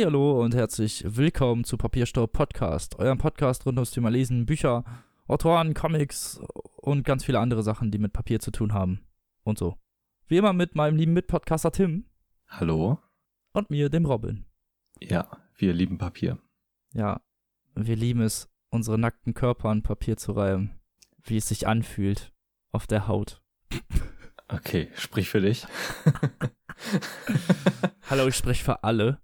Hallihallo 0.00 0.42
und 0.42 0.54
herzlich 0.54 1.04
willkommen 1.06 1.64
zu 1.64 1.76
Papierstaub 1.76 2.32
Podcast, 2.32 2.98
eurem 2.98 3.18
Podcast 3.18 3.66
rund 3.66 3.76
ums 3.76 3.90
Thema 3.90 4.08
Lesen, 4.08 4.46
Bücher, 4.46 4.82
Autoren, 5.26 5.74
Comics 5.74 6.40
und 6.78 7.04
ganz 7.04 7.22
viele 7.22 7.38
andere 7.38 7.62
Sachen, 7.62 7.90
die 7.90 7.98
mit 7.98 8.14
Papier 8.14 8.40
zu 8.40 8.50
tun 8.50 8.72
haben 8.72 9.04
und 9.42 9.58
so. 9.58 9.76
Wie 10.26 10.38
immer 10.38 10.54
mit 10.54 10.74
meinem 10.74 10.96
lieben 10.96 11.12
Mitpodcaster 11.12 11.70
Tim 11.70 12.06
Hallo? 12.48 12.98
und 13.52 13.68
mir, 13.68 13.90
dem 13.90 14.06
Robin. 14.06 14.46
Ja, 15.00 15.28
wir 15.54 15.74
lieben 15.74 15.98
Papier. 15.98 16.38
Ja, 16.94 17.20
wir 17.74 17.96
lieben 17.96 18.22
es, 18.22 18.48
unsere 18.70 18.96
nackten 18.96 19.34
Körper 19.34 19.68
an 19.68 19.82
Papier 19.82 20.16
zu 20.16 20.32
reiben, 20.32 20.80
wie 21.24 21.36
es 21.36 21.48
sich 21.48 21.68
anfühlt 21.68 22.32
auf 22.72 22.86
der 22.86 23.06
Haut. 23.06 23.42
Okay, 24.48 24.88
sprich 24.94 25.28
für 25.28 25.42
dich. 25.42 25.66
Hallo, 28.08 28.28
ich 28.28 28.36
spreche 28.36 28.64
für 28.64 28.82
alle. 28.82 29.20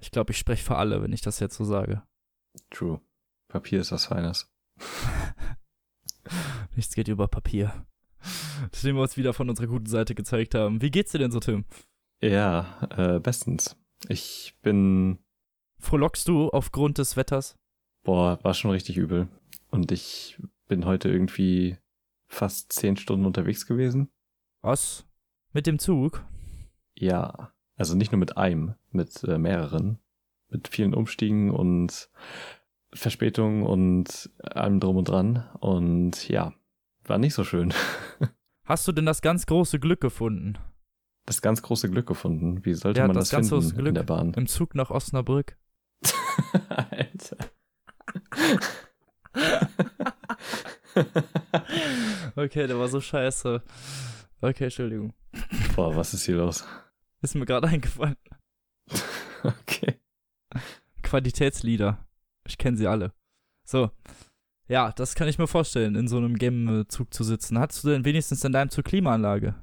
Ich 0.00 0.10
glaube, 0.10 0.32
ich 0.32 0.38
spreche 0.38 0.64
für 0.64 0.76
alle, 0.76 1.02
wenn 1.02 1.12
ich 1.12 1.20
das 1.20 1.40
jetzt 1.40 1.56
so 1.56 1.64
sage. 1.64 2.02
True. 2.70 3.00
Papier 3.48 3.80
ist 3.80 3.92
was 3.92 4.06
Feines. 4.06 4.52
Nichts 6.76 6.94
geht 6.94 7.08
über 7.08 7.28
Papier. 7.28 7.86
Nachdem 8.62 8.96
wir 8.96 9.02
uns 9.02 9.16
wieder 9.16 9.32
von 9.32 9.48
unserer 9.48 9.66
guten 9.66 9.86
Seite 9.86 10.14
gezeigt 10.14 10.54
haben. 10.54 10.82
Wie 10.82 10.90
geht's 10.90 11.12
dir 11.12 11.18
denn 11.18 11.30
so, 11.32 11.40
Tim? 11.40 11.64
Ja, 12.22 12.88
äh, 12.96 13.20
bestens. 13.20 13.76
Ich 14.08 14.56
bin, 14.62 15.18
Frohlockst 15.78 16.28
du 16.28 16.50
aufgrund 16.50 16.98
des 16.98 17.16
Wetters? 17.16 17.56
boah, 18.02 18.38
war 18.42 18.54
schon 18.54 18.70
richtig 18.70 18.96
übel. 18.96 19.28
Und 19.70 19.92
ich 19.92 20.38
bin 20.66 20.84
heute 20.84 21.08
irgendwie 21.08 21.78
fast 22.28 22.72
zehn 22.72 22.96
Stunden 22.96 23.26
unterwegs 23.26 23.66
gewesen. 23.66 24.10
Was? 24.62 25.06
Mit 25.52 25.66
dem 25.66 25.78
Zug? 25.78 26.24
Ja, 26.94 27.52
also 27.80 27.96
nicht 27.96 28.12
nur 28.12 28.18
mit 28.18 28.36
einem, 28.36 28.74
mit 28.92 29.24
äh, 29.24 29.38
mehreren. 29.38 29.98
Mit 30.48 30.68
vielen 30.68 30.94
Umstiegen 30.94 31.50
und 31.50 32.08
Verspätungen 32.92 33.62
und 33.64 34.30
allem 34.42 34.80
drum 34.80 34.96
und 34.96 35.08
dran. 35.08 35.48
Und 35.60 36.28
ja, 36.28 36.52
war 37.04 37.18
nicht 37.18 37.34
so 37.34 37.44
schön. 37.44 37.72
Hast 38.64 38.86
du 38.88 38.92
denn 38.92 39.06
das 39.06 39.22
ganz 39.22 39.46
große 39.46 39.78
Glück 39.80 40.00
gefunden? 40.00 40.58
Das 41.26 41.40
ganz 41.42 41.62
große 41.62 41.90
Glück 41.90 42.06
gefunden. 42.06 42.64
Wie 42.64 42.74
sollte 42.74 43.00
Ja, 43.00 43.06
man 43.06 43.14
das 43.14 43.28
das, 43.28 43.36
ganz 43.36 43.48
finden 43.48 43.62
große 43.64 43.74
Glück. 43.76 43.88
in 43.88 43.94
der 43.94 44.02
Bahn? 44.02 44.32
Im 44.34 44.46
Zug 44.46 44.74
nach 44.74 44.90
Osnabrück? 44.90 45.56
Alter. 46.68 47.36
Okay, 52.36 52.66
der 52.66 52.78
war 52.78 52.88
so 52.88 53.00
scheiße. 53.00 53.62
Okay, 54.40 54.64
Entschuldigung. 54.64 55.12
Boah, 55.76 55.94
was 55.94 56.14
ist 56.14 56.24
hier 56.24 56.36
los? 56.36 56.64
Ist 57.22 57.34
mir 57.34 57.46
gerade 57.46 57.68
eingefallen. 57.68 58.16
Okay. 59.42 60.00
Qualitätslieder. 61.02 61.98
Ich 62.46 62.58
kenne 62.58 62.76
sie 62.76 62.86
alle. 62.86 63.12
So. 63.64 63.90
Ja, 64.68 64.92
das 64.92 65.14
kann 65.14 65.28
ich 65.28 65.38
mir 65.38 65.48
vorstellen, 65.48 65.96
in 65.96 66.06
so 66.06 66.16
einem 66.16 66.36
Game-Zug 66.36 67.12
zu 67.12 67.24
sitzen. 67.24 67.58
Hattest 67.58 67.82
du 67.82 67.88
denn 67.88 68.04
wenigstens 68.04 68.44
in 68.44 68.52
deinem 68.52 68.70
Zug 68.70 68.84
Klimaanlage? 68.84 69.54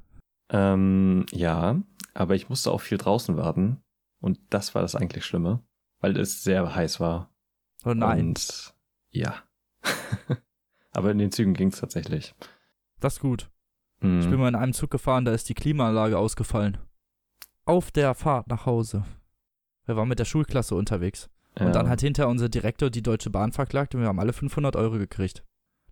Ähm, 0.50 1.26
ja, 1.32 1.82
aber 2.14 2.36
ich 2.36 2.50
musste 2.50 2.72
auch 2.72 2.82
viel 2.82 2.98
draußen 2.98 3.38
warten. 3.38 3.82
Und 4.20 4.40
das 4.50 4.76
war 4.76 4.82
das 4.82 4.96
eigentlich 4.96 5.26
Schlimme, 5.26 5.64
weil 6.00 6.18
es 6.18 6.44
sehr 6.44 6.76
heiß 6.76 7.00
war. 7.00 7.30
Oh 7.86 7.94
nein. 7.94 8.30
Und 8.30 8.74
ja. 9.12 9.36
aber 10.92 11.12
in 11.12 11.20
den 11.20 11.32
Zügen 11.32 11.54
ging's 11.54 11.80
tatsächlich. 11.80 12.36
Das 13.00 13.16
ist 13.16 13.20
gut. 13.20 13.50
Hm. 14.02 14.20
Ich 14.20 14.30
bin 14.30 14.40
mal 14.40 14.50
in 14.50 14.56
einem 14.56 14.74
Zug 14.74 14.90
gefahren, 14.90 15.26
da 15.26 15.32
ist 15.32 15.48
die 15.50 15.54
Klimaanlage 15.54 16.18
ausgefallen. 16.18 16.78
Auf 17.68 17.92
der 17.92 18.16
Fahrt 18.16 18.48
nach 18.48 18.66
Hause. 18.66 19.04
Wir 19.86 19.98
waren 19.98 20.08
mit 20.08 20.20
der 20.20 20.26
Schulklasse 20.26 20.74
unterwegs. 20.74 21.30
Und 21.60 21.66
ja. 21.66 21.72
dann 21.74 21.90
hat 21.90 22.00
hinter 22.00 22.30
unser 22.30 22.48
Direktor 22.48 22.90
die 22.90 23.02
Deutsche 23.02 23.30
Bahn 23.30 23.52
verklagt 23.52 23.94
und 23.94 24.00
wir 24.00 24.08
haben 24.08 24.22
alle 24.22 24.32
500 24.32 24.78
Euro 24.78 24.98
gekriegt. 24.98 25.44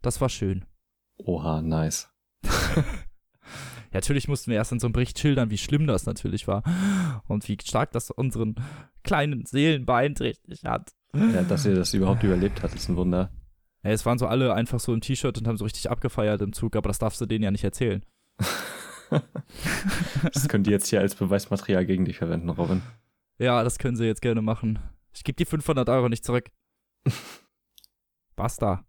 Das 0.01 0.21
war 0.21 0.29
schön. 0.29 0.63
Oha, 1.17 1.61
nice. 1.61 2.09
Ja, 3.91 3.99
natürlich 3.99 4.27
mussten 4.27 4.51
wir 4.51 4.57
erst 4.57 4.73
in 4.73 4.79
so 4.79 4.87
einem 4.87 4.93
Bericht 4.93 5.19
schildern, 5.19 5.51
wie 5.51 5.57
schlimm 5.57 5.87
das 5.87 6.05
natürlich 6.05 6.49
war. 6.49 6.63
Und 7.27 7.47
wie 7.47 7.57
stark 7.63 7.91
das 7.93 8.11
unseren 8.11 8.55
kleinen 9.03 9.45
Seelen 9.45 9.85
beeinträchtigt 9.85 10.65
hat. 10.65 10.91
Ja, 11.13 11.43
dass 11.43 11.65
ihr 11.65 11.75
das 11.75 11.93
überhaupt 11.93 12.23
überlebt 12.23 12.61
habt, 12.61 12.75
ist 12.75 12.89
ein 12.89 12.97
Wunder. 12.97 13.31
Ey, 13.83 13.93
es 13.93 14.05
waren 14.05 14.17
so 14.17 14.27
alle 14.27 14.53
einfach 14.53 14.81
so 14.81 14.93
im 14.93 14.99
T-Shirt 14.99 15.37
und 15.37 15.47
haben 15.47 15.57
so 15.57 15.63
richtig 15.63 15.89
abgefeiert 15.89 16.41
im 16.41 16.51
Zug, 16.51 16.75
aber 16.75 16.89
das 16.89 16.99
darfst 16.99 17.21
du 17.21 17.25
denen 17.25 17.43
ja 17.43 17.51
nicht 17.51 17.63
erzählen. 17.63 18.03
Das 20.33 20.47
könnt 20.47 20.67
ihr 20.67 20.73
jetzt 20.73 20.87
hier 20.87 20.99
als 20.99 21.15
Beweismaterial 21.15 21.85
gegen 21.85 22.05
dich 22.05 22.17
verwenden, 22.17 22.49
Robin. 22.49 22.81
Ja, 23.37 23.63
das 23.63 23.77
können 23.77 23.95
sie 23.95 24.05
jetzt 24.05 24.21
gerne 24.21 24.41
machen. 24.41 24.79
Ich 25.13 25.23
gebe 25.23 25.35
die 25.35 25.45
500 25.45 25.87
Euro 25.89 26.09
nicht 26.09 26.25
zurück. 26.25 26.49
Basta. 28.35 28.85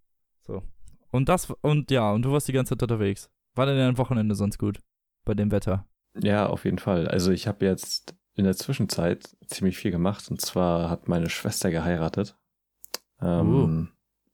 So. 0.47 0.63
Und 1.11 1.29
das, 1.29 1.51
und 1.61 1.91
ja, 1.91 2.11
und 2.13 2.23
du 2.23 2.33
warst 2.33 2.49
die 2.49 2.53
ganze 2.53 2.75
Zeit 2.75 2.83
unterwegs. 2.83 3.31
War 3.55 3.67
denn 3.67 3.77
dein 3.79 3.99
Wochenende 3.99 4.35
sonst 4.35 4.59
gut? 4.59 4.81
Bei 5.25 5.35
dem 5.35 5.51
Wetter? 5.51 5.87
Ja, 6.19 6.47
auf 6.47 6.65
jeden 6.65 6.79
Fall. 6.79 7.09
Also 7.09 7.31
ich 7.31 7.47
habe 7.47 7.65
jetzt 7.65 8.15
in 8.35 8.45
der 8.45 8.57
Zwischenzeit 8.57 9.37
ziemlich 9.47 9.79
viel 9.79 9.91
gemacht. 9.91 10.31
Und 10.31 10.41
zwar 10.41 10.91
hat 10.91 11.09
meine 11.09 11.31
Schwester 11.31 11.71
geheiratet. 11.71 12.37
Ähm, 13.21 13.91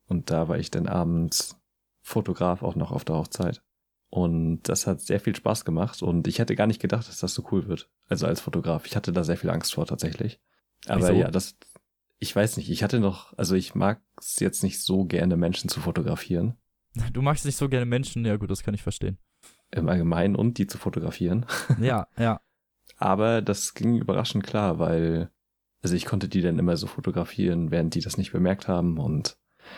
Und 0.07 0.29
da 0.29 0.47
war 0.47 0.57
ich 0.57 0.71
dann 0.71 0.87
abends 0.87 1.59
Fotograf 2.01 2.63
auch 2.63 2.75
noch 2.75 2.91
auf 2.91 3.05
der 3.05 3.15
Hochzeit. 3.15 3.63
Und 4.13 4.61
das 4.69 4.85
hat 4.85 5.01
sehr 5.01 5.19
viel 5.19 5.35
Spaß 5.35 5.65
gemacht. 5.65 6.03
Und 6.03 6.27
ich 6.27 6.37
hätte 6.37 6.55
gar 6.55 6.67
nicht 6.67 6.79
gedacht, 6.79 7.07
dass 7.07 7.17
das 7.17 7.33
so 7.33 7.47
cool 7.51 7.67
wird. 7.67 7.89
Also 8.09 8.27
als 8.27 8.41
Fotograf. 8.41 8.85
Ich 8.85 8.95
hatte 8.95 9.11
da 9.11 9.23
sehr 9.23 9.37
viel 9.37 9.49
Angst 9.49 9.73
vor 9.73 9.87
tatsächlich. 9.87 10.39
Aber 10.85 11.01
Wieso? 11.01 11.13
ja, 11.13 11.31
das, 11.31 11.57
ich 12.19 12.35
weiß 12.35 12.57
nicht. 12.57 12.69
Ich 12.69 12.83
hatte 12.83 12.99
noch, 12.99 13.35
also 13.39 13.55
ich 13.55 13.73
mag 13.73 14.03
es 14.19 14.39
jetzt 14.39 14.61
nicht 14.61 14.83
so 14.83 15.05
gerne, 15.05 15.35
Menschen 15.35 15.67
zu 15.67 15.79
fotografieren. 15.79 16.59
Du 17.11 17.23
magst 17.23 17.43
nicht 17.43 17.57
so 17.57 17.69
gerne 17.69 17.87
Menschen, 17.87 18.23
ja 18.23 18.37
gut, 18.37 18.51
das 18.51 18.61
kann 18.61 18.75
ich 18.75 18.83
verstehen. 18.83 19.17
Im 19.71 19.89
Allgemeinen 19.89 20.35
und 20.35 20.59
die 20.59 20.67
zu 20.67 20.77
fotografieren. 20.77 21.47
Ja, 21.81 22.05
ja. 22.15 22.39
Aber 22.97 23.41
das 23.41 23.73
ging 23.73 23.95
überraschend 23.95 24.43
klar, 24.43 24.77
weil, 24.77 25.31
also 25.81 25.95
ich 25.95 26.05
konnte 26.05 26.29
die 26.29 26.41
dann 26.41 26.59
immer 26.59 26.77
so 26.77 26.85
fotografieren, 26.85 27.71
während 27.71 27.95
die 27.95 28.01
das 28.01 28.17
nicht 28.17 28.31
bemerkt 28.31 28.67
haben 28.67 28.99
und 28.99 29.37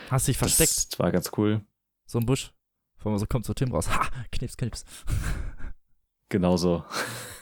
Hast 0.10 0.28
dich 0.28 0.38
versteckt, 0.38 0.92
das 0.92 1.00
war 1.00 1.14
ganz 1.14 1.32
cool. 1.38 1.62
so 2.06 2.20
ein 2.20 2.26
Busch. 2.26 2.52
Vor 3.06 3.12
allem 3.12 3.20
so 3.20 3.28
kommt 3.28 3.46
so 3.46 3.54
Tim 3.54 3.72
raus. 3.72 3.88
Ha, 3.96 4.10
knips, 4.32 4.58
knips. 4.58 4.84
Genauso. 6.30 6.84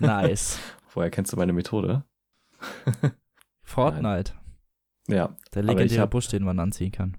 Nice. 0.01 0.59
Woher 0.93 1.09
kennst 1.09 1.31
du 1.31 1.37
meine 1.37 1.53
Methode? 1.53 2.03
Fortnite. 3.63 4.33
Ja, 5.07 5.37
Der 5.53 5.63
legendäre 5.63 6.01
hab- 6.01 6.09
Busch, 6.11 6.27
den 6.27 6.43
man 6.43 6.59
anziehen 6.59 6.91
kann. 6.91 7.15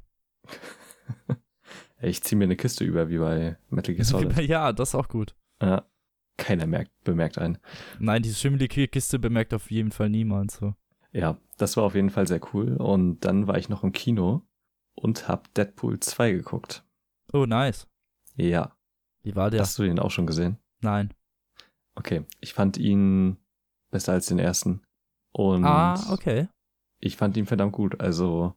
ich 2.03 2.23
zieh 2.23 2.37
mir 2.37 2.45
eine 2.45 2.57
Kiste 2.57 2.85
über, 2.85 3.09
wie 3.09 3.17
bei 3.17 3.57
Metal 3.71 3.95
Gear 3.95 4.05
Solid. 4.05 4.37
ja, 4.47 4.75
das 4.75 4.91
ist 4.91 4.95
auch 4.95 5.09
gut. 5.09 5.35
ja. 5.63 5.87
Keiner 6.37 6.67
merkt, 6.67 6.91
bemerkt 7.05 7.39
einen. 7.39 7.57
Nein, 7.99 8.23
diese 8.23 8.35
schimmelige 8.35 8.89
Kiste 8.89 9.19
bemerkt 9.19 9.55
auf 9.55 9.71
jeden 9.71 9.91
Fall 9.91 10.11
niemand 10.11 10.51
so. 10.51 10.75
Ja, 11.13 11.39
das 11.57 11.79
war 11.79 11.85
auf 11.85 11.95
jeden 11.95 12.11
Fall 12.11 12.27
sehr 12.27 12.41
cool. 12.53 12.77
Und 12.77 13.21
dann 13.21 13.47
war 13.47 13.57
ich 13.57 13.71
noch 13.71 13.85
im 13.85 13.93
Kino 13.93 14.43
und 14.97 15.29
hab 15.29 15.55
Deadpool 15.55 16.01
2 16.01 16.33
geguckt. 16.33 16.85
Oh, 17.33 17.47
nice. 17.47 17.87
Ja. 18.37 18.77
Wie 19.23 19.35
war 19.37 19.51
der? 19.51 19.61
Hast 19.61 19.79
du 19.79 19.83
den 19.85 19.99
auch 19.99 20.11
schon 20.11 20.27
gesehen? 20.27 20.59
Nein. 20.81 21.13
Okay. 21.95 22.25
Ich 22.41 22.53
fand 22.55 22.77
ihn 22.77 23.37
besser 23.91 24.13
als 24.13 24.27
den 24.27 24.39
ersten. 24.39 24.83
Und 25.33 25.65
Ah, 25.65 26.13
okay. 26.13 26.49
ich 27.01 27.17
fand 27.17 27.37
ihn 27.37 27.47
verdammt 27.47 27.73
gut. 27.73 28.01
Also, 28.01 28.55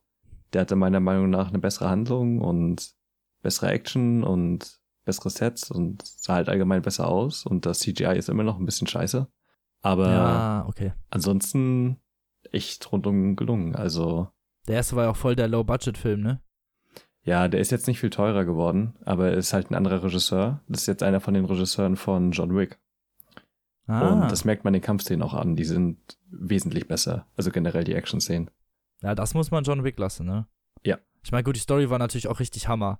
der 0.53 0.61
hatte 0.61 0.75
meiner 0.75 0.99
Meinung 0.99 1.29
nach 1.29 1.49
eine 1.49 1.59
bessere 1.59 1.89
Handlung 1.89 2.41
und 2.41 2.93
bessere 3.41 3.69
Action 3.71 4.23
und 4.23 4.79
bessere 5.05 5.29
Sets 5.29 5.71
und 5.71 6.05
sah 6.05 6.33
halt 6.35 6.49
allgemein 6.49 6.81
besser 6.81 7.07
aus. 7.07 7.45
Und 7.45 7.65
das 7.65 7.79
CGI 7.79 8.17
ist 8.17 8.29
immer 8.29 8.43
noch 8.43 8.57
ein 8.59 8.65
bisschen 8.65 8.87
scheiße. 8.87 9.27
Aber 9.81 10.11
Ja, 10.11 10.65
okay. 10.67 10.93
ansonsten 11.11 12.01
echt 12.51 12.91
rundum 12.91 13.35
gelungen. 13.35 13.75
Also, 13.75 14.29
Der 14.67 14.75
erste 14.75 14.95
war 14.95 15.05
ja 15.05 15.11
auch 15.11 15.15
voll 15.17 15.35
der 15.35 15.47
Low-Budget-Film, 15.47 16.21
ne? 16.21 16.41
Ja, 17.27 17.47
der 17.47 17.59
ist 17.59 17.71
jetzt 17.71 17.87
nicht 17.87 17.99
viel 17.99 18.09
teurer 18.09 18.45
geworden, 18.45 18.95
aber 19.05 19.27
er 19.29 19.37
ist 19.37 19.53
halt 19.53 19.69
ein 19.69 19.75
anderer 19.75 20.01
Regisseur. 20.03 20.61
Das 20.67 20.81
ist 20.81 20.87
jetzt 20.87 21.03
einer 21.03 21.19
von 21.19 21.33
den 21.33 21.45
Regisseuren 21.45 21.95
von 21.97 22.31
John 22.31 22.55
Wick. 22.55 22.79
Ah, 23.85 24.09
Und 24.23 24.31
das 24.31 24.43
merkt 24.45 24.63
man 24.63 24.73
den 24.73 24.81
Kampfszenen 24.81 25.21
auch 25.21 25.33
an. 25.33 25.55
Die 25.55 25.63
sind 25.65 25.97
wesentlich 26.29 26.87
besser. 26.87 27.27
Also 27.37 27.51
generell 27.51 27.83
die 27.83 27.93
Action-Szenen. 27.93 28.49
ja, 29.01 29.13
das 29.15 29.33
muss 29.33 29.51
man 29.51 29.63
John 29.63 29.83
Wick 29.83 29.99
lassen, 29.99 30.25
ne? 30.25 30.47
Ja. 30.83 30.97
Ich 31.23 31.31
meine, 31.31 31.43
gut, 31.43 31.55
die 31.55 31.61
Story 31.61 31.89
war 31.89 31.99
natürlich 31.99 32.27
auch 32.27 32.39
richtig 32.39 32.67
Hammer. 32.67 32.99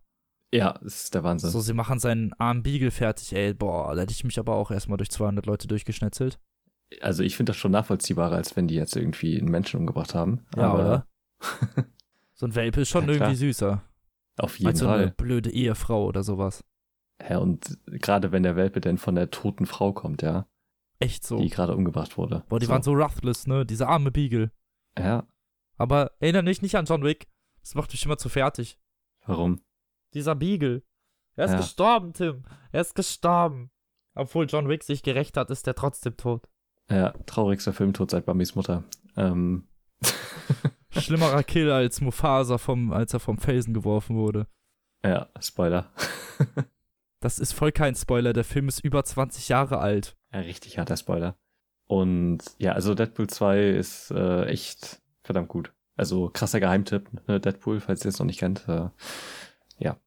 Ja, 0.54 0.78
das 0.82 1.04
ist 1.04 1.16
der 1.16 1.24
Wahnsinn. 1.24 1.50
So, 1.50 1.60
sie 1.60 1.74
machen 1.74 2.00
seinen 2.00 2.32
armen 2.34 2.64
Beagle 2.64 2.92
fertig, 2.92 3.34
ey, 3.34 3.54
boah, 3.54 3.94
da 3.96 4.02
hätte 4.02 4.14
ich 4.14 4.24
mich 4.24 4.40
aber 4.40 4.56
auch 4.56 4.72
erstmal 4.72 4.98
durch 4.98 5.10
200 5.10 5.46
Leute 5.46 5.68
durchgeschnetzelt. 5.68 6.40
Also 7.02 7.24
ich 7.24 7.36
finde 7.36 7.50
das 7.52 7.58
schon 7.58 7.72
nachvollziehbarer, 7.72 8.36
als 8.38 8.56
wenn 8.56 8.68
die 8.70 8.76
jetzt 8.76 8.96
irgendwie 8.96 9.38
einen 9.38 9.52
Menschen 9.52 9.82
umgebracht 9.82 10.16
haben. 10.16 10.46
Ja, 10.56 10.64
Aber 10.72 10.80
oder? 10.80 11.08
So 12.34 12.46
ein 12.46 12.56
Welpe 12.56 12.82
ist 12.82 12.90
schon 12.90 13.08
Ja, 13.08 13.14
irgendwie 13.14 13.36
süßer. 13.36 13.82
Auf 14.38 14.60
jeden 14.60 14.68
Als 14.70 14.80
so 14.80 14.88
eine 14.88 15.04
Fall. 15.08 15.12
blöde 15.18 15.50
Ehefrau 15.52 16.06
oder 16.06 16.24
sowas. 16.24 16.64
Ja, 17.28 17.40
und 17.40 17.80
gerade 17.88 18.32
wenn 18.32 18.44
der 18.44 18.56
Welpe 18.56 18.80
denn 18.82 18.98
von 18.98 19.16
der 19.16 19.32
toten 19.32 19.66
Frau 19.66 19.92
kommt, 19.94 20.22
ja, 20.22 20.48
Echt 21.00 21.26
so. 21.26 21.40
die 21.40 21.50
gerade 21.50 21.76
umgebracht 21.76 22.18
wurde. 22.18 22.44
Boah, 22.48 22.60
die 22.60 22.68
so. 22.68 22.72
waren 22.72 22.84
so 22.84 22.94
ruthless, 22.94 23.48
ne? 23.48 23.66
Diese 23.66 23.88
arme 23.88 24.12
Beagle. 24.12 24.52
Ja, 24.98 25.28
Aber 25.78 26.12
erinnere 26.20 26.44
mich 26.44 26.62
nicht 26.62 26.76
an 26.76 26.86
John 26.86 27.04
Wick. 27.04 27.28
Das 27.62 27.76
macht 27.76 27.92
mich 27.92 28.04
immer 28.06 28.18
zu 28.18 28.30
fertig. 28.30 28.80
Warum? 29.26 29.62
Dieser 30.14 30.36
Beagle. 30.36 30.84
Er 31.36 31.46
ist 31.46 31.52
Ja. 31.52 31.58
gestorben, 31.58 32.14
Tim. 32.14 32.46
Er 32.72 32.82
ist 32.82 32.96
gestorben. 32.96 33.70
Obwohl 34.16 34.48
John 34.48 34.70
Wick 34.70 34.84
sich 34.84 35.04
gerecht 35.04 35.38
hat, 35.38 35.52
ist 35.52 35.68
er 35.68 35.76
trotzdem 35.76 36.18
tot. 36.18 36.48
Ja, 36.90 37.12
traurigster 37.26 37.74
Filmtod 37.74 38.10
seit 38.12 38.26
Bambis 38.26 38.56
Mutter. 38.56 38.84
Ähm, 39.16 39.68
Schlimmerer 41.02 41.44
Kill 41.44 41.72
als 41.72 42.02
Mufasa, 42.02 42.58
vom, 42.58 42.92
als 42.92 43.14
er 43.14 43.20
vom 43.20 43.38
Felsen 43.38 43.74
geworfen 43.74 44.16
wurde. 44.16 44.48
ja, 45.04 45.30
Spoiler. 45.40 45.92
Das 47.20 47.40
ist 47.40 47.54
voll 47.54 47.72
kein 47.72 47.96
Spoiler. 47.96 48.32
Der 48.32 48.44
Film 48.44 48.68
ist 48.68 48.80
über 48.82 49.04
20 49.04 49.50
Jahre 49.50 49.80
alt. 49.80 50.16
Ja, 50.32 50.42
richtig 50.42 50.78
harter 50.78 50.98
Spoiler. 50.98 51.36
Und 51.88 52.44
ja, 52.60 52.74
also 52.74 52.94
Deadpool 52.94 53.28
2 53.28 53.70
ist 53.70 54.12
äh, 54.12 54.44
echt 54.46 55.02
verdammt 55.24 55.48
gut. 55.48 55.74
Also 55.96 56.30
krasser 56.32 56.60
Geheimtipp, 56.60 57.10
ne? 57.28 57.40
Deadpool, 57.40 57.80
falls 57.80 58.06
ihr 58.06 58.10
es 58.10 58.20
noch 58.20 58.28
nicht 58.28 58.38
kennt. 58.40 58.68
Äh, 58.68 58.90
ja. 59.80 59.98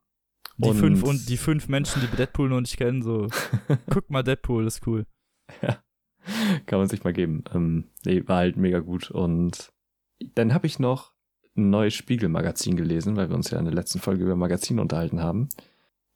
Die 0.56 0.68
Und- 0.68 0.76
fünf 0.78 1.02
und 1.02 1.28
die 1.28 1.36
fünf 1.36 1.66
Menschen, 1.66 2.00
die 2.00 2.16
Deadpool 2.16 2.48
noch 2.48 2.60
nicht 2.60 2.76
kennen, 2.76 3.02
so 3.02 3.26
guck 3.90 4.08
mal 4.08 4.22
Deadpool, 4.22 4.64
ist 4.68 4.86
cool. 4.86 5.04
Kann 6.66 6.78
man 6.78 6.86
sich 6.86 7.02
mal 7.02 7.12
geben. 7.12 7.42
Ähm, 7.52 7.90
nee, 8.04 8.22
war 8.28 8.36
halt 8.36 8.56
mega 8.56 8.78
gut. 8.78 9.10
Und 9.10 9.72
dann 10.34 10.54
habe 10.54 10.66
ich 10.66 10.78
noch 10.78 11.12
ein 11.56 11.70
neues 11.70 11.94
Spiegel-Magazin 11.94 12.76
gelesen, 12.76 13.16
weil 13.16 13.28
wir 13.28 13.36
uns 13.36 13.50
ja 13.50 13.58
in 13.58 13.64
der 13.64 13.74
letzten 13.74 13.98
Folge 13.98 14.24
über 14.24 14.36
Magazine 14.36 14.80
unterhalten 14.80 15.22
haben. 15.22 15.48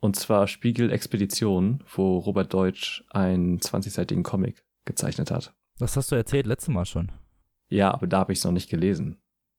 Und 0.01 0.17
zwar 0.17 0.47
Spiegel 0.47 0.93
Expedition, 0.93 1.83
wo 1.95 2.19
Robert 2.19 2.53
Deutsch 2.53 3.05
einen 3.11 3.59
20-seitigen 3.59 4.23
Comic 4.23 4.65
gezeichnet 4.85 5.31
hat. 5.31 5.55
Das 5.79 5.97
hast 5.97 6.13
du 6.13 6.17
erzählt 6.17 6.47
letztes 6.47 6.69
Mal 6.73 6.85
schon. 6.85 7.11
Ja, 7.69 7.93
aber 7.93 8.07
da 8.07 8.19
habe 8.19 8.33
ich 8.33 8.39
es 8.39 8.45
noch 8.45 8.53
nicht 8.53 8.69
gelesen. 8.69 9.17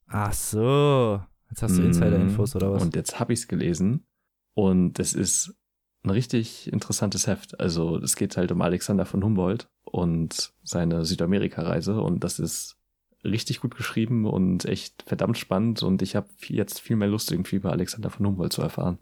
Ach 0.07 0.33
so. 0.33 1.21
Jetzt 1.49 1.63
hast 1.63 1.77
du 1.77 1.81
Mm, 1.81 1.85
Insider-Infos 1.87 2.55
oder 2.55 2.71
was? 2.71 2.83
Und 2.83 2.95
jetzt 2.95 3.19
habe 3.19 3.33
ich 3.33 3.39
es 3.39 3.47
gelesen. 3.47 4.05
Und 4.53 4.99
es 4.99 5.13
ist 5.13 5.55
ein 6.03 6.11
richtig 6.11 6.71
interessantes 6.71 7.27
Heft. 7.27 7.59
Also 7.59 7.97
es 7.97 8.15
geht 8.15 8.37
halt 8.37 8.51
um 8.51 8.61
Alexander 8.61 9.05
von 9.05 9.23
Humboldt 9.23 9.67
und 9.83 10.53
seine 10.63 11.05
Südamerika-Reise. 11.05 11.99
Und 11.99 12.23
das 12.23 12.39
ist 12.39 12.77
richtig 13.25 13.59
gut 13.61 13.75
geschrieben 13.75 14.25
und 14.25 14.65
echt 14.65 15.03
verdammt 15.03 15.37
spannend. 15.37 15.83
Und 15.83 16.01
ich 16.01 16.15
habe 16.15 16.29
jetzt 16.47 16.79
viel 16.79 16.95
mehr 16.95 17.07
Lust, 17.07 17.31
irgendwie 17.31 17.57
über 17.57 17.71
Alexander 17.71 18.09
von 18.09 18.25
Humboldt 18.25 18.53
zu 18.53 18.61
erfahren. 18.61 18.99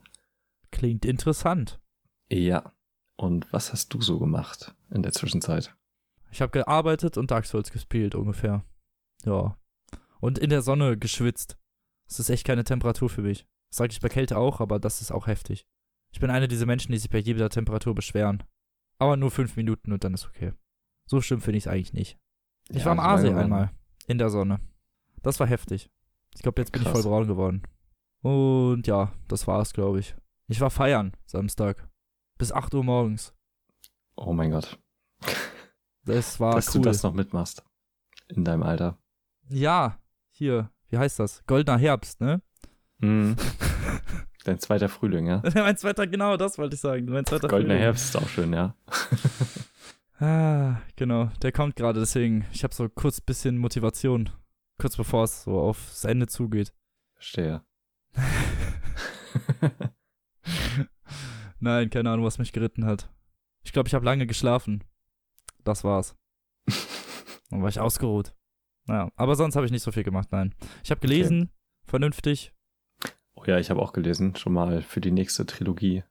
Klingt 0.71 1.05
interessant. 1.05 1.79
Ja. 2.31 2.73
Und 3.15 3.51
was 3.53 3.71
hast 3.71 3.93
du 3.93 4.01
so 4.01 4.19
gemacht 4.19 4.73
in 4.89 5.03
der 5.03 5.11
Zwischenzeit? 5.11 5.75
Ich 6.31 6.41
habe 6.41 6.51
gearbeitet 6.51 7.17
und 7.17 7.29
Dark 7.29 7.45
Souls 7.45 7.71
gespielt 7.71 8.15
ungefähr. 8.15 8.65
Ja. 9.23 9.55
Und 10.19 10.39
in 10.39 10.49
der 10.49 10.61
Sonne 10.63 10.97
geschwitzt. 10.97 11.57
Das 12.07 12.19
ist 12.19 12.29
echt 12.29 12.45
keine 12.45 12.63
Temperatur 12.63 13.09
für 13.09 13.21
mich. 13.21 13.45
Das 13.69 13.77
sage 13.77 13.91
ich 13.91 13.99
bei 14.01 14.09
Kälte 14.09 14.37
auch, 14.37 14.59
aber 14.61 14.79
das 14.79 15.01
ist 15.01 15.11
auch 15.11 15.27
heftig. 15.27 15.65
Ich 16.11 16.19
bin 16.19 16.29
einer 16.29 16.47
dieser 16.47 16.65
Menschen, 16.65 16.91
die 16.91 16.97
sich 16.97 17.09
bei 17.09 17.19
jeder 17.19 17.49
Temperatur 17.49 17.93
beschweren. 17.95 18.43
Aber 18.97 19.15
nur 19.17 19.31
fünf 19.31 19.55
Minuten 19.55 19.91
und 19.91 20.03
dann 20.03 20.13
ist 20.13 20.25
okay. 20.27 20.53
So 21.05 21.21
schlimm 21.21 21.41
finde 21.41 21.57
ich 21.57 21.65
es 21.65 21.67
eigentlich 21.67 21.93
nicht. 21.93 22.17
Ich 22.69 22.77
Ja, 22.79 22.85
war 22.85 22.91
am 22.93 22.97
man- 22.97 23.37
einmal. 23.37 23.71
In 24.07 24.17
der 24.17 24.29
Sonne. 24.29 24.59
Das 25.21 25.39
war 25.39 25.47
heftig. 25.47 25.89
Ich 26.35 26.41
glaube, 26.41 26.61
jetzt 26.61 26.71
bin 26.71 26.81
ich 26.81 26.87
voll 26.87 27.03
braun 27.03 27.27
geworden. 27.27 27.63
Und 28.21 28.87
ja, 28.87 29.11
das 29.27 29.47
war's, 29.47 29.73
glaube 29.73 29.99
ich. 29.99 30.15
Ich 30.47 30.59
war 30.61 30.69
feiern 30.69 31.13
Samstag. 31.25 31.87
Bis 32.37 32.51
8 32.51 32.73
Uhr 32.73 32.83
morgens. 32.83 33.33
Oh 34.15 34.33
mein 34.33 34.51
Gott. 34.51 34.79
Das 36.05 36.39
war 36.39 36.55
Dass 36.55 36.67
cool. 36.69 36.81
du 36.81 36.89
das 36.89 37.03
noch 37.03 37.13
mitmachst. 37.13 37.63
In 38.27 38.43
deinem 38.43 38.63
Alter. 38.63 38.97
Ja, 39.49 39.99
hier, 40.31 40.69
wie 40.89 40.97
heißt 40.97 41.19
das? 41.19 41.43
Goldener 41.45 41.77
Herbst, 41.77 42.19
ne? 42.21 42.41
Mhm. 42.99 43.35
Dein 44.45 44.59
zweiter 44.59 44.89
Frühling, 44.89 45.27
ja? 45.27 45.41
mein 45.53 45.77
zweiter, 45.77 46.07
genau, 46.07 46.35
das 46.35 46.57
wollte 46.57 46.75
ich 46.75 46.81
sagen. 46.81 47.05
Mein 47.05 47.25
zweiter 47.25 47.47
Goldener 47.47 47.75
Frühling. 47.75 47.83
Herbst 47.83 48.05
ist 48.05 48.15
auch 48.21 48.27
schön, 48.27 48.51
ja. 48.53 48.75
Ah, 50.19 50.81
genau, 50.95 51.25
der 51.41 51.51
kommt 51.51 51.75
gerade, 51.75 51.99
deswegen, 51.99 52.45
ich 52.53 52.63
habe 52.63 52.73
so 52.73 52.87
kurz 52.87 53.19
bisschen 53.19 53.57
Motivation, 53.57 54.29
kurz 54.77 54.95
bevor 54.95 55.23
es 55.23 55.43
so 55.43 55.59
aufs 55.59 56.05
Ende 56.05 56.27
zugeht. 56.27 56.73
Verstehe. 57.15 57.63
Nein, 61.59 61.89
keine 61.89 62.09
Ahnung, 62.11 62.25
was 62.25 62.37
mich 62.37 62.53
geritten 62.53 62.85
hat. 62.85 63.09
Ich 63.63 63.71
glaube, 63.73 63.87
ich 63.87 63.93
habe 63.95 64.05
lange 64.05 64.27
geschlafen. 64.27 64.83
Das 65.63 65.83
war's. 65.83 66.15
Dann 67.49 67.61
war 67.61 67.69
ich 67.69 67.79
ausgeruht. 67.79 68.35
Naja, 68.85 69.11
aber 69.15 69.35
sonst 69.35 69.55
habe 69.55 69.65
ich 69.65 69.71
nicht 69.71 69.83
so 69.83 69.91
viel 69.91 70.03
gemacht, 70.03 70.29
nein. 70.31 70.53
Ich 70.83 70.91
habe 70.91 70.99
gelesen, 70.99 71.51
vernünftig. 71.85 72.53
Oh 73.33 73.45
ja, 73.45 73.57
ich 73.57 73.69
habe 73.69 73.81
auch 73.81 73.93
gelesen, 73.93 74.35
schon 74.35 74.51
mal 74.51 74.81
für 74.81 74.99
die 74.99 75.11
nächste 75.11 75.45
Trilogie, 75.45 76.03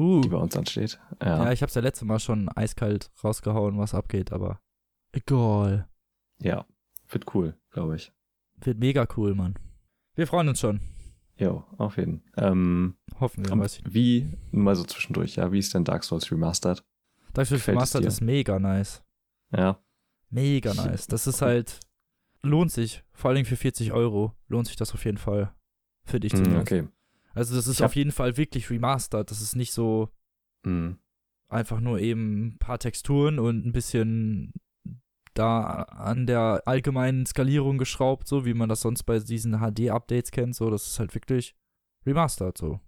Uh, 0.00 0.20
die 0.20 0.28
bei 0.28 0.38
uns 0.38 0.56
ansteht. 0.56 0.98
Ja, 1.22 1.44
ja, 1.44 1.52
ich 1.52 1.62
habe 1.62 1.68
es 1.68 1.74
ja 1.74 1.82
letzte 1.82 2.04
Mal 2.04 2.18
schon 2.18 2.48
eiskalt 2.48 3.10
rausgehauen, 3.22 3.78
was 3.78 3.94
abgeht, 3.94 4.32
aber 4.32 4.60
egal. 5.12 5.88
ja. 6.40 6.66
wird 7.08 7.34
cool, 7.34 7.58
glaube 7.70 7.96
ich. 7.96 8.12
Wird 8.56 8.78
mega 8.78 9.06
cool, 9.16 9.34
Mann. 9.34 9.58
Wir 10.14 10.26
freuen 10.26 10.48
uns 10.48 10.60
schon. 10.60 10.80
Jo, 11.36 11.64
auf 11.78 11.96
jeden. 11.96 12.22
Ähm, 12.36 12.96
Hoffen 13.18 13.44
wir, 13.44 13.58
weiß 13.58 13.78
ich. 13.78 13.94
wie, 13.94 14.38
mal 14.50 14.76
so 14.76 14.84
zwischendurch, 14.84 15.36
ja, 15.36 15.50
wie 15.52 15.58
ist 15.58 15.74
denn 15.74 15.84
Dark 15.84 16.04
Souls 16.04 16.30
Remastered? 16.30 16.84
Dark 17.32 17.46
Souls 17.46 17.60
gefällt 17.60 17.76
Remastered 17.76 18.04
ist 18.06 18.20
mega 18.20 18.58
nice. 18.58 19.02
Ja, 19.50 19.82
Mega 20.30 20.72
nice. 20.74 21.08
Das 21.08 21.26
ist 21.26 21.42
halt, 21.42 21.80
lohnt 22.42 22.70
sich. 22.70 23.02
Vor 23.12 23.30
allem 23.30 23.44
für 23.44 23.56
40 23.56 23.92
Euro 23.92 24.34
lohnt 24.46 24.68
sich 24.68 24.76
das 24.76 24.94
auf 24.94 25.04
jeden 25.04 25.18
Fall. 25.18 25.52
Für 26.04 26.20
dich 26.20 26.32
mm, 26.32 26.56
okay. 26.56 26.88
Also 27.34 27.54
das 27.54 27.66
ist 27.66 27.80
hab- 27.80 27.86
auf 27.86 27.96
jeden 27.96 28.12
Fall 28.12 28.36
wirklich 28.36 28.70
remastered. 28.70 29.30
Das 29.30 29.40
ist 29.40 29.56
nicht 29.56 29.72
so 29.72 30.08
Mm, 30.64 30.90
einfach 31.48 31.80
nur 31.80 31.98
eben 32.00 32.48
ein 32.48 32.58
paar 32.58 32.78
Texturen 32.78 33.38
und 33.38 33.64
ein 33.64 33.72
bisschen 33.72 34.52
da 35.34 35.82
an 35.84 36.26
der 36.26 36.62
allgemeinen 36.66 37.24
Skalierung 37.24 37.78
geschraubt, 37.78 38.26
so 38.28 38.44
wie 38.44 38.52
man 38.54 38.68
das 38.68 38.82
sonst 38.82 39.04
bei 39.04 39.18
diesen 39.18 39.54
HD-Updates 39.60 40.32
kennt. 40.32 40.54
So, 40.54 40.68
das 40.70 40.86
ist 40.86 40.98
halt 40.98 41.14
wirklich 41.14 41.54
remastered 42.04 42.58
so. 42.58 42.80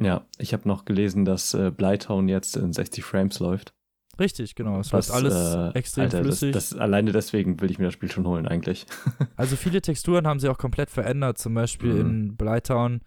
Ja, 0.00 0.24
ich 0.38 0.54
habe 0.54 0.66
noch 0.66 0.86
gelesen, 0.86 1.24
dass 1.26 1.52
äh, 1.52 1.70
Blytown 1.70 2.28
jetzt 2.28 2.56
in 2.56 2.72
60 2.72 3.04
Frames 3.04 3.38
läuft. 3.38 3.74
Richtig, 4.18 4.54
genau. 4.54 4.80
Es 4.80 4.92
läuft 4.92 5.10
alles 5.10 5.34
äh, 5.54 5.68
extrem 5.78 6.04
Alter, 6.04 6.18
das, 6.22 6.38
flüssig. 6.38 6.52
das, 6.52 6.74
alleine 6.74 7.12
deswegen 7.12 7.60
will 7.60 7.70
ich 7.70 7.78
mir 7.78 7.86
das 7.86 7.94
Spiel 7.94 8.10
schon 8.10 8.26
holen, 8.26 8.46
eigentlich. 8.46 8.86
Also 9.36 9.56
viele 9.56 9.82
Texturen 9.82 10.26
haben 10.26 10.40
sie 10.40 10.48
auch 10.48 10.58
komplett 10.58 10.90
verändert. 10.90 11.36
Zum 11.38 11.52
Beispiel 11.54 11.92
Mhm. 11.94 12.00
in 12.00 12.36
Blytown 12.36 13.00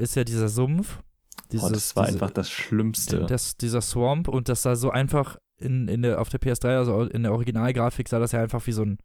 ist 0.00 0.14
ja 0.16 0.24
dieser 0.24 0.48
Sumpf. 0.48 1.02
Dieses, 1.52 1.68
oh, 1.68 1.72
das 1.72 1.96
war 1.96 2.06
diese, 2.06 2.16
einfach 2.16 2.30
das 2.30 2.50
Schlimmste. 2.50 3.26
das, 3.26 3.56
dieser 3.56 3.80
Swamp 3.80 4.28
und 4.28 4.48
das 4.48 4.62
sah 4.62 4.76
so 4.76 4.90
einfach 4.90 5.36
in, 5.58 5.88
in 5.88 6.02
der, 6.02 6.20
auf 6.20 6.28
der 6.28 6.40
PS3, 6.40 6.76
also 6.78 7.02
in 7.02 7.22
der 7.24 7.32
Originalgrafik 7.32 8.08
sah 8.08 8.18
das 8.18 8.32
ja 8.32 8.40
einfach 8.42 8.66
wie 8.66 8.72
so 8.72 8.82
ein 8.82 8.98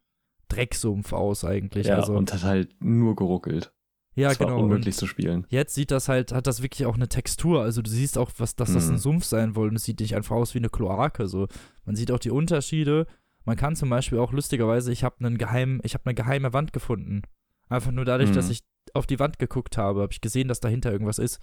Drecksumpf 0.48 1.12
aus 1.14 1.44
eigentlich. 1.44 1.88
ja, 1.88 1.96
also, 1.96 2.14
und 2.16 2.32
hat 2.34 2.44
halt 2.44 2.76
nur 2.82 3.16
geruckelt. 3.16 3.74
ja 4.16 4.30
es 4.32 4.38
genau. 4.38 4.52
war 4.52 4.58
Und 4.58 4.64
unmöglich 4.66 4.96
zu 4.96 5.08
spielen. 5.08 5.46
jetzt 5.50 5.74
sieht 5.74 5.92
das 5.92 6.08
halt, 6.08 6.32
hat 6.32 6.46
das 6.48 6.62
wirklich 6.62 6.86
auch 6.86 6.96
eine 6.96 7.10
Textur. 7.10 7.62
Also 7.62 7.82
du 7.82 7.90
siehst 7.90 8.18
auch, 8.18 8.32
was, 8.38 8.56
dass 8.56 8.74
das 8.74 8.86
Mhm. 8.88 8.94
ein 8.94 8.98
Sumpf 9.00 9.26
sein. 9.26 9.52
Und 9.56 9.76
es 9.76 9.84
sieht 9.84 10.00
nicht 10.00 10.16
einfach 10.16 10.36
aus 10.36 10.54
wie 10.54 10.60
eine 10.60 10.70
Kloake. 10.70 11.28
So. 11.28 11.48
Man 11.84 11.96
sieht 11.96 12.12
auch 12.12 12.20
die 12.20 12.32
Unterschiede. 12.32 13.08
Man 13.44 13.58
kann 13.58 13.76
zum 13.76 13.90
Beispiel 13.90 14.20
auch 14.20 14.32
lustigerweise, 14.32 14.92
ich 14.92 15.04
habe 15.04 15.16
einen 15.26 15.38
geheimen, 15.38 15.80
ich 15.84 15.94
habe 15.96 16.06
eine 16.06 16.16
geheime 16.16 16.54
Wand 16.54 16.74
gefunden. 16.74 17.24
Einfach 17.70 17.92
nur 17.92 18.06
dadurch, 18.06 18.32
dass 18.32 18.46
Mhm. 18.46 18.52
ich 18.52 18.60
auf 18.96 19.06
die 19.08 19.20
Wand 19.20 19.40
geguckt 19.40 19.78
habe, 19.78 20.02
habe 20.02 20.14
ich 20.14 20.22
gesehen, 20.22 20.48
dass 20.48 20.60
dahinter 20.60 20.92
irgendwas 20.92 21.20
ist. 21.20 21.40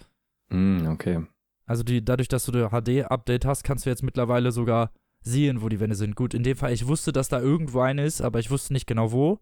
Mm, 0.51 0.87
okay. 0.87 1.27
Also 1.67 1.83
die, 1.83 2.05
dadurch, 2.05 2.29
dass 2.29 2.45
du 2.45 2.53
der 2.53 2.71
HD-Update 2.71 3.45
hast, 3.45 3.63
kannst 3.65 3.87
du 3.87 3.91
jetzt 3.91 4.03
mittlerweile 4.03 4.53
sogar 4.53 4.93
sehen, 5.23 5.63
wo 5.63 5.69
die 5.69 5.79
Wände 5.81 5.95
sind. 5.97 6.17
Gut, 6.17 6.35
in 6.35 6.43
dem 6.43 6.57
Fall, 6.57 6.73
ich 6.73 6.87
wusste, 6.89 7.13
dass 7.13 7.29
da 7.29 7.41
irgendwo 7.41 7.81
eine 7.81 8.05
ist, 8.05 8.21
aber 8.21 8.41
ich 8.41 8.51
wusste 8.51 8.73
nicht 8.73 8.87
genau 8.87 9.13
wo 9.13 9.39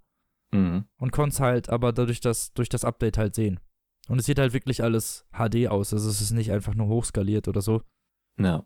Mhm. 0.52 0.84
und 0.98 1.12
konnte 1.12 1.34
es 1.34 1.40
halt 1.40 1.68
aber 1.70 1.92
dadurch 1.92 2.20
das, 2.20 2.52
durch 2.54 2.68
das 2.68 2.84
Update 2.84 3.16
halt 3.18 3.34
sehen. 3.36 3.60
Und 4.08 4.18
es 4.18 4.26
sieht 4.26 4.38
halt 4.40 4.52
wirklich 4.52 4.82
alles 4.82 5.24
HD 5.32 5.68
aus. 5.68 5.92
Also 5.94 6.08
es 6.10 6.20
ist 6.20 6.32
nicht 6.32 6.50
einfach 6.50 6.74
nur 6.74 6.88
hochskaliert 6.88 7.46
oder 7.46 7.60
so. 7.62 7.82
Ja. 8.38 8.64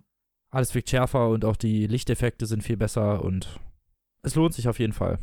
Alles 0.51 0.75
wirkt 0.75 0.89
schärfer 0.89 1.29
und 1.29 1.45
auch 1.45 1.57
die 1.57 1.87
Lichteffekte 1.87 2.47
sind 2.47 2.63
viel 2.63 2.77
besser 2.79 3.23
und 3.23 3.61
es 4.23 4.35
lohnt 4.35 4.55
sich 4.55 4.67
auf 4.69 4.79
jeden 4.79 4.95
Fall. 4.95 5.19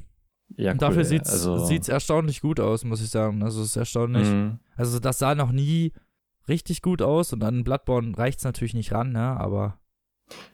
Ja, 0.58 0.72
cool, 0.72 0.78
dafür 0.78 1.00
ey. 1.00 1.06
sieht's, 1.06 1.30
also, 1.30 1.66
sieht's 1.66 1.90
erstaunlich 1.90 2.42
gut 2.42 2.60
aus, 2.60 2.84
muss 2.84 3.02
ich 3.02 3.10
sagen. 3.10 3.44
Also 3.44 3.62
es 3.62 3.68
ist 3.68 3.76
erstaunlich. 3.76 4.28
Mhm. 4.28 4.60
Also 4.76 5.00
das 5.00 5.20
sah 5.20 5.36
noch 5.36 5.52
nie 5.52 5.94
richtig 6.48 6.82
gut 6.82 7.02
aus 7.02 7.34
und 7.34 7.44
an 7.44 7.64
Bloodborne 7.64 8.18
reicht's 8.18 8.44
natürlich 8.44 8.74
nicht 8.74 8.92
ran, 8.92 9.12
ne? 9.12 9.40
Aber 9.40 9.80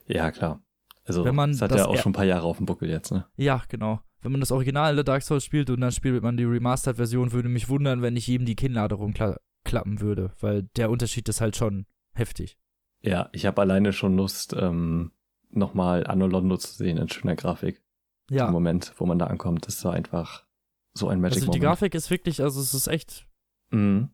Ja, 0.08 0.32
klar. 0.32 0.62
Also, 1.06 1.24
Wenn 1.24 1.36
man 1.36 1.51
das 1.51 1.62
hat 1.62 1.72
das 1.72 1.80
ja 1.80 1.88
auch 1.88 1.98
schon 1.98 2.10
ein 2.12 2.16
paar 2.16 2.25
Jahre 2.25 2.46
auf 2.46 2.58
dem 2.58 2.66
Buckel 2.66 2.89
jetzt, 2.89 3.12
ne? 3.12 3.25
Ja, 3.38 3.63
genau. 3.70 4.01
Wenn 4.22 4.32
man 4.34 4.42
das 4.42 4.51
originale 4.51 5.04
Dark 5.06 5.24
Souls 5.24 5.46
spielt 5.46 5.70
und 5.70 5.80
dann 5.80 5.92
spielt 5.92 6.22
man 6.22 6.36
die 6.36 6.44
Remastered-Version, 6.44 7.32
würde 7.32 7.48
mich 7.48 7.70
wundern, 7.70 8.01
wenn 8.01 8.18
ich 8.18 8.27
jedem 8.27 8.46
die 8.46 8.56
Kinnlade 8.56 8.96
rumklappen 8.96 10.01
würde, 10.01 10.32
weil 10.42 10.63
der 10.75 10.89
Unterschied 10.89 11.30
ist 11.30 11.39
halt 11.39 11.56
schon 11.56 11.86
heftig. 12.13 12.58
Ja, 13.01 13.30
ich 13.32 13.46
habe 13.46 13.62
alleine 13.62 13.94
schon 13.94 14.18
Lust, 14.18 14.54
ähm, 14.60 15.12
nochmal 15.50 16.06
Anno 16.08 16.27
Londo 16.27 16.58
zu 16.58 16.74
sehen 16.74 16.98
in 16.98 17.08
schöner 17.08 17.36
Grafik. 17.36 17.82
Im 18.29 18.36
Ja, 18.38 18.51
Moment, 18.51 18.93
wo 18.98 19.05
man 19.05 19.19
da 19.19 19.27
ankommt, 19.27 19.67
das 19.67 19.84
war 19.86 19.93
einfach 19.93 20.46
so 20.93 21.07
ein 21.07 21.22
Magic 21.22 21.38
Also 21.38 21.46
die 21.51 21.60
Moment. 21.60 21.63
Grafik 21.63 21.96
ist 21.96 22.10
wirklich, 22.10 22.41
also 22.41 22.60
es 22.60 22.74
ist 22.74 22.88
echt 22.88 23.27
Mhm. 23.72 24.10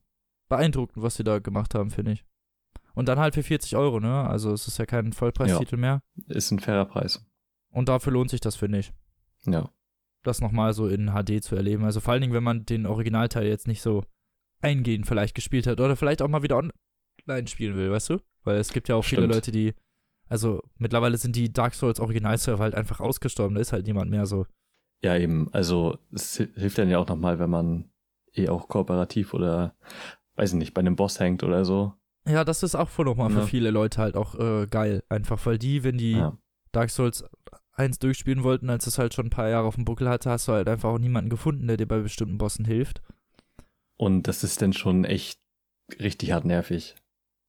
beeindruckend, 0.50 1.01
was 1.03 1.15
sie 1.15 1.24
da 1.24 1.39
gemacht 1.39 1.75
haben, 1.75 1.89
finde 1.91 2.13
ich. 2.13 2.25
Und 2.96 3.08
dann 3.08 3.20
halt 3.20 3.34
für 3.34 3.43
40 3.43 3.75
Euro, 3.75 4.00
ne? 4.00 4.27
Also 4.27 4.51
es 4.51 4.67
ist 4.67 4.77
ja 4.77 4.86
kein 4.86 5.13
Vollpreistitel 5.13 5.77
mehr. 5.77 6.03
Ist 6.27 6.51
ein 6.51 6.60
fairer 6.60 6.86
Preis. 6.86 7.25
Und 7.70 7.89
dafür 7.89 8.13
lohnt 8.13 8.29
sich 8.29 8.39
das, 8.39 8.55
finde 8.55 8.79
ich. 8.79 8.93
Ja. 9.46 9.70
Das 10.22 10.41
nochmal 10.41 10.74
so 10.74 10.88
in 10.88 11.08
HD 11.12 11.43
zu 11.43 11.55
erleben. 11.55 11.84
Also 11.86 12.00
vor 12.01 12.13
allen 12.13 12.22
Dingen, 12.22 12.34
wenn 12.34 12.43
man 12.43 12.65
den 12.65 12.86
Originalteil 12.86 13.48
jetzt 13.48 13.67
nicht 13.67 13.82
so 13.82 14.03
eingehend 14.62 15.08
vielleicht 15.08 15.34
gespielt 15.36 15.65
hat 15.67 15.79
oder 15.79 15.96
vielleicht 15.96 16.22
auch 16.22 16.27
mal 16.27 16.43
wieder 16.43 16.58
online 16.58 17.48
spielen 17.48 17.75
will, 17.75 17.91
weißt 17.91 18.12
du? 18.12 18.20
Weil 18.43 18.58
es 18.58 18.72
gibt 18.74 18.89
ja 18.89 18.96
auch 18.96 19.03
viele 19.03 19.24
Stimmt. 19.24 19.34
Leute, 19.34 19.51
die, 19.51 19.74
also 20.30 20.62
mittlerweile 20.77 21.18
sind 21.18 21.36
die 21.36 21.51
Dark 21.51 21.74
Souls 21.74 22.00
Originalserver 22.00 22.63
halt 22.63 22.75
einfach 22.75 23.00
ausgestorben. 23.00 23.56
Da 23.56 23.62
ist 23.62 23.74
halt 23.74 23.86
niemand 23.88 24.10
mehr 24.12 24.25
so. 24.25 24.46
Ja, 25.03 25.18
eben. 25.18 25.50
Also 25.53 25.98
es 26.12 26.39
hi- 26.39 26.50
hilft 26.56 26.77
dann 26.77 26.89
ja 26.89 26.98
auch 27.00 27.08
nochmal, 27.08 27.39
wenn 27.39 27.50
man 27.50 27.89
eh 28.34 28.50
auch 28.50 28.68
kooperativ 28.68 29.34
oder, 29.34 29.75
weiß 30.36 30.53
ich 30.53 30.60
nicht, 30.60 30.74
bei 30.74 30.80
einem 30.80 30.96
Boss 30.96 31.20
hängt 31.20 31.44
oder 31.44 31.65
so. 31.65 31.94
Ja, 32.27 32.44
das 32.46 32.63
ist 32.63 32.75
auch 32.75 32.88
voll 32.89 33.06
nochmal 33.06 33.30
für 33.30 33.39
Ja. 33.39 33.46
viele 33.46 33.70
Leute 33.70 34.01
halt 34.01 34.15
auch 34.15 34.36
äh, 34.39 34.65
geil. 34.68 35.03
Einfach, 35.10 35.46
weil 35.46 35.58
die, 35.60 35.84
wenn 35.84 35.98
die 35.98 36.13
Ja. 36.13 36.38
Dark 36.72 36.89
Souls 36.89 37.25
1 37.74 38.00
durchspielen 38.00 38.44
wollten, 38.44 38.70
als 38.70 38.88
es 38.88 38.98
halt 38.98 39.13
schon 39.13 39.27
ein 39.27 39.32
paar 39.32 39.50
Jahre 39.50 39.68
auf 39.68 39.75
dem 39.75 39.84
Buckel 39.86 40.08
hatte, 40.08 40.30
hast 40.30 40.48
du 40.48 40.53
halt 40.53 40.70
einfach 40.70 40.89
auch 40.89 41.00
niemanden 41.00 41.30
gefunden, 41.30 41.68
der 41.68 41.75
dir 41.77 41.88
bei 41.88 42.00
bestimmten 42.00 42.38
Bossen 42.38 42.65
hilft. 42.65 43.01
Und 43.98 44.24
das 44.27 44.44
ist 44.44 44.62
dann 44.62 44.74
schon 44.74 45.03
echt 45.06 45.39
richtig 46.00 46.32
hart 46.32 46.46
nervig, 46.46 46.96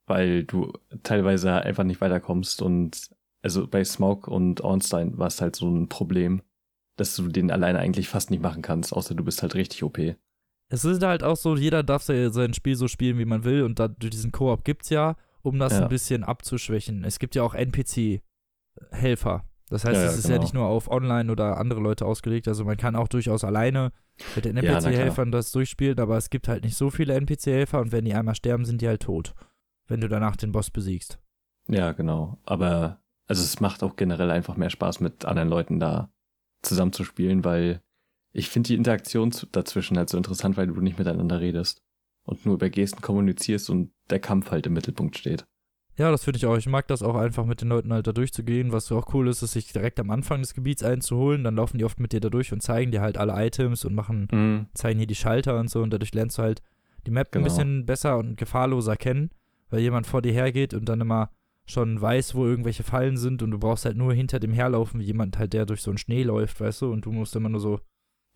weil 0.06 0.44
du 0.44 0.72
teilweise 1.02 1.52
einfach 1.52 1.84
nicht 1.84 2.00
weiterkommst 2.00 2.60
und 2.62 3.08
also 3.42 3.66
bei 3.66 3.84
Smaug 3.84 4.26
und 4.28 4.60
Ornstein 4.62 5.18
war 5.18 5.26
es 5.28 5.40
halt 5.40 5.56
so 5.56 5.68
ein 5.70 5.88
Problem, 5.88 6.42
dass 6.96 7.14
du 7.16 7.28
den 7.28 7.50
alleine 7.50 7.78
eigentlich 7.78 8.08
fast 8.08 8.30
nicht 8.30 8.42
machen 8.42 8.62
kannst, 8.62 8.92
außer 8.92 9.14
du 9.14 9.24
bist 9.24 9.42
halt 9.42 9.54
richtig 9.54 9.82
OP. 9.82 9.98
Es 10.70 10.84
ist 10.84 11.02
halt 11.02 11.22
auch 11.22 11.36
so, 11.36 11.54
jeder 11.56 11.82
darf 11.82 12.02
se- 12.02 12.30
sein 12.30 12.54
Spiel 12.54 12.74
so 12.76 12.88
spielen, 12.88 13.18
wie 13.18 13.24
man 13.26 13.44
will 13.44 13.62
und 13.62 13.78
da, 13.78 13.88
diesen 13.88 14.32
Koop 14.32 14.64
gibt's 14.64 14.88
ja, 14.90 15.16
um 15.42 15.58
das 15.58 15.74
Ja. 15.74 15.82
ein 15.82 15.88
bisschen 15.88 16.24
abzuschwächen. 16.24 17.04
Es 17.04 17.18
gibt 17.18 17.34
ja 17.34 17.42
auch 17.42 17.54
NPC-Helfer. 17.54 19.44
Das 19.70 19.84
heißt, 19.84 19.94
Ja, 19.96 20.02
ja, 20.02 20.08
es 20.08 20.18
ist 20.18 20.24
ja 20.24 20.32
genau. 20.32 20.42
nicht 20.42 20.54
nur 20.54 20.66
auf 20.66 20.90
Online 20.90 21.30
oder 21.32 21.56
andere 21.58 21.80
Leute 21.80 22.04
ausgelegt, 22.06 22.48
also 22.48 22.64
man 22.64 22.76
kann 22.76 22.96
auch 22.96 23.08
durchaus 23.08 23.44
alleine 23.44 23.92
mit 24.36 24.44
den 24.44 24.56
Ja. 24.56 24.62
NPC-Helfern 24.78 25.32
das 25.32 25.50
durchspielen, 25.52 25.98
aber 25.98 26.16
es 26.16 26.30
gibt 26.30 26.48
halt 26.48 26.64
nicht 26.64 26.76
so 26.76 26.90
viele 26.90 27.14
NPC-Helfer 27.14 27.80
und 27.80 27.90
wenn 27.92 28.04
die 28.04 28.14
einmal 28.14 28.34
sterben, 28.34 28.64
sind 28.64 28.82
die 28.82 28.88
halt 28.88 29.02
tot, 29.02 29.34
wenn 29.88 30.00
du 30.00 30.08
danach 30.08 30.36
den 30.36 30.52
Boss 30.52 30.70
besiegst. 30.70 31.18
Ja, 31.68 31.92
genau. 31.92 32.38
Aber 32.44 33.00
also 33.26 33.42
es 33.42 33.60
macht 33.60 33.82
auch 33.82 33.96
generell 33.96 34.30
einfach 34.30 34.56
mehr 34.56 34.70
Spaß, 34.70 35.00
mit 35.00 35.24
anderen 35.24 35.48
Leuten 35.48 35.80
da 35.80 36.10
zusammenzuspielen, 36.62 37.44
weil 37.44 37.80
ich 38.32 38.48
finde 38.48 38.68
die 38.68 38.74
Interaktion 38.74 39.32
dazwischen 39.52 39.96
halt 39.96 40.10
so 40.10 40.16
interessant, 40.16 40.56
weil 40.56 40.66
du 40.66 40.80
nicht 40.80 40.98
miteinander 40.98 41.40
redest 41.40 41.82
und 42.24 42.44
nur 42.46 42.54
über 42.54 42.68
Gesten 42.70 43.00
kommunizierst 43.02 43.70
und 43.70 43.92
der 44.10 44.18
Kampf 44.20 44.50
halt 44.50 44.66
im 44.66 44.72
Mittelpunkt 44.72 45.16
steht. 45.16 45.44
Ja, 45.96 46.10
das 46.10 46.24
finde 46.24 46.38
ich 46.38 46.46
auch. 46.46 46.56
Ich 46.56 46.66
mag 46.66 46.88
das 46.88 47.02
auch 47.04 47.14
einfach 47.14 47.44
mit 47.46 47.60
den 47.60 47.68
Leuten 47.68 47.92
halt 47.92 48.06
da 48.08 48.12
durchzugehen. 48.12 48.72
Was 48.72 48.90
auch 48.90 49.14
cool 49.14 49.28
ist, 49.28 49.42
ist, 49.42 49.52
sich 49.52 49.72
direkt 49.72 50.00
am 50.00 50.10
Anfang 50.10 50.40
des 50.40 50.52
Gebiets 50.54 50.82
einzuholen. 50.82 51.44
Dann 51.44 51.54
laufen 51.54 51.78
die 51.78 51.84
oft 51.84 52.00
mit 52.00 52.12
dir 52.12 52.18
da 52.18 52.30
durch 52.30 52.52
und 52.52 52.62
zeigen 52.62 52.90
dir 52.90 53.00
halt 53.00 53.16
alle 53.16 53.32
Items 53.46 53.84
und 53.84 53.94
machen, 53.94 54.26
Mhm. 54.32 54.66
zeigen 54.74 54.98
dir 54.98 55.06
die 55.06 55.14
Schalter 55.14 55.56
und 55.60 55.70
so. 55.70 55.82
Und 55.82 55.90
dadurch 55.90 56.12
lernst 56.12 56.38
du 56.38 56.42
halt 56.42 56.62
die 57.06 57.12
Map 57.12 57.28
ein 57.28 57.30
Genau. 57.32 57.44
bisschen 57.44 57.86
besser 57.86 58.18
und 58.18 58.36
gefahrloser 58.36 58.96
kennen, 58.96 59.30
weil 59.74 59.80
jemand 59.82 60.06
vor 60.06 60.22
dir 60.22 60.32
hergeht 60.32 60.72
und 60.72 60.88
dann 60.88 61.00
immer 61.00 61.30
schon 61.66 62.00
weiß, 62.00 62.34
wo 62.36 62.46
irgendwelche 62.46 62.84
Fallen 62.84 63.16
sind 63.16 63.42
und 63.42 63.50
du 63.50 63.58
brauchst 63.58 63.84
halt 63.86 63.96
nur 63.96 64.14
hinter 64.14 64.38
dem 64.38 64.52
herlaufen, 64.52 65.00
wie 65.00 65.04
jemand 65.04 65.36
halt, 65.38 65.52
der 65.52 65.66
durch 65.66 65.82
so 65.82 65.90
einen 65.90 65.98
Schnee 65.98 66.22
läuft, 66.22 66.60
weißt 66.60 66.82
du, 66.82 66.92
und 66.92 67.04
du 67.06 67.10
musst 67.12 67.34
immer 67.34 67.48
nur 67.48 67.60
so, 67.60 67.80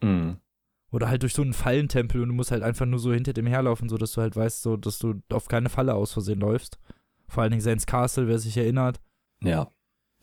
Mhm. 0.02 0.38
oder 0.90 1.08
halt 1.08 1.22
durch 1.22 1.34
so 1.34 1.42
einen 1.42 1.52
Fallentempel 1.52 2.22
und 2.22 2.28
du 2.28 2.34
musst 2.34 2.50
halt 2.50 2.62
einfach 2.62 2.86
nur 2.86 2.98
so 2.98 3.12
hinter 3.12 3.32
dem 3.34 3.46
herlaufen, 3.46 3.88
so 3.88 3.98
dass 3.98 4.12
du 4.12 4.20
halt 4.22 4.34
weißt, 4.34 4.62
so, 4.62 4.76
dass 4.76 4.98
du 4.98 5.20
auf 5.30 5.46
keine 5.48 5.68
Falle 5.68 5.94
aus 5.94 6.12
Versehen 6.12 6.40
läufst. 6.40 6.78
Vor 7.28 7.42
allen 7.42 7.50
Dingen 7.52 7.60
Saints 7.60 7.86
Castle, 7.86 8.26
wer 8.28 8.38
sich 8.38 8.56
erinnert, 8.56 9.00
Ja. 9.42 9.70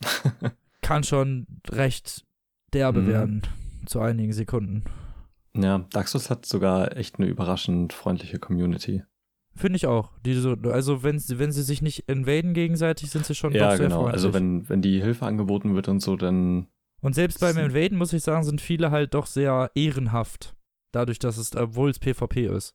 kann 0.82 1.02
schon 1.04 1.46
recht 1.70 2.24
derbe 2.72 3.00
Mhm. 3.02 3.06
werden 3.06 3.42
zu 3.86 4.00
einigen 4.00 4.32
Sekunden. 4.32 4.82
Ja, 5.54 5.78
Daxus 5.90 6.28
hat 6.28 6.44
sogar 6.44 6.96
echt 6.96 7.18
eine 7.18 7.28
überraschend 7.28 7.92
freundliche 7.92 8.38
Community. 8.38 9.04
Finde 9.56 9.76
ich 9.76 9.86
auch. 9.86 10.12
Die 10.24 10.34
so, 10.34 10.54
also 10.70 11.02
wenn 11.02 11.18
sie, 11.18 11.38
wenn 11.38 11.50
sie 11.50 11.62
sich 11.62 11.80
nicht 11.80 12.08
invaden 12.08 12.52
gegenseitig, 12.52 13.10
sind 13.10 13.24
sie 13.24 13.34
schon 13.34 13.52
ja, 13.54 13.70
doch 13.70 13.76
sehr 13.76 13.86
genau. 13.86 14.02
freundlich. 14.02 14.14
Also 14.14 14.34
wenn, 14.34 14.68
wenn 14.68 14.82
die 14.82 15.00
Hilfe 15.00 15.24
angeboten 15.24 15.74
wird 15.74 15.88
und 15.88 16.00
so, 16.00 16.16
dann 16.16 16.66
Und 17.00 17.14
selbst 17.14 17.40
beim 17.40 17.56
Invaden, 17.56 17.96
muss 17.96 18.12
ich 18.12 18.22
sagen, 18.22 18.44
sind 18.44 18.60
viele 18.60 18.90
halt 18.90 19.14
doch 19.14 19.26
sehr 19.26 19.70
ehrenhaft. 19.74 20.54
Dadurch, 20.92 21.18
dass 21.18 21.38
es, 21.38 21.56
obwohl 21.56 21.90
es 21.90 21.98
PvP 21.98 22.46
ist. 22.46 22.74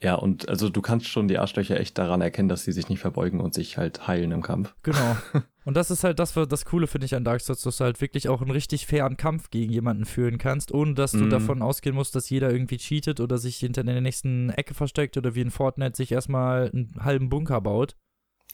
ja, 0.00 0.14
und 0.14 0.48
also 0.48 0.68
du 0.68 0.82
kannst 0.82 1.08
schon 1.08 1.28
die 1.28 1.38
Arschlöcher 1.38 1.80
echt 1.80 1.96
daran 1.98 2.20
erkennen, 2.20 2.48
dass 2.48 2.64
sie 2.64 2.72
sich 2.72 2.88
nicht 2.88 3.00
verbeugen 3.00 3.40
und 3.40 3.54
sich 3.54 3.78
halt 3.78 4.06
heilen 4.06 4.32
im 4.32 4.42
Kampf. 4.42 4.74
Genau. 4.82 5.16
Und 5.64 5.76
das 5.76 5.90
ist 5.92 6.02
halt 6.02 6.18
das, 6.18 6.34
was- 6.34 6.48
das 6.48 6.64
Coole, 6.64 6.86
finde 6.88 7.04
ich, 7.04 7.14
an 7.14 7.24
Dark 7.24 7.40
Souls, 7.40 7.62
dass 7.62 7.76
du 7.76 7.84
halt 7.84 8.00
wirklich 8.00 8.28
auch 8.28 8.40
einen 8.42 8.50
richtig 8.50 8.86
fairen 8.86 9.16
Kampf 9.16 9.50
gegen 9.50 9.72
jemanden 9.72 10.04
führen 10.06 10.38
kannst, 10.38 10.72
ohne 10.72 10.94
dass 10.94 11.12
du 11.12 11.18
Mhm. 11.24 11.30
davon 11.30 11.62
ausgehen 11.62 11.94
musst, 11.94 12.16
dass 12.16 12.30
jeder 12.30 12.50
irgendwie 12.52 12.78
cheatet 12.78 13.20
oder 13.20 13.38
sich 13.38 13.58
hinter 13.58 13.84
der 13.84 14.00
nächsten 14.00 14.50
Ecke 14.50 14.74
versteckt 14.74 15.16
oder 15.16 15.34
wie 15.36 15.40
in 15.42 15.50
Fortnite 15.52 15.96
sich 15.96 16.10
erstmal 16.10 16.70
einen 16.70 16.92
halben 16.98 17.28
Bunker 17.28 17.60
baut, 17.60 17.96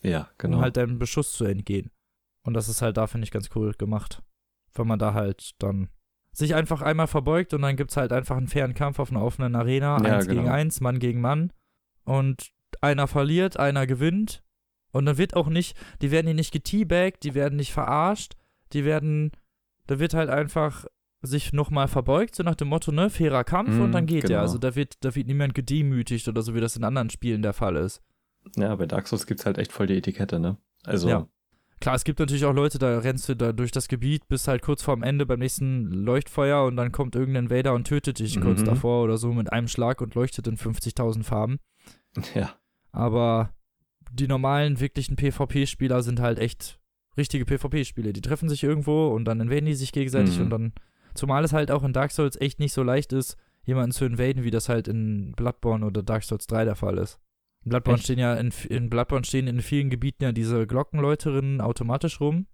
Ja, 0.02 0.28
genau. 0.36 0.58
um 0.58 0.62
halt 0.62 0.76
deinem 0.76 0.98
Beschuss 0.98 1.32
zu 1.32 1.44
entgehen. 1.44 1.90
Und 2.42 2.54
das 2.54 2.68
ist 2.68 2.82
halt 2.82 2.96
da, 2.98 3.06
finde 3.06 3.24
ich, 3.24 3.30
ganz 3.30 3.48
cool 3.54 3.72
gemacht. 3.72 4.22
Wenn 4.74 4.86
man 4.86 4.98
da 4.98 5.14
halt 5.14 5.52
dann 5.58 5.88
sich 6.32 6.54
einfach 6.54 6.82
einmal 6.82 7.06
verbeugt 7.08 7.52
und 7.54 7.62
dann 7.62 7.76
gibt 7.76 7.90
es 7.90 7.96
halt 7.96 8.12
einfach 8.12 8.36
einen 8.36 8.48
fairen 8.48 8.74
Kampf 8.74 8.98
auf 8.98 9.10
einer 9.10 9.24
offenen 9.24 9.54
Arena, 9.56 9.98
Ja, 10.04 10.16
eins 10.16 10.28
gegen 10.28 10.42
genau. 10.42 10.52
eins, 10.52 10.80
Mann 10.80 10.98
gegen 10.98 11.20
Mann. 11.20 11.52
Und 12.04 12.52
einer 12.82 13.08
verliert, 13.08 13.56
einer 13.58 13.86
gewinnt. 13.86 14.44
Und 14.92 15.06
dann 15.06 15.18
wird 15.18 15.34
auch 15.36 15.48
nicht, 15.48 15.76
die 16.02 16.10
werden 16.10 16.26
hier 16.26 16.34
nicht 16.34 16.52
geteabagt, 16.52 17.22
die 17.24 17.34
werden 17.34 17.56
nicht 17.56 17.72
verarscht, 17.72 18.34
die 18.72 18.84
werden, 18.84 19.32
da 19.86 19.98
wird 19.98 20.14
halt 20.14 20.30
einfach 20.30 20.86
sich 21.20 21.52
nochmal 21.52 21.88
verbeugt, 21.88 22.36
so 22.36 22.42
nach 22.44 22.54
dem 22.54 22.68
Motto, 22.68 22.92
ne, 22.92 23.10
fairer 23.10 23.42
Kampf 23.44 23.70
Mhm, 23.70 23.80
und 23.82 23.92
dann 23.92 24.06
geht 24.06 24.22
der. 24.24 24.28
genau. 24.28 24.40
Also 24.42 24.58
da 24.58 24.74
wird, 24.76 24.94
da 25.04 25.14
wird 25.14 25.26
niemand 25.26 25.54
gedemütigt 25.54 26.28
oder 26.28 26.42
so, 26.42 26.54
wie 26.54 26.60
das 26.60 26.76
in 26.76 26.84
anderen 26.84 27.10
Spielen 27.10 27.42
der 27.42 27.52
Fall 27.52 27.76
ist. 27.76 28.00
ja, 28.56 28.74
bei 28.76 28.86
Dark 28.86 29.08
Souls 29.08 29.26
gibt's 29.26 29.44
halt 29.44 29.58
echt 29.58 29.72
voll 29.72 29.86
die 29.88 29.96
Etikette, 29.96 30.38
ne? 30.38 30.56
Also, 30.84 31.08
Ja. 31.08 31.26
Klar, 31.80 31.94
es 31.94 32.02
gibt 32.02 32.18
natürlich 32.18 32.44
auch 32.44 32.52
Leute, 32.54 32.78
da 32.80 32.98
rennst 32.98 33.28
du 33.28 33.36
da 33.36 33.52
durch 33.52 33.70
das 33.70 33.86
Gebiet, 33.86 34.26
bis 34.26 34.48
halt 34.48 34.62
kurz 34.62 34.82
vorm 34.82 35.04
Ende 35.04 35.26
beim 35.26 35.38
nächsten 35.38 35.84
Leuchtfeuer 35.92 36.64
und 36.64 36.74
dann 36.76 36.90
kommt 36.90 37.14
irgendein 37.14 37.44
Invader 37.44 37.72
und 37.72 37.86
tötet 37.86 38.18
dich 38.18 38.40
kurz 38.40 38.62
Mhm. 38.62 38.64
davor 38.64 39.04
oder 39.04 39.16
so 39.16 39.32
mit 39.32 39.52
einem 39.52 39.68
Schlag 39.68 40.00
und 40.00 40.14
leuchtet 40.16 40.48
in 40.48 40.56
50.000 40.56 41.22
Farben. 41.24 41.58
ja. 42.34 42.50
Aber 42.90 43.50
die 44.12 44.28
normalen, 44.28 44.80
wirklichen 44.80 45.16
PvP-Spieler 45.16 46.02
sind 46.02 46.20
halt 46.20 46.38
echt 46.38 46.78
richtige 47.16 47.44
PvP-Spiele. 47.44 48.12
Die 48.12 48.20
treffen 48.20 48.48
sich 48.48 48.62
irgendwo 48.62 49.08
und 49.08 49.24
dann 49.24 49.40
invaden 49.40 49.66
die 49.66 49.74
sich 49.74 49.92
gegenseitig 49.92 50.36
Mhm. 50.38 50.44
und 50.44 50.50
dann, 50.50 50.72
zumal 51.14 51.44
es 51.44 51.52
halt 51.52 51.70
auch 51.70 51.82
in 51.82 51.92
Dark 51.92 52.12
Souls 52.12 52.40
echt 52.40 52.60
nicht 52.60 52.72
so 52.72 52.82
leicht 52.82 53.12
ist, 53.12 53.36
jemanden 53.64 53.92
zu 53.92 54.04
invaden, 54.04 54.44
wie 54.44 54.50
das 54.50 54.68
halt 54.68 54.88
in 54.88 55.32
Bloodborne 55.36 55.84
oder 55.84 56.02
Dark 56.02 56.22
Souls 56.24 56.46
3 56.46 56.64
der 56.64 56.76
Fall 56.76 56.96
ist. 56.98 57.18
In 57.64 57.70
Bloodborne 57.70 57.96
Echt? 57.96 58.04
stehen 58.04 58.18
ja 58.20 58.34
in, 58.34 58.52
in 58.68 58.88
Bloodborne 58.88 59.24
stehen 59.24 59.46
in 59.48 59.60
vielen 59.60 59.90
Gebieten 59.90 60.22
ja 60.22 60.32
diese 60.32 60.66
Glockenläuterinnen 60.66 61.60
automatisch 61.60 62.20
rum. 62.20 62.46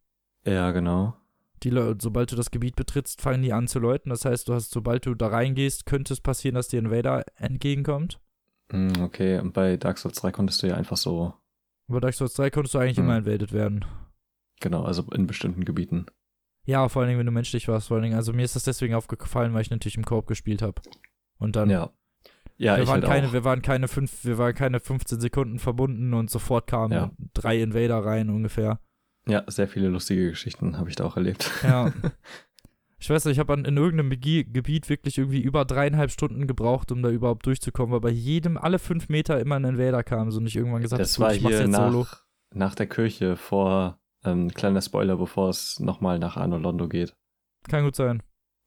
Ja, 0.47 0.71
genau. 0.73 1.15
Die, 1.63 1.71
sobald 2.01 2.33
du 2.33 2.37
das 2.37 2.51
Gebiet 2.51 2.75
betrittst, 2.77 3.21
fangen 3.23 3.43
die 3.43 3.53
an 3.53 3.69
zu 3.69 3.79
läuten. 3.79 4.11
Das 4.11 4.25
heißt, 4.25 4.49
du 4.49 4.55
hast, 4.55 4.71
sobald 4.71 5.07
du 5.07 5.15
da 5.15 5.29
reingehst, 5.29 5.87
könnte 5.87 6.13
es 6.15 6.21
passieren, 6.21 6.55
dass 6.57 6.69
dir 6.69 6.81
ein 6.81 6.87
Invader 6.87 7.25
entgegenkommt. 7.37 8.19
Hm, 8.73 8.93
okay, 9.03 9.39
und 9.39 9.53
bei 9.53 9.77
Dark 9.77 9.99
Souls 9.99 10.17
3 10.21 10.33
konntest 10.33 10.63
du 10.63 10.67
ja 10.69 10.75
einfach 10.75 10.97
so, 10.97 11.35
Aber 11.89 12.01
Dark 12.01 12.15
Souls 12.15 12.35
3 12.35 12.51
konntest 12.51 12.75
du 12.75 12.79
eigentlich 12.79 12.97
Hm. 12.99 13.05
immer 13.05 13.19
invaded 13.19 13.53
werden. 13.53 13.85
genau, 14.61 14.85
also 14.85 15.03
in 15.13 15.27
bestimmten 15.27 15.65
Gebieten. 15.65 16.07
Ja, 16.67 16.89
vor 16.89 17.03
allen 17.03 17.09
Dingen, 17.11 17.19
wenn 17.19 17.27
du 17.27 17.33
menschlich 17.33 17.69
warst, 17.69 17.89
vor 17.89 17.97
allen 17.97 18.05
Dingen. 18.05 18.17
Also 18.17 18.33
mir 18.33 18.45
ist 18.45 18.57
das 18.57 18.65
deswegen 18.65 18.95
aufgefallen, 18.95 19.53
weil 19.53 19.61
ich 19.61 19.71
natürlich 19.71 19.97
im 19.99 20.05
Koop 20.07 20.27
gespielt 20.27 20.63
habe. 20.63 20.81
Und 21.39 21.57
dann, 21.57 21.69
ja. 21.69 21.91
Ja, 22.57 22.77
wir, 22.77 22.85
ich 22.85 22.89
waren 22.89 23.03
halt 23.03 23.05
keine, 23.13 23.29
auch. 23.29 23.33
wir 23.35 23.45
waren 23.45 23.61
keine 23.63 23.89
fünf, 23.89 24.25
wir 24.25 24.39
waren 24.39 24.55
keine 24.55 24.81
15 24.81 25.21
Sekunden 25.21 25.59
verbunden 25.59 26.15
und 26.15 26.31
sofort 26.31 26.67
kamen 26.69 26.93
Ja. 26.93 27.11
drei 27.35 27.61
Invader 27.61 27.99
rein 28.05 28.31
ungefähr. 28.31 28.81
Ja, 29.27 29.43
sehr 29.49 29.69
viele 29.69 29.89
lustige 29.89 30.31
Geschichten 30.31 30.79
habe 30.79 30.89
ich 30.89 30.97
da 30.97 31.05
auch 31.05 31.17
erlebt. 31.17 31.51
Ja. 31.63 31.93
Ich 33.05 33.11
weiß 33.11 33.27
nicht, 33.27 33.35
ich 33.35 33.39
habe 33.39 33.53
in 33.53 33.77
irgendeinem 33.77 34.09
Gebiet 34.09 34.89
wirklich 34.89 35.19
irgendwie 35.19 35.43
über 35.43 35.67
dreieinhalb 35.67 36.11
Stunden 36.11 36.47
gebraucht, 36.47 36.91
um 36.91 37.03
da 37.03 37.11
überhaupt 37.11 37.45
durchzukommen, 37.45 37.93
weil 37.93 38.01
bei 38.01 38.09
jedem 38.09 38.57
alle 38.57 38.79
fünf 38.79 39.11
Meter 39.11 39.39
immer 39.41 39.57
ein 39.57 39.65
Invader 39.65 40.03
kam. 40.03 40.31
So 40.31 40.41
nicht 40.41 40.57
irgendwann 40.57 40.81
gesagt, 40.81 41.03
Das 41.03 41.17
gut, 41.17 41.25
war 41.27 41.35
ich 41.35 41.43
mach's 41.43 41.59
jetzt 41.59 41.75
solo. 41.75 42.01
nach, 42.05 42.25
nach 42.55 42.75
der 42.75 42.87
Kirche 42.87 43.37
vor, 43.37 44.01
ähm, 44.25 44.49
kleiner 44.55 44.81
Spoiler, 44.81 45.19
bevor 45.19 45.51
es 45.51 45.79
nochmal 45.81 46.19
nach 46.19 46.39
Arno 46.39 46.57
Londo 46.57 46.89
geht. 46.89 47.15
Kann 47.69 47.85
gut 47.85 47.95
sein. 47.95 48.23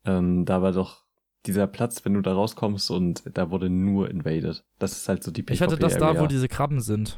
Ähm, 0.06 0.46
da 0.46 0.62
war 0.62 0.72
doch 0.72 1.04
dieser 1.48 1.66
Platz, 1.66 2.06
wenn 2.06 2.14
du 2.14 2.22
da 2.22 2.34
rauskommst 2.34 2.92
und 2.92 3.24
da 3.36 3.50
wurde 3.50 3.72
nur 3.72 4.08
invaded. 4.12 4.64
Das 4.78 4.92
ist 4.92 5.10
halt 5.10 5.24
so 5.24 5.32
die 5.32 5.44
Ich 5.50 5.64
hatte 5.64 5.78
das 5.78 5.94
da, 5.94 6.10
PvP-Area. 6.10 6.22
wo 6.22 6.28
diese 6.28 6.48
Krabben 6.48 6.82
sind. 6.82 7.18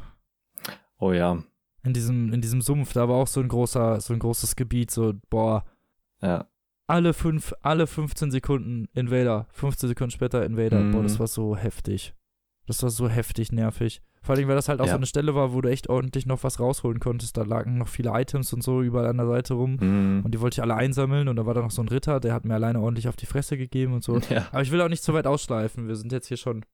Oh 0.98 1.12
ja, 1.12 1.42
In 1.84 1.92
diesem, 1.92 2.32
in 2.32 2.40
diesem 2.40 2.62
Sumpf, 2.62 2.94
da 2.94 3.10
war 3.10 3.16
auch 3.16 3.26
so 3.26 3.40
ein 3.40 3.48
großer, 3.48 4.00
so 4.00 4.14
ein 4.14 4.20
großes 4.20 4.56
Gebiet, 4.56 4.90
so, 4.90 5.12
boah. 5.28 5.66
ja. 6.22 6.46
Alle 6.90 7.14
fünf, 7.14 7.54
alle 7.62 7.86
15 7.86 8.30
Sekunden 8.30 8.88
Invader, 8.94 9.46
15 9.52 9.88
Sekunden 9.88 10.10
später 10.10 10.44
Invader. 10.44 10.80
Mhm. 10.80 10.92
Boah, 10.92 11.02
das 11.02 11.18
war 11.18 11.26
so 11.26 11.56
heftig. 11.56 12.14
Das 12.66 12.82
war 12.82 12.90
so 12.90 13.08
heftig 13.08 13.52
nervig. 13.52 14.02
Vor 14.22 14.34
allem, 14.34 14.48
weil 14.48 14.54
das 14.54 14.68
halt 14.68 14.80
auch 14.80 14.84
Ja. 14.86 14.90
so 14.92 14.96
eine 14.98 15.06
Stelle 15.06 15.34
war, 15.34 15.54
wo 15.54 15.60
du 15.62 15.70
echt 15.70 15.88
ordentlich 15.88 16.26
noch 16.26 16.44
was 16.44 16.60
rausholen 16.60 17.00
konntest. 17.00 17.36
Da 17.38 17.42
lagen 17.42 17.78
noch 17.78 17.88
viele 17.88 18.10
Items 18.12 18.52
und 18.52 18.62
so 18.62 18.82
überall 18.82 19.06
an 19.06 19.16
der 19.16 19.26
Seite 19.26 19.54
rum. 19.54 19.76
Mhm. 19.80 20.20
Und 20.24 20.32
die 20.34 20.40
wollte 20.40 20.56
ich 20.56 20.62
alle 20.62 20.74
einsammeln 20.74 21.28
und 21.28 21.36
da 21.36 21.46
war 21.46 21.54
da 21.54 21.62
noch 21.62 21.70
so 21.70 21.80
ein 21.82 21.88
Ritter, 21.88 22.20
der 22.20 22.34
hat 22.34 22.44
mir 22.44 22.54
alleine 22.54 22.80
ordentlich 22.80 23.08
auf 23.08 23.16
die 23.16 23.26
Fresse 23.26 23.56
gegeben 23.56 23.94
und 23.94 24.04
so. 24.04 24.18
Ja. 24.30 24.46
Aber 24.52 24.60
ich 24.62 24.70
will 24.70 24.80
auch 24.82 24.88
nicht 24.90 25.02
zu 25.02 25.14
weit 25.14 25.26
ausschleifen. 25.26 25.88
Wir 25.88 25.96
sind 25.96 26.12
jetzt 26.12 26.26
hier 26.28 26.36
schon 26.36 26.64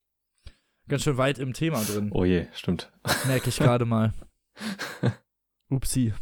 ganz 0.89 1.03
schön 1.05 1.19
weit 1.19 1.39
im 1.39 1.53
Thema 1.53 1.81
drin. 1.85 2.09
Oh 2.13 2.25
je, 2.25 2.47
stimmt. 2.53 2.91
Merke 3.29 3.49
ich 3.51 3.59
gerade 3.59 3.85
mal. 3.85 4.13
Upsi. 5.71 6.13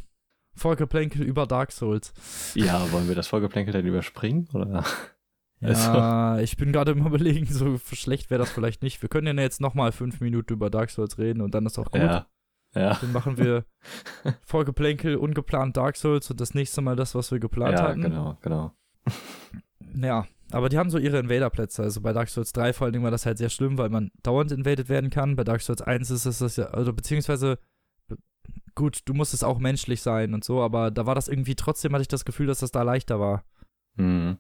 Vorgeplänkel 0.57 1.23
über 1.23 1.47
Dark 1.47 1.73
Souls. 1.73 2.13
Ja, 2.55 2.91
wollen 2.93 3.09
wir 3.09 3.15
das 3.15 3.29
Vorgeplänkel 3.29 3.73
dann 3.73 3.87
überspringen? 3.87 4.49
Oder? 4.55 4.85
Ja, 5.61 6.39
ich 6.41 6.57
bin 6.57 6.73
gerade 6.73 6.93
im 6.93 7.07
Überlegen, 7.07 7.47
so 7.47 7.79
schlecht 7.93 8.31
wäre 8.31 8.39
das 8.41 8.51
vielleicht 8.51 8.83
nicht. 8.83 9.01
Wir 9.03 9.09
können 9.09 9.37
ja 9.39 9.43
jetzt 9.43 9.61
nochmal 9.61 9.93
fünf 9.93 10.21
Minuten 10.21 10.53
über 10.53 10.69
Dark 10.71 10.91
Souls 10.91 11.19
reden 11.19 11.41
und 11.41 11.55
dann 11.55 11.65
ist 11.67 11.79
auch 11.79 11.91
gut. 11.91 12.03
Ja. 12.03 12.27
Ja. 12.75 12.99
Dann 13.01 13.13
machen 13.13 13.39
wir 13.39 13.65
Vorgeplänkel, 14.43 15.17
ungeplant 15.17 15.77
Dark 15.77 15.97
Souls 15.97 16.31
und 16.31 16.41
das 16.41 16.55
nächste 16.55 16.81
Mal 16.83 16.97
das, 16.97 17.15
was 17.15 17.31
wir 17.31 17.39
geplant 17.39 17.79
Ja, 17.79 17.85
hatten. 17.89 18.03
genau, 18.03 18.37
genau. 18.43 18.73
Ja, 19.97 20.27
aber 20.51 20.69
die 20.69 20.77
haben 20.79 20.91
so 20.91 20.99
ihre 20.99 21.19
Invader-Plätze. 21.19 21.83
Also 21.83 22.01
bei 22.01 22.13
Dark 22.13 22.29
Souls 22.29 22.53
3 22.53 22.73
vor 22.73 22.87
allen 22.87 22.93
Dingen 22.93 23.05
war 23.05 23.11
das 23.13 23.27
halt 23.27 23.39
sehr 23.39 23.49
schlimm, 23.49 23.79
weil 23.79 23.91
man 23.91 24.11
dauernd 24.23 24.51
invaded 24.53 24.89
werden 24.89 25.11
kann. 25.11 25.37
Bei 25.37 25.45
Dark 25.45 25.61
Souls 25.63 25.83
1 25.83 26.11
ist 26.11 26.27
es 26.27 26.39
das 26.39 26.57
ja, 26.57 26.67
also 26.67 26.93
beziehungsweise, 26.93 27.57
be- 27.57 27.61
gut, 28.75 29.01
du 29.05 29.15
musstest 29.15 29.45
auch 29.45 29.59
menschlich 29.59 30.03
sein 30.03 30.35
und 30.35 30.45
so, 30.45 30.63
aber 30.63 30.91
da 30.91 31.07
war 31.07 31.15
das 31.15 31.29
irgendwie, 31.29 31.55
trotzdem 31.55 31.93
hatte 31.93 32.03
ich 32.03 32.09
das 32.09 32.25
Gefühl, 32.25 32.47
dass 32.47 32.61
das 32.61 32.73
da 32.73 32.83
leichter 32.83 33.21
war. 33.21 33.45
Mhm. 33.97 34.39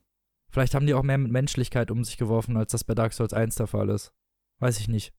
Vielleicht 0.51 0.75
haben 0.75 0.87
die 0.87 0.95
auch 0.95 1.03
mehr 1.03 1.19
mit 1.19 1.33
Menschlichkeit 1.33 1.91
um 1.91 2.05
sich 2.05 2.17
geworfen, 2.17 2.57
als 2.57 2.73
das 2.73 2.85
bei 2.85 2.95
Dark 2.95 3.13
Souls 3.13 3.33
1 3.33 3.57
der 3.57 3.67
Fall 3.67 3.89
ist. 3.89 4.13
Weiß 4.61 4.79
ich 4.79 4.89
nicht. 4.89 5.13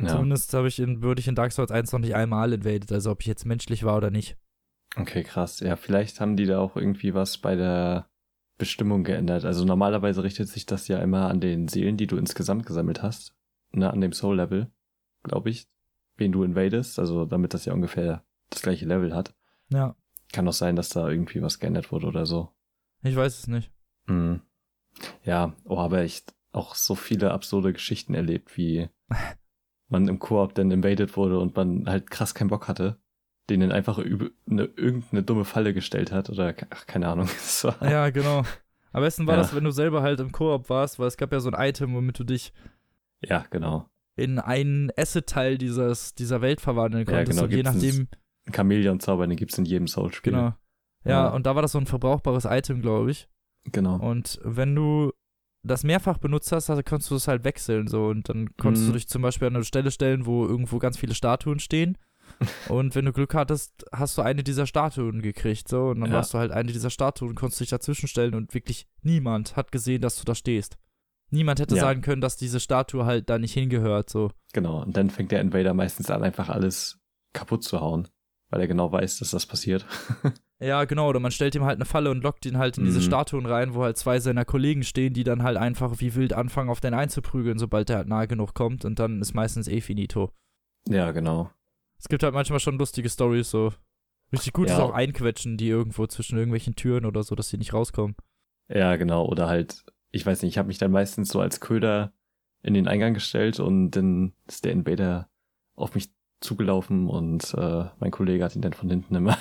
Ja. 0.00 0.08
Zumindest 0.08 0.54
habe 0.54 0.68
ich 0.68 0.78
in, 0.78 1.02
würde 1.02 1.20
ich 1.20 1.28
in 1.28 1.34
Dark 1.34 1.52
Souls 1.52 1.70
1 1.70 1.92
noch 1.92 1.98
nicht 1.98 2.14
einmal 2.14 2.52
invaded, 2.52 2.90
also 2.92 3.10
ob 3.10 3.20
ich 3.20 3.26
jetzt 3.26 3.44
menschlich 3.44 3.84
war 3.84 3.96
oder 3.96 4.10
nicht. 4.10 4.36
Okay, 4.96 5.22
krass. 5.22 5.60
Ja, 5.60 5.76
vielleicht 5.76 6.20
haben 6.20 6.36
die 6.36 6.46
da 6.46 6.60
auch 6.60 6.76
irgendwie 6.76 7.14
was 7.14 7.38
bei 7.38 7.54
der 7.54 8.08
Bestimmung 8.56 9.04
geändert. 9.04 9.44
Also 9.44 9.64
normalerweise 9.64 10.22
richtet 10.22 10.48
sich 10.48 10.66
das 10.66 10.88
ja 10.88 10.98
immer 10.98 11.28
an 11.28 11.40
den 11.40 11.68
Seelen, 11.68 11.96
die 11.96 12.06
du 12.06 12.16
insgesamt 12.16 12.66
gesammelt 12.66 13.02
hast. 13.02 13.34
Ne, 13.72 13.92
an 13.92 14.00
dem 14.00 14.12
Soul-Level, 14.12 14.70
glaube 15.24 15.50
ich, 15.50 15.68
wen 16.16 16.32
du 16.32 16.42
invadest. 16.42 16.98
Also 16.98 17.26
damit 17.26 17.52
das 17.52 17.66
ja 17.66 17.74
ungefähr 17.74 18.24
das 18.50 18.62
gleiche 18.62 18.86
Level 18.86 19.14
hat. 19.14 19.34
Ja, 19.70 19.94
Kann 20.32 20.48
auch 20.48 20.52
sein, 20.52 20.76
dass 20.76 20.88
da 20.88 21.08
irgendwie 21.08 21.42
was 21.42 21.58
geändert 21.58 21.92
wurde 21.92 22.06
oder 22.06 22.26
so. 22.26 22.50
ich 23.02 23.16
weiß 23.16 23.38
es 23.40 23.46
nicht. 23.48 23.70
Mhm. 24.06 24.40
Ja, 25.24 25.52
oh, 25.64 25.78
aber 25.78 26.00
echt 26.00 26.34
auch 26.52 26.74
so 26.74 26.94
viele 26.94 27.30
absurde 27.32 27.72
Geschichten 27.72 28.14
erlebt, 28.14 28.56
wie 28.56 28.88
man 29.88 30.08
im 30.08 30.18
Koop 30.18 30.54
dann 30.54 30.70
invaded 30.70 31.16
wurde 31.16 31.38
und 31.38 31.56
man 31.56 31.86
halt 31.88 32.10
krass 32.10 32.34
keinen 32.34 32.48
Bock 32.48 32.68
hatte, 32.68 32.98
denen 33.50 33.70
einfach 33.72 33.98
eine, 33.98 34.64
irgendeine 34.64 35.22
dumme 35.22 35.44
Falle 35.44 35.72
gestellt 35.74 36.12
hat 36.12 36.30
oder 36.30 36.54
ach, 36.70 36.86
keine 36.86 37.08
Ahnung. 37.08 37.28
Ja, 37.82 38.10
genau. 38.10 38.44
Am 38.92 39.02
besten 39.02 39.26
war 39.26 39.34
Ja. 39.36 39.42
das, 39.42 39.54
wenn 39.54 39.64
du 39.64 39.70
selber 39.70 40.02
halt 40.02 40.20
im 40.20 40.32
Koop 40.32 40.68
warst, 40.70 40.98
weil 40.98 41.06
es 41.08 41.16
gab 41.18 41.32
ja 41.32 41.40
so 41.40 41.50
ein 41.50 41.68
Item, 41.68 41.94
womit 41.94 42.18
du 42.18 42.24
dich 42.24 42.52
ja, 43.20 43.44
genau. 43.50 43.88
in 44.16 44.38
einen 44.38 44.90
Asset-Teil 44.96 45.58
dieses, 45.58 46.14
dieser 46.14 46.40
Welt 46.40 46.60
verwandeln 46.60 47.06
Ja, 47.06 47.12
konntest. 47.16 47.38
genau, 47.38 47.44
und 47.44 47.54
je 47.54 47.62
nachdem, 47.62 48.08
Ein 48.48 48.54
Chamäleon-Zauber, 48.54 49.26
den 49.26 49.36
gibt's 49.36 49.58
in 49.58 49.64
jedem 49.64 49.86
Soul-Spiel. 49.86 50.32
genau. 50.32 50.54
Ja, 51.04 51.10
Ja. 51.26 51.28
und 51.28 51.46
da 51.46 51.54
war 51.54 51.62
das 51.62 51.72
so 51.72 51.78
ein 51.78 51.86
verbrauchbares 51.86 52.44
Item, 52.44 52.80
glaube 52.82 53.10
ich. 53.10 53.28
Genau. 53.64 53.96
Und 53.96 54.40
wenn 54.42 54.74
du 54.74 55.12
das 55.64 55.84
mehrfach 55.84 56.18
benutzt 56.18 56.50
hast, 56.52 56.70
also 56.70 56.82
konntest 56.82 57.10
du 57.10 57.14
es 57.16 57.28
halt 57.28 57.44
wechseln 57.44 57.88
so 57.88 58.06
und 58.06 58.28
dann 58.28 58.54
konntest 58.56 58.84
Mhm. 58.84 58.88
du 58.88 58.92
dich 58.94 59.08
zum 59.08 59.22
Beispiel 59.22 59.48
an 59.48 59.54
eine 59.56 59.64
Stelle 59.64 59.90
stellen, 59.90 60.24
wo 60.26 60.46
irgendwo 60.46 60.78
ganz 60.78 60.96
viele 60.98 61.14
Statuen 61.14 61.58
stehen. 61.60 61.98
und 62.68 62.94
wenn 62.94 63.04
du 63.04 63.12
Glück 63.12 63.34
hattest, 63.34 63.84
hast 63.92 64.16
du 64.18 64.22
eine 64.22 64.42
dieser 64.44 64.66
Statuen 64.66 65.22
gekriegt, 65.22 65.68
so 65.68 65.88
und 65.88 66.00
dann 66.00 66.10
Ja. 66.10 66.16
warst 66.16 66.32
du 66.34 66.38
halt 66.38 66.52
eine 66.52 66.72
dieser 66.72 66.90
Statuen, 66.90 67.34
konntest 67.34 67.60
dich 67.60 67.70
dazwischen 67.70 68.08
stellen 68.08 68.34
und 68.34 68.54
wirklich 68.54 68.86
niemand 69.02 69.56
hat 69.56 69.72
gesehen, 69.72 70.00
dass 70.02 70.16
du 70.16 70.24
da 70.24 70.34
stehst. 70.34 70.76
Niemand 71.30 71.60
hätte 71.60 71.74
Ja. 71.74 71.82
sagen 71.82 72.00
können, 72.00 72.20
dass 72.22 72.36
diese 72.36 72.60
Statue 72.60 73.04
halt 73.04 73.28
da 73.28 73.38
nicht 73.38 73.52
hingehört, 73.54 74.08
so. 74.08 74.30
Genau. 74.52 74.82
Und 74.82 74.96
dann 74.96 75.10
fängt 75.10 75.32
der 75.32 75.40
Invader 75.40 75.74
meistens 75.74 76.10
an, 76.10 76.22
einfach 76.22 76.48
alles 76.48 76.98
kaputt 77.34 77.64
zu 77.64 77.80
hauen, 77.80 78.08
weil 78.50 78.60
er 78.60 78.68
genau 78.68 78.90
weiß, 78.92 79.18
dass 79.18 79.30
das 79.30 79.46
passiert. 79.46 79.86
Ja, 80.60 80.86
genau, 80.86 81.08
oder 81.08 81.20
man 81.20 81.30
stellt 81.30 81.54
ihm 81.54 81.62
halt 81.62 81.76
eine 81.76 81.84
Falle 81.84 82.10
und 82.10 82.24
lockt 82.24 82.44
ihn 82.44 82.58
halt 82.58 82.78
in 82.78 82.84
diese 82.84 82.98
Mhm. 82.98 83.04
Statuen 83.04 83.46
rein, 83.46 83.74
wo 83.74 83.84
halt 83.84 83.96
zwei 83.96 84.18
seiner 84.18 84.44
Kollegen 84.44 84.82
stehen, 84.82 85.14
die 85.14 85.22
dann 85.22 85.44
halt 85.44 85.56
einfach 85.56 86.00
wie 86.00 86.16
wild 86.16 86.32
anfangen, 86.32 86.68
auf 86.68 86.80
den 86.80 86.94
einzuprügeln, 86.94 87.58
sobald 87.60 87.88
der 87.88 87.98
halt 87.98 88.08
nahe 88.08 88.26
genug 88.26 88.54
kommt 88.54 88.84
und 88.84 88.98
dann 88.98 89.20
ist 89.20 89.34
meistens 89.34 89.68
eh 89.68 89.80
finito. 89.80 90.32
ja, 90.88 91.12
genau. 91.12 91.52
Es 92.00 92.08
gibt 92.08 92.24
halt 92.24 92.34
manchmal 92.34 92.58
schon 92.58 92.76
lustige 92.76 93.08
Stories, 93.08 93.48
so. 93.50 93.72
Richtig 94.32 94.52
gut 94.52 94.68
Ja. 94.68 94.74
ist 94.74 94.80
auch 94.80 94.92
einquetschen, 94.94 95.58
die 95.58 95.68
irgendwo 95.68 96.08
zwischen 96.08 96.36
irgendwelchen 96.36 96.74
Türen 96.74 97.04
oder 97.04 97.22
so, 97.22 97.36
dass 97.36 97.50
die 97.50 97.56
nicht 97.58 97.72
rauskommen. 97.72 98.16
Ja, 98.68 98.96
genau. 98.96 99.26
Oder 99.26 99.46
halt, 99.48 99.84
ich 100.10 100.26
weiß 100.26 100.42
nicht, 100.42 100.54
ich 100.54 100.58
habe 100.58 100.66
mich 100.66 100.78
dann 100.78 100.90
meistens 100.90 101.28
so 101.28 101.40
als 101.40 101.60
Köder 101.60 102.12
in 102.62 102.74
den 102.74 102.88
Eingang 102.88 103.14
gestellt 103.14 103.60
und 103.60 103.92
dann 103.92 104.32
ist 104.48 104.64
der 104.64 104.72
Invader 104.72 105.28
auf 105.76 105.94
mich 105.94 106.10
zugelaufen 106.40 107.08
und 107.08 107.54
äh, 107.54 107.84
mein 107.98 108.10
Kollege 108.10 108.44
hat 108.44 108.54
ihn 108.54 108.62
dann 108.62 108.72
von 108.72 108.88
hinten 108.90 109.14
immer 109.14 109.36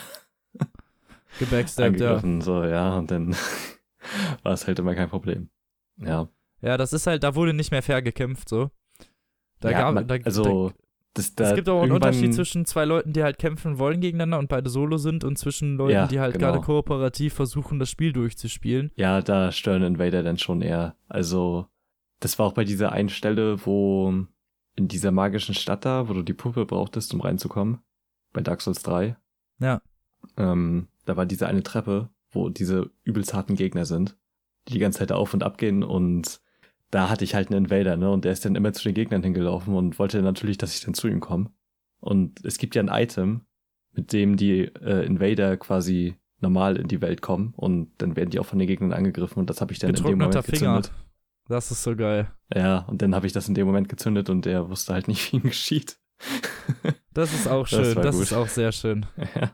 Gebackstabbt, 1.39 1.99
ja. 1.99 2.21
So, 2.41 2.63
ja, 2.63 2.97
und 2.97 3.11
dann 3.11 3.35
war 4.43 4.53
es 4.53 4.67
halt 4.67 4.79
immer 4.79 4.95
kein 4.95 5.09
Problem. 5.09 5.49
Ja. 5.97 6.27
Ja, 6.61 6.77
das 6.77 6.93
ist 6.93 7.05
halt, 7.05 7.23
da 7.23 7.35
wurde 7.35 7.53
nicht 7.53 7.71
mehr 7.71 7.83
fair 7.83 8.01
gekämpft, 8.01 8.49
so. 8.49 8.71
Da 9.59 9.71
ja, 9.71 9.79
gab, 9.79 9.93
man, 9.93 10.07
da, 10.07 10.15
also, 10.23 10.71
das, 11.13 11.35
da, 11.35 11.43
da 11.43 11.49
es 11.49 11.55
gibt 11.55 11.69
auch 11.69 11.81
einen 11.81 11.91
Unterschied 11.91 12.33
zwischen 12.33 12.65
zwei 12.65 12.85
Leuten, 12.85 13.13
die 13.13 13.23
halt 13.23 13.39
kämpfen 13.39 13.79
wollen 13.79 14.01
gegeneinander 14.01 14.39
und 14.39 14.49
beide 14.49 14.69
solo 14.69 14.97
sind 14.97 15.23
und 15.23 15.37
zwischen 15.37 15.77
Leuten, 15.77 15.93
Ja, 15.93 16.07
die 16.07 16.19
halt 16.19 16.33
genau. 16.33 16.51
gerade 16.51 16.63
kooperativ 16.63 17.33
versuchen, 17.33 17.79
das 17.79 17.89
Spiel 17.89 18.13
durchzuspielen. 18.13 18.91
Ja, 18.95 19.21
da 19.21 19.51
stören 19.51 19.83
Invader 19.83 20.23
dann 20.23 20.37
schon 20.37 20.61
eher. 20.61 20.95
Also, 21.07 21.67
das 22.19 22.37
war 22.39 22.47
auch 22.47 22.53
bei 22.53 22.63
dieser 22.63 22.91
einen 22.91 23.09
Stelle, 23.09 23.65
wo 23.65 24.25
in 24.77 24.87
dieser 24.87 25.11
magischen 25.11 25.55
Stadt 25.55 25.83
da, 25.83 26.07
wo 26.07 26.13
du 26.13 26.21
die 26.21 26.33
Puppe 26.33 26.65
brauchtest, 26.65 27.13
um 27.13 27.19
reinzukommen, 27.19 27.79
bei 28.31 28.41
Dark 28.41 28.61
Souls 28.61 28.83
3. 28.83 29.17
Ja. 29.59 29.81
Ähm, 30.37 30.87
da 31.05 31.17
war 31.17 31.25
diese 31.25 31.47
eine 31.47 31.63
Treppe, 31.63 32.09
wo 32.29 32.49
diese 32.49 32.91
übelst 33.03 33.33
harten 33.33 33.55
Gegner 33.55 33.85
sind, 33.85 34.15
die 34.67 34.73
die 34.73 34.79
ganze 34.79 34.99
Zeit 34.99 35.11
auf 35.11 35.33
und 35.33 35.43
ab 35.43 35.57
gehen 35.57 35.83
und 35.83 36.39
da 36.91 37.09
hatte 37.09 37.25
ich 37.25 37.35
halt 37.35 37.49
einen 37.49 37.65
Invader, 37.65 37.97
ne, 37.97 38.09
und 38.09 38.23
der 38.23 38.31
ist 38.31 38.45
dann 38.45 38.55
immer 38.55 38.71
zu 38.71 38.83
den 38.83 38.93
Gegnern 38.93 39.23
hingelaufen 39.23 39.73
und 39.73 39.99
wollte 39.99 40.21
natürlich, 40.21 40.57
dass 40.57 40.73
ich 40.73 40.81
dann 40.85 40.93
zu 40.93 41.07
ihm 41.07 41.19
komme. 41.19 41.51
Und 41.99 42.45
es 42.45 42.57
gibt 42.57 42.75
ja 42.75 42.81
ein 42.81 42.87
Item, 42.87 43.41
mit 43.91 44.13
dem 44.13 44.37
die 44.37 44.61
äh, 44.61 45.05
Invader 45.05 45.57
quasi 45.57 46.15
normal 46.39 46.77
in 46.77 46.87
die 46.87 47.01
Welt 47.01 47.21
kommen 47.21 47.53
und 47.57 47.91
dann 47.97 48.15
werden 48.15 48.29
die 48.29 48.39
auch 48.39 48.45
von 48.45 48.59
den 48.59 48.67
Gegnern 48.67 48.93
angegriffen 48.93 49.39
und 49.39 49.49
das 49.49 49.59
habe 49.59 49.73
ich 49.73 49.79
dann 49.79 49.89
in 49.89 49.95
dem 49.95 50.03
Moment 50.03 50.33
Finger. 50.45 50.81
gezündet. 50.81 50.91
Das 51.49 51.71
ist 51.71 51.83
so 51.83 51.95
geil. 51.95 52.31
Ja, 52.53 52.79
und 52.79 53.01
dann 53.01 53.15
habe 53.15 53.25
ich 53.27 53.33
das 53.33 53.47
in 53.47 53.55
dem 53.55 53.65
Moment 53.67 53.89
gezündet 53.89 54.29
und 54.29 54.45
der 54.45 54.69
wusste 54.69 54.93
halt 54.93 55.07
nicht, 55.07 55.31
wie 55.31 55.37
ihm 55.37 55.43
geschieht. 55.43 55.97
Das 57.13 57.33
ist 57.33 57.47
auch 57.47 57.67
Das 57.69 57.85
schön. 57.87 57.95
Das, 57.95 58.15
gut. 58.15 58.23
ist 58.23 58.33
auch 58.33 58.47
sehr 58.47 58.71
schön. 58.71 59.05
ja. 59.35 59.51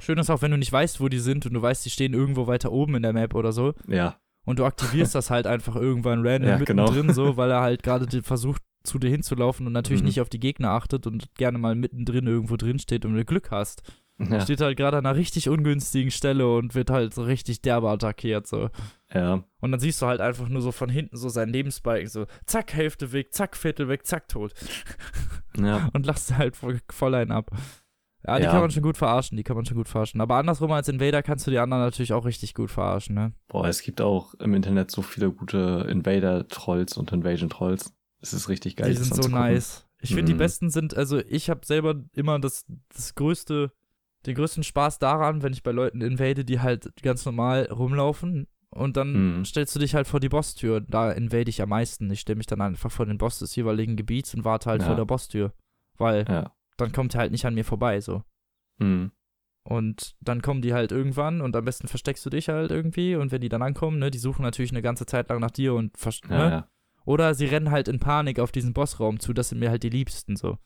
Schön 0.00 0.18
ist 0.18 0.28
auch, 0.30 0.42
wenn 0.42 0.50
du 0.50 0.58
nicht 0.58 0.72
weißt, 0.72 1.00
wo 1.00 1.08
die 1.08 1.18
sind 1.18 1.46
und 1.46 1.54
du 1.54 1.62
weißt, 1.62 1.84
die 1.84 1.90
stehen 1.90 2.12
irgendwo 2.12 2.46
weiter 2.46 2.70
oben 2.72 2.96
in 2.96 3.02
der 3.02 3.12
Map 3.14 3.34
oder 3.34 3.52
so. 3.52 3.72
ja, 3.88 4.16
Und 4.44 4.58
du 4.58 4.64
aktivierst 4.66 5.14
das 5.14 5.30
halt 5.30 5.46
einfach 5.46 5.74
irgendwann 5.76 6.26
random 6.26 6.48
Ja, 6.50 6.58
genau. 6.58 6.84
mittendrin 6.90 7.14
so, 7.14 7.36
weil 7.38 7.50
er 7.50 7.62
halt 7.62 7.82
gerade 7.82 8.22
versucht, 8.22 8.62
zu 8.84 8.98
dir 8.98 9.08
hinzulaufen 9.10 9.66
und 9.66 9.72
natürlich 9.72 10.02
Mhm. 10.02 10.06
nicht 10.08 10.20
auf 10.20 10.28
die 10.28 10.38
Gegner 10.38 10.70
achtet 10.72 11.06
und 11.06 11.34
gerne 11.34 11.58
mal 11.58 11.74
mittendrin 11.74 12.26
irgendwo 12.26 12.56
drin 12.56 12.78
steht 12.78 13.04
und 13.04 13.14
du 13.14 13.24
Glück 13.24 13.50
hast. 13.50 13.82
Ja, 14.18 14.40
Steht 14.40 14.60
halt 14.60 14.76
gerade 14.76 14.96
an 14.98 15.04
einer 15.06 15.16
richtig 15.16 15.48
ungünstigen 15.48 16.10
Stelle 16.10 16.50
und 16.56 16.74
wird 16.74 16.90
halt 16.90 17.12
so 17.12 17.22
richtig 17.22 17.60
derbe 17.60 17.90
attackiert 17.90 18.46
so. 18.46 18.70
ja, 19.12 19.44
Und 19.60 19.72
dann 19.72 19.80
siehst 19.80 20.00
du 20.00 20.06
halt 20.06 20.20
einfach 20.20 20.48
nur 20.48 20.62
so 20.62 20.72
von 20.72 20.88
hinten 20.88 21.16
so 21.16 21.28
seinen 21.28 21.52
Lebensbalken 21.52 22.08
so, 22.08 22.26
zack, 22.46 22.72
Hälfte 22.72 23.12
weg, 23.12 23.34
zack, 23.34 23.56
Viertel 23.56 23.88
weg, 23.88 24.06
zack, 24.06 24.28
tot. 24.28 24.54
ja, 25.58 25.88
und 25.92 26.06
lass 26.06 26.32
halt 26.36 26.56
voll, 26.56 26.80
voll 26.90 27.14
einen 27.14 27.32
ab. 27.32 27.50
Ja, 28.26 28.38
die 28.38 28.44
Ja. 28.44 28.50
kann 28.50 28.60
man 28.62 28.70
schon 28.70 28.82
gut 28.82 28.96
verarschen, 28.96 29.36
die 29.36 29.44
kann 29.44 29.54
man 29.54 29.64
schon 29.66 29.76
gut 29.76 29.88
verarschen. 29.88 30.20
Aber 30.20 30.36
andersrum 30.36 30.72
als 30.72 30.88
Invader 30.88 31.22
kannst 31.22 31.46
du 31.46 31.50
die 31.52 31.58
anderen 31.58 31.82
natürlich 31.84 32.12
auch 32.12 32.24
richtig 32.24 32.54
gut 32.54 32.70
verarschen, 32.72 33.14
ne? 33.14 33.32
Boah, 33.48 33.68
es 33.68 33.82
gibt 33.82 34.00
auch 34.00 34.34
im 34.34 34.54
Internet 34.54 34.90
so 34.90 35.02
viele 35.02 35.30
gute 35.30 35.86
Invader-Trolls 35.88 36.96
und 36.96 37.12
Invasion-Trolls. 37.12 37.92
Es 38.20 38.32
ist 38.32 38.48
richtig 38.48 38.76
geil. 38.76 38.90
die 38.90 38.96
sind 38.96 39.14
so 39.14 39.28
nice. 39.28 39.86
Ich 40.00 40.10
finde, 40.10 40.24
die 40.24 40.34
Mhm. 40.34 40.38
besten 40.38 40.70
sind, 40.70 40.96
also 40.96 41.18
ich 41.18 41.48
habe 41.50 41.64
selber 41.64 41.94
immer 42.14 42.38
das, 42.40 42.64
das 42.92 43.14
größte, 43.14 43.70
den 44.26 44.34
größten 44.34 44.62
Spaß 44.64 44.98
daran, 44.98 45.42
wenn 45.42 45.52
ich 45.52 45.62
bei 45.62 45.72
Leuten 45.72 46.00
invade, 46.00 46.44
die 46.44 46.60
halt 46.60 46.90
ganz 47.02 47.24
normal 47.24 47.66
rumlaufen 47.70 48.46
und 48.70 48.96
dann 48.96 49.38
Mhm. 49.38 49.44
stellst 49.44 49.74
du 49.74 49.78
dich 49.80 49.94
halt 49.94 50.06
vor 50.06 50.20
die 50.20 50.28
Bosstür. 50.28 50.80
Da 50.80 51.12
invade 51.12 51.48
ich 51.48 51.62
am 51.62 51.68
meisten. 51.70 52.10
Ich 52.10 52.20
stelle 52.20 52.36
mich 52.36 52.46
dann 52.46 52.60
einfach 52.60 52.90
vor 52.90 53.06
den 53.06 53.18
Boss 53.18 53.38
des 53.38 53.54
jeweiligen 53.56 53.96
Gebiets 53.96 54.34
und 54.34 54.44
warte 54.44 54.68
halt 54.70 54.82
Ja. 54.82 54.88
vor 54.88 54.96
der 54.96 55.04
Bosstür. 55.04 55.52
Weil 55.96 56.24
Ja. 56.28 56.52
dann 56.76 56.92
kommt 56.92 57.14
er 57.14 57.20
halt 57.20 57.32
nicht 57.32 57.46
an 57.46 57.54
mir 57.54 57.64
vorbei, 57.64 58.00
so. 58.00 58.22
Mhm. 58.78 59.12
Und 59.64 60.14
dann 60.20 60.42
kommen 60.42 60.62
die 60.62 60.74
halt 60.74 60.92
irgendwann 60.92 61.40
und 61.40 61.56
am 61.56 61.64
besten 61.64 61.88
versteckst 61.88 62.24
du 62.24 62.30
dich 62.30 62.48
halt 62.48 62.70
irgendwie 62.70 63.16
und 63.16 63.32
wenn 63.32 63.40
die 63.40 63.48
dann 63.48 63.62
ankommen, 63.62 63.98
ne, 63.98 64.10
die 64.12 64.18
suchen 64.18 64.42
natürlich 64.42 64.70
eine 64.70 64.82
ganze 64.82 65.06
Zeit 65.06 65.28
lang 65.28 65.40
nach 65.40 65.50
dir 65.50 65.74
und 65.74 65.92
ja, 66.28 66.36
ne? 66.36 66.50
ja. 66.50 66.68
Oder 67.04 67.34
sie 67.34 67.46
rennen 67.46 67.70
halt 67.70 67.88
in 67.88 67.98
Panik 68.00 68.38
auf 68.40 68.52
diesen 68.52 68.72
Bossraum 68.74 69.18
zu, 69.20 69.32
das 69.32 69.48
sind 69.48 69.58
mir 69.58 69.70
halt 69.70 69.82
die 69.82 69.88
Liebsten 69.90 70.36
so. 70.36 70.58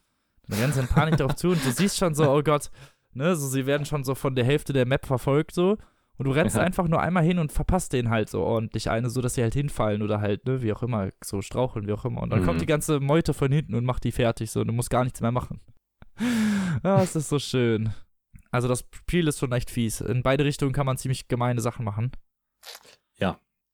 Dann 0.48 0.58
rennen 0.58 0.72
sie 0.72 0.80
in 0.80 0.86
Panik 0.88 1.16
darauf 1.16 1.36
zu 1.36 1.48
und 1.50 1.64
du 1.64 1.70
siehst 1.70 1.96
schon 1.98 2.14
so, 2.14 2.30
oh 2.30 2.42
Gott, 2.42 2.70
ne, 3.12 3.34
so 3.36 3.46
sie 3.48 3.66
werden 3.66 3.84
schon 3.86 4.04
so 4.04 4.14
von 4.14 4.34
der 4.34 4.44
Hälfte 4.44 4.72
der 4.72 4.86
Map 4.86 5.06
verfolgt 5.06 5.52
so 5.52 5.76
und 6.16 6.24
du 6.26 6.30
rennst 6.32 6.56
Ja. 6.56 6.62
einfach 6.62 6.86
nur 6.88 7.00
einmal 7.00 7.24
hin 7.24 7.38
und 7.38 7.50
verpasst 7.52 7.92
den 7.92 8.10
halt 8.10 8.28
so 8.28 8.42
ordentlich 8.42 8.90
eine, 8.90 9.08
so 9.10 9.20
dass 9.20 9.34
sie 9.34 9.42
halt 9.42 9.54
hinfallen 9.54 10.02
oder 10.02 10.20
halt, 10.20 10.44
ne, 10.46 10.62
wie 10.62 10.72
auch 10.72 10.82
immer, 10.82 11.10
so 11.24 11.40
straucheln, 11.42 11.86
wie 11.86 11.92
auch 11.92 12.04
immer. 12.04 12.22
Und 12.22 12.30
dann 12.30 12.40
Mhm. 12.40 12.44
kommt 12.44 12.60
die 12.60 12.66
ganze 12.66 13.00
Meute 13.00 13.32
von 13.34 13.50
hinten 13.50 13.74
und 13.74 13.84
macht 13.84 14.04
die 14.04 14.12
fertig 14.12 14.50
so 14.50 14.60
und 14.60 14.66
du 14.66 14.72
musst 14.72 14.90
gar 14.90 15.04
nichts 15.04 15.20
mehr 15.20 15.32
machen. 15.32 15.60
ah, 16.82 17.00
es 17.02 17.16
ist 17.16 17.28
so 17.28 17.38
schön. 17.38 17.92
Also 18.50 18.68
das 18.68 18.84
Spiel 18.94 19.28
ist 19.28 19.38
schon 19.38 19.52
echt 19.52 19.70
fies. 19.70 20.00
In 20.00 20.22
beide 20.22 20.44
Richtungen 20.44 20.72
kann 20.72 20.84
man 20.86 20.98
ziemlich 20.98 21.28
gemeine 21.28 21.60
Sachen 21.60 21.84
machen. 21.84 22.12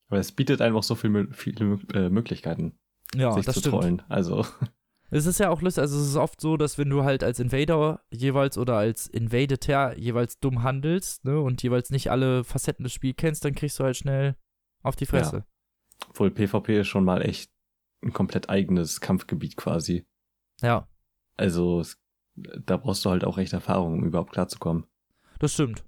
Aber 0.08 0.20
es 0.20 0.30
bietet 0.30 0.60
einfach 0.60 0.84
so 0.84 0.94
viel, 0.94 1.26
viele 1.32 1.80
äh, 1.92 2.08
Möglichkeiten, 2.10 2.78
Ja, 3.16 3.32
sich 3.32 3.44
das 3.44 3.54
zu 3.56 3.60
stimmt. 3.62 3.74
trollen. 3.74 4.02
Also, 4.08 4.46
Es 5.10 5.26
ist 5.26 5.38
ja 5.38 5.50
auch 5.50 5.62
lustig, 5.62 5.82
also 5.82 5.98
es 6.00 6.08
ist 6.08 6.16
oft 6.16 6.40
so, 6.40 6.56
dass 6.56 6.78
wenn 6.78 6.90
du 6.90 7.04
halt 7.04 7.22
als 7.22 7.38
Invader 7.38 8.00
jeweils 8.10 8.58
oder 8.58 8.76
als 8.76 9.06
Invadeter 9.06 9.96
jeweils 9.96 10.40
dumm 10.40 10.62
handelst, 10.64 11.24
ne, 11.24 11.40
und 11.40 11.62
jeweils 11.62 11.90
nicht 11.90 12.10
alle 12.10 12.42
Facetten 12.44 12.82
des 12.82 12.92
Spiels 12.92 13.16
kennst, 13.16 13.44
dann 13.44 13.54
kriegst 13.54 13.78
du 13.78 13.84
halt 13.84 13.96
schnell 13.96 14.34
auf 14.82 14.96
die 14.96 15.06
Fresse. 15.06 15.44
obwohl 16.08 16.30
PvP 16.30 16.80
ist 16.80 16.88
schon 16.88 17.04
mal 17.04 17.22
echt 17.22 17.50
ein 18.02 18.12
komplett 18.12 18.50
eigenes 18.50 19.00
Kampfgebiet 19.00 19.56
quasi. 19.56 20.04
Ja, 20.60 20.88
Also, 21.36 21.82
da 22.34 22.76
brauchst 22.76 23.04
du 23.04 23.10
halt 23.10 23.24
auch 23.24 23.38
echt 23.38 23.52
Erfahrung, 23.52 23.94
um 23.94 24.04
überhaupt 24.04 24.32
klarzukommen. 24.32 24.84
das 25.38 25.52
stimmt. 25.54 25.84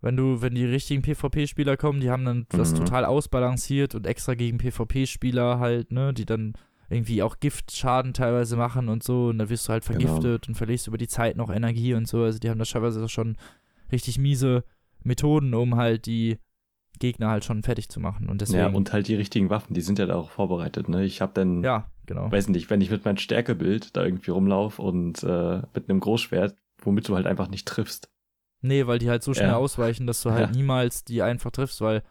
Wenn 0.00 0.16
du, 0.16 0.42
wenn 0.42 0.54
die 0.56 0.64
richtigen 0.64 1.02
PvP-Spieler 1.02 1.76
kommen, 1.76 2.00
die 2.00 2.10
haben 2.10 2.24
dann 2.24 2.46
das 2.48 2.72
Mhm. 2.72 2.78
total 2.78 3.04
ausbalanciert 3.04 3.94
und 3.94 4.06
extra 4.06 4.34
gegen 4.34 4.58
PvP-Spieler 4.58 5.60
halt, 5.60 5.92
ne, 5.92 6.12
die 6.12 6.24
dann 6.26 6.54
irgendwie 6.92 7.22
auch 7.22 7.38
Giftschaden 7.40 8.12
teilweise 8.14 8.56
machen 8.56 8.88
und 8.88 9.02
so, 9.02 9.28
und 9.28 9.38
dann 9.38 9.48
wirst 9.48 9.68
du 9.68 9.72
halt 9.72 9.84
Genau. 9.86 9.98
vergiftet 9.98 10.48
und 10.48 10.54
verlierst 10.54 10.86
über 10.86 10.98
die 10.98 11.08
Zeit 11.08 11.36
noch 11.36 11.50
Energie 11.50 11.94
und 11.94 12.06
so. 12.06 12.22
Also 12.22 12.38
die 12.38 12.50
haben 12.50 12.58
da 12.58 12.64
teilweise 12.64 13.08
schon 13.08 13.36
richtig 13.90 14.18
miese 14.18 14.64
Methoden, 15.02 15.54
um 15.54 15.76
halt 15.76 16.06
die 16.06 16.38
Gegner 16.98 17.30
halt 17.30 17.44
schon 17.44 17.62
fertig 17.62 17.88
zu 17.88 17.98
machen. 18.00 18.28
Und 18.28 18.40
deswegen. 18.40 18.58
Ja, 18.60 18.68
und 18.68 18.92
halt 18.92 19.08
die 19.08 19.14
richtigen 19.16 19.50
Waffen, 19.50 19.74
die 19.74 19.80
sind 19.80 19.98
ja 19.98 20.06
da 20.06 20.14
auch 20.14 20.30
vorbereitet, 20.30 20.88
ne? 20.88 21.04
Ich 21.04 21.20
habe 21.20 21.32
dann, 21.34 21.62
ja, 21.64 21.90
genau. 22.06 22.30
weiß 22.30 22.48
nicht, 22.48 22.70
wenn 22.70 22.80
ich 22.80 22.90
mit 22.90 23.04
meinem 23.04 23.16
Stärkebild 23.16 23.96
da 23.96 24.04
irgendwie 24.04 24.30
rumlaufe 24.30 24.80
und 24.82 25.22
äh, 25.24 25.62
mit 25.74 25.88
einem 25.88 26.00
Großschwert, 26.00 26.56
womit 26.78 27.08
du 27.08 27.14
halt 27.16 27.26
einfach 27.26 27.48
nicht 27.48 27.66
triffst. 27.66 28.08
Nee, 28.60 28.86
weil 28.86 29.00
die 29.00 29.10
halt 29.10 29.24
so 29.24 29.34
schnell 29.34 29.48
Ja. 29.48 29.56
ausweichen, 29.56 30.06
dass 30.06 30.22
du 30.22 30.30
halt 30.30 30.50
Ja. 30.50 30.56
niemals 30.56 31.04
die 31.04 31.22
einfach 31.22 31.50
triffst, 31.50 31.80
weil 31.80 32.02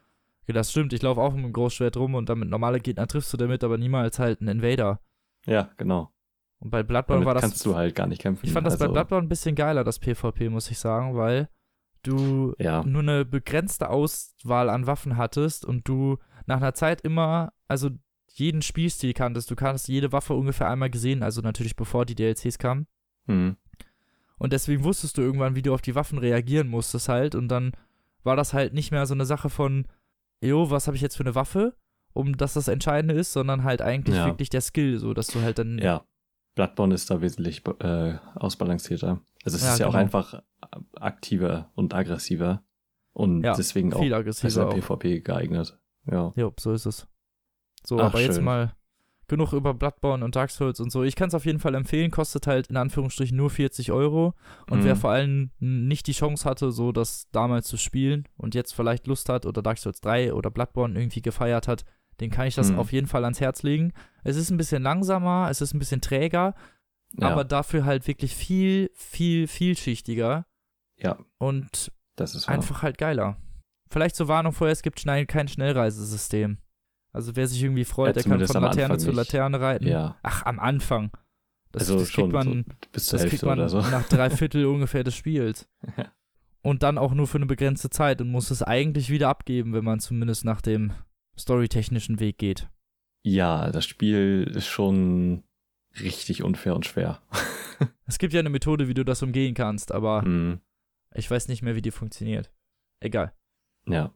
ja, 0.47 0.53
das 0.53 0.71
stimmt, 0.71 0.93
ich 0.93 1.01
laufe 1.01 1.21
auch 1.21 1.33
mit 1.33 1.45
dem 1.45 1.53
Großschwert 1.53 1.97
rum 1.97 2.15
und 2.15 2.29
damit 2.29 2.49
normale 2.49 2.79
Gegner 2.79 3.07
triffst 3.07 3.31
du 3.33 3.37
damit, 3.37 3.63
aber 3.63 3.77
niemals 3.77 4.19
halt 4.19 4.41
einen 4.41 4.59
Invader. 4.59 4.99
Ja, 5.45 5.69
genau. 5.77 6.11
Und 6.59 6.69
bei 6.69 6.83
Bloodborne 6.83 7.23
Damit 7.23 7.27
war 7.27 7.33
das. 7.33 7.41
kannst 7.41 7.65
du 7.65 7.75
halt 7.75 7.95
gar 7.95 8.07
nicht 8.07 8.21
kämpfen. 8.21 8.45
ich 8.45 8.51
fand 8.51 8.67
das 8.67 8.77
bei 8.77 8.85
also, 8.85 8.93
Bloodborne 8.93 9.25
ein 9.25 9.29
bisschen 9.29 9.55
geiler, 9.55 9.83
das 9.83 9.99
PvP, 9.99 10.49
muss 10.49 10.69
ich 10.69 10.77
sagen, 10.77 11.15
weil 11.15 11.49
du 12.03 12.53
Ja, 12.59 12.83
nur 12.83 13.01
eine 13.01 13.25
begrenzte 13.25 13.89
Auswahl 13.89 14.69
an 14.69 14.87
Waffen 14.87 15.17
hattest 15.17 15.65
und 15.65 15.87
du 15.87 16.17
nach 16.45 16.57
einer 16.57 16.73
Zeit 16.73 17.01
immer, 17.01 17.53
also 17.67 17.89
jeden 18.27 18.61
Spielstil 18.61 19.13
kanntest. 19.13 19.51
Du 19.51 19.55
kanntest 19.55 19.87
jede 19.87 20.11
Waffe 20.11 20.33
ungefähr 20.33 20.69
einmal 20.69 20.89
gesehen, 20.89 21.23
also 21.23 21.41
natürlich 21.41 21.75
bevor 21.75 22.05
die 22.05 22.15
DLCs 22.15 22.57
kamen. 22.57 22.87
hm. 23.27 23.57
Und 24.37 24.53
deswegen 24.53 24.83
wusstest 24.83 25.19
du 25.19 25.21
irgendwann, 25.21 25.53
wie 25.53 25.61
du 25.61 25.71
auf 25.71 25.83
die 25.83 25.93
Waffen 25.93 26.17
reagieren 26.17 26.67
musstest 26.67 27.09
halt. 27.09 27.35
Und 27.35 27.47
dann 27.49 27.73
war 28.23 28.35
das 28.35 28.55
halt 28.55 28.73
nicht 28.73 28.89
mehr 28.89 29.05
so 29.05 29.13
eine 29.13 29.25
Sache 29.25 29.51
von, 29.51 29.85
jo, 30.41 30.69
was 30.69 30.87
habe 30.87 30.95
ich 30.95 31.01
jetzt 31.01 31.15
für 31.17 31.23
eine 31.23 31.35
Waffe, 31.35 31.75
um 32.13 32.35
dass 32.37 32.53
das 32.53 32.67
Entscheidende 32.67 33.13
ist, 33.15 33.31
sondern 33.33 33.63
halt 33.63 33.81
eigentlich 33.81 34.15
Ja. 34.15 34.25
wirklich 34.25 34.49
der 34.49 34.61
Skill, 34.61 34.97
so 34.99 35.13
dass 35.13 35.27
du 35.27 35.41
halt 35.41 35.57
dann. 35.59 35.77
ja. 35.79 36.05
Bloodborne 36.55 36.93
ist 36.93 37.09
da 37.09 37.21
wesentlich 37.21 37.63
äh, 37.79 38.17
ausbalancierter. 38.35 39.21
Also 39.45 39.55
es 39.55 39.63
Ja, 39.63 39.71
ist 39.73 39.79
ja 39.79 39.87
auch 39.87 39.91
genau. 39.91 40.01
einfach 40.03 40.43
aktiver 40.95 41.71
und 41.75 41.93
aggressiver 41.93 42.63
und 43.13 43.43
Ja, 43.43 43.53
deswegen 43.55 43.93
auch 43.93 43.99
viel 44.01 44.11
besser 44.23 44.67
auch. 44.67 44.73
PvP 44.73 45.21
geeignet. 45.21 45.79
Ja. 46.11 46.33
Jo, 46.35 46.53
so 46.59 46.73
ist 46.73 46.85
es. 46.85 47.07
So, 47.85 47.99
Ach, 47.99 48.05
aber 48.07 48.19
jetzt 48.21 48.35
schön. 48.35 48.43
mal 48.43 48.75
genug 49.31 49.53
über 49.53 49.73
Bloodborne 49.73 50.23
und 50.23 50.35
Dark 50.35 50.51
Souls 50.51 50.79
und 50.79 50.91
so. 50.91 51.01
Ich 51.03 51.15
kann 51.15 51.29
es 51.29 51.33
auf 51.33 51.45
jeden 51.47 51.57
Fall 51.59 51.73
empfehlen, 51.73 52.11
kostet 52.11 52.45
halt 52.45 52.67
in 52.67 52.77
Anführungsstrichen 52.77 53.35
nur 53.35 53.49
40 53.49 53.91
Euro. 53.91 54.35
Und 54.69 54.81
Mhm. 54.81 54.83
wer 54.83 54.95
vor 54.95 55.09
allem 55.09 55.49
nicht 55.59 56.05
die 56.05 56.11
Chance 56.13 56.47
hatte, 56.47 56.71
so 56.71 56.91
das 56.91 57.27
damals 57.31 57.67
zu 57.67 57.77
spielen 57.77 58.27
und 58.37 58.53
jetzt 58.53 58.73
vielleicht 58.75 59.07
Lust 59.07 59.27
hat 59.29 59.47
oder 59.47 59.63
Dark 59.63 59.79
Souls 59.79 59.99
3 60.01 60.33
oder 60.33 60.51
Bloodborne 60.51 60.99
irgendwie 60.99 61.23
gefeiert 61.23 61.67
hat, 61.67 61.83
den 62.19 62.29
kann 62.29 62.45
ich 62.45 62.53
das 62.53 62.71
Mhm. 62.71 62.77
auf 62.77 62.91
jeden 62.91 63.07
Fall 63.07 63.23
ans 63.23 63.41
Herz 63.41 63.63
legen. 63.63 63.93
Es 64.23 64.35
ist 64.35 64.51
ein 64.51 64.57
bisschen 64.57 64.83
langsamer, 64.83 65.47
es 65.49 65.61
ist 65.61 65.73
ein 65.73 65.79
bisschen 65.79 66.01
träger, 66.01 66.53
ja, 67.19 67.27
aber 67.29 67.43
dafür 67.43 67.83
halt 67.85 68.07
wirklich 68.07 68.35
viel, 68.35 68.91
viel, 68.93 69.47
vielschichtiger 69.47 70.45
ja, 70.97 71.17
und 71.39 71.91
das 72.15 72.35
ist 72.35 72.47
wahr. 72.47 72.53
einfach 72.55 72.83
halt 72.83 72.97
geiler. 72.99 73.37
Vielleicht 73.89 74.15
zur 74.15 74.27
Warnung 74.27 74.53
vorher, 74.53 74.71
es 74.71 74.83
gibt 74.83 74.99
schnell, 74.99 75.25
kein 75.25 75.47
Schnellreisesystem. 75.47 76.59
Also 77.13 77.35
wer 77.35 77.47
sich 77.47 77.61
irgendwie 77.61 77.85
freut, 77.85 78.07
Ja, 78.07 78.13
der 78.13 78.23
kann 78.23 78.47
von 78.47 78.61
Laterne 78.63 78.97
zu. 78.97 79.11
Laterne 79.11 79.59
reiten. 79.59 79.87
Ja, 79.87 80.17
Ach, 80.23 80.45
am 80.45 80.59
Anfang. 80.59 81.11
Das, 81.71 81.83
also 81.83 81.99
das 81.99 82.09
schon 82.09 82.31
kriegt 82.31 82.33
man, 82.33 82.65
so 82.65 82.73
bis 82.91 83.05
zur 83.07 83.19
das 83.19 83.21
kriegt 83.23 83.31
Hälfte 83.43 83.45
man 83.45 83.59
oder 83.59 83.69
so. 83.69 83.77
nach 83.81 84.07
drei 84.09 84.29
Viertel 84.29 84.65
ungefähr 84.65 85.03
des 85.03 85.15
Spiels. 85.15 85.67
Ja. 85.97 86.11
Und 86.61 86.83
dann 86.83 86.97
auch 86.97 87.13
nur 87.13 87.27
für 87.27 87.37
eine 87.37 87.45
begrenzte 87.47 87.89
Zeit 87.89 88.21
und 88.21 88.29
muss 88.29 88.51
es 88.51 88.61
eigentlich 88.61 89.09
wieder 89.09 89.29
abgeben, 89.29 89.73
wenn 89.73 89.83
man 89.83 89.99
zumindest 89.99 90.45
nach 90.45 90.61
dem 90.61 90.93
storytechnischen 91.39 92.19
Weg 92.19 92.37
geht. 92.37 92.69
Ja, 93.23 93.71
das 93.71 93.85
Spiel 93.85 94.51
ist 94.55 94.67
schon 94.67 95.43
richtig 95.99 96.43
unfair 96.43 96.75
und 96.75 96.85
schwer. 96.85 97.21
Es 98.05 98.19
gibt 98.19 98.31
ja 98.33 98.39
eine 98.41 98.49
Methode, 98.51 98.87
wie 98.87 98.93
du 98.93 99.03
das 99.03 99.23
umgehen 99.23 99.55
kannst, 99.55 99.91
aber 99.91 100.21
Mhm. 100.21 100.59
ich 101.15 101.31
weiß 101.31 101.47
nicht 101.47 101.63
mehr, 101.63 101.75
wie 101.75 101.81
die 101.81 101.89
funktioniert. 101.89 102.51
Egal. 102.99 103.33
Ja. 103.87 104.13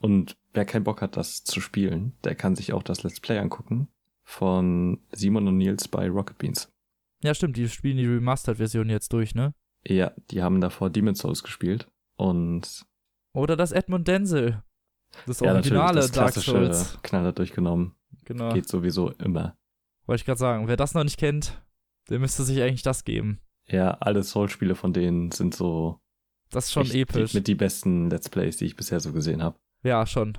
Und 0.00 0.36
wer 0.52 0.64
keinen 0.64 0.84
Bock 0.84 1.02
hat, 1.02 1.16
das 1.16 1.44
zu 1.44 1.60
spielen, 1.60 2.16
der 2.24 2.34
kann 2.34 2.56
sich 2.56 2.72
auch 2.72 2.82
das 2.82 3.02
Let's 3.02 3.20
Play 3.20 3.38
angucken 3.38 3.88
von 4.22 5.00
Simon 5.12 5.48
und 5.48 5.56
Nils 5.56 5.88
bei 5.88 6.08
Rocket 6.08 6.38
Beans. 6.38 6.70
Ja, 7.22 7.34
stimmt, 7.34 7.56
die 7.56 7.68
spielen 7.68 7.96
die 7.96 8.06
Remastered-Version 8.06 8.90
jetzt 8.90 9.12
durch, 9.12 9.34
ne? 9.34 9.54
Ja, 9.86 10.12
die 10.30 10.42
haben 10.42 10.60
davor 10.60 10.90
Demon's 10.90 11.20
Souls 11.20 11.42
gespielt 11.42 11.88
und 12.16 12.84
Oder 13.32 13.56
das 13.56 13.72
Edmund 13.72 14.06
Denzel. 14.06 14.62
Das 15.26 15.40
ja, 15.40 15.52
originale 15.52 16.00
das 16.00 16.12
Dark 16.12 16.32
klassische 16.32 16.50
Souls. 16.50 16.98
Knaller 17.02 17.32
durchgenommen. 17.32 17.94
Genau. 18.24 18.52
Geht 18.52 18.68
sowieso 18.68 19.10
immer. 19.12 19.56
Wollte 20.06 20.20
ich 20.20 20.26
gerade 20.26 20.38
sagen. 20.38 20.68
Wer 20.68 20.76
das 20.76 20.94
noch 20.94 21.04
nicht 21.04 21.18
kennt, 21.18 21.62
der 22.10 22.18
müsste 22.18 22.42
sich 22.44 22.60
eigentlich 22.60 22.82
das 22.82 23.04
geben. 23.04 23.40
Ja, 23.66 23.92
alle 23.92 24.22
Soul-Spiele 24.22 24.74
von 24.74 24.92
denen 24.92 25.30
sind 25.30 25.54
so 25.54 26.00
Das 26.50 26.66
ist 26.66 26.72
schon 26.72 26.90
episch. 26.90 27.34
Mit 27.34 27.46
die 27.46 27.54
besten 27.54 28.10
Let's 28.10 28.28
Plays, 28.28 28.58
die 28.58 28.66
ich 28.66 28.76
bisher 28.76 29.00
so 29.00 29.12
gesehen 29.12 29.42
habe. 29.42 29.58
Ja, 29.82 30.06
schon. 30.06 30.36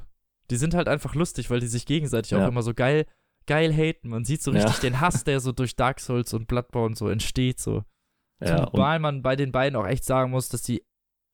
Die 0.52 0.58
sind 0.58 0.74
halt 0.74 0.88
einfach 0.88 1.16
lustig, 1.16 1.50
weil 1.50 1.60
die 1.60 1.68
sich 1.68 1.86
gegenseitig 1.86 2.34
auch 2.36 2.40
Ja. 2.40 2.48
immer 2.48 2.64
so 2.64 2.74
geil, 2.74 3.06
geil 3.46 3.72
haten. 3.74 4.10
Man 4.10 4.26
sieht 4.26 4.42
so 4.42 4.52
richtig 4.52 4.76
Ja. 4.76 4.82
den 4.82 5.00
Hass, 5.02 5.24
der 5.24 5.40
so 5.40 5.52
durch 5.52 5.76
Dark 5.76 6.00
Souls 6.00 6.34
und 6.34 6.48
Bloodborne 6.48 6.96
so 6.96 7.08
entsteht, 7.08 7.60
so. 7.60 7.84
Ja, 8.42 8.70
Zumal 8.72 9.00
man 9.00 9.22
bei 9.22 9.36
den 9.36 9.52
beiden 9.52 9.76
auch 9.76 9.86
echt 9.86 10.04
sagen 10.06 10.32
muss, 10.32 10.50
dass 10.50 10.62
die 10.64 10.84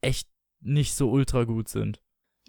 echt 0.02 0.28
nicht 0.62 0.96
so 0.96 1.10
ultra 1.12 1.44
gut 1.44 1.68
sind. 1.70 2.02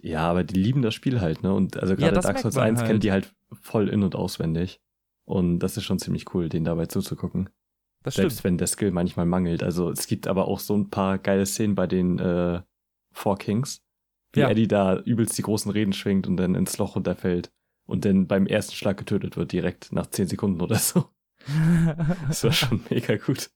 ja, 0.02 0.28
aber 0.28 0.44
die 0.44 0.60
lieben 0.60 0.82
das 0.82 0.94
Spiel 0.94 1.20
halt, 1.20 1.42
ne? 1.42 1.52
Und 1.54 1.76
also 1.78 1.94
Ja, 1.94 1.98
gerade 1.98 2.14
das 2.14 2.24
Dark 2.26 2.38
Souls 2.38 2.54
man 2.54 2.64
1 2.64 2.78
halt. 2.80 2.88
kennen 2.88 3.00
die 3.00 3.12
halt 3.12 3.34
voll 3.52 3.88
in- 3.88 4.02
und 4.02 4.14
auswendig. 4.14 4.78
Und 5.24 5.58
das 5.60 5.76
ist 5.76 5.84
schon 5.84 5.98
ziemlich 5.98 6.32
cool, 6.34 6.48
denen 6.48 6.64
dabei 6.66 6.86
zuzugucken. 6.86 7.48
Das 8.04 8.14
Selbst 8.14 8.34
stimmt. 8.34 8.44
wenn 8.44 8.58
der 8.58 8.66
Skill 8.68 8.90
manchmal 8.92 9.26
mangelt. 9.26 9.62
Also 9.62 9.90
es 9.90 10.06
gibt 10.06 10.26
aber 10.28 10.46
auch 10.48 10.60
so 10.60 10.76
ein 10.76 10.90
paar 10.90 11.18
geile 11.18 11.44
Szenen 11.46 11.74
bei 11.74 11.86
den 11.86 12.18
äh, 12.18 12.62
Four 13.12 13.36
Kings, 13.38 13.80
wie 14.32 14.40
Ja. 14.40 14.50
Eddie 14.50 14.68
da 14.68 14.98
übelst 15.00 15.36
die 15.38 15.42
großen 15.42 15.70
Reden 15.70 15.92
schwingt 15.92 16.26
und 16.26 16.36
dann 16.36 16.54
ins 16.54 16.78
Loch 16.78 16.96
runterfällt 16.96 17.50
und 17.86 18.04
dann 18.04 18.26
beim 18.26 18.46
ersten 18.46 18.74
Schlag 18.74 18.96
getötet 18.96 19.36
wird, 19.36 19.52
direkt 19.52 19.92
nach 19.92 20.06
10 20.08 20.28
Sekunden 20.28 20.60
oder 20.60 20.76
so. 20.76 21.06
Das 22.28 22.42
war 22.44 22.52
schon 22.52 22.80
mega 22.90 23.16
gut. 23.16 23.50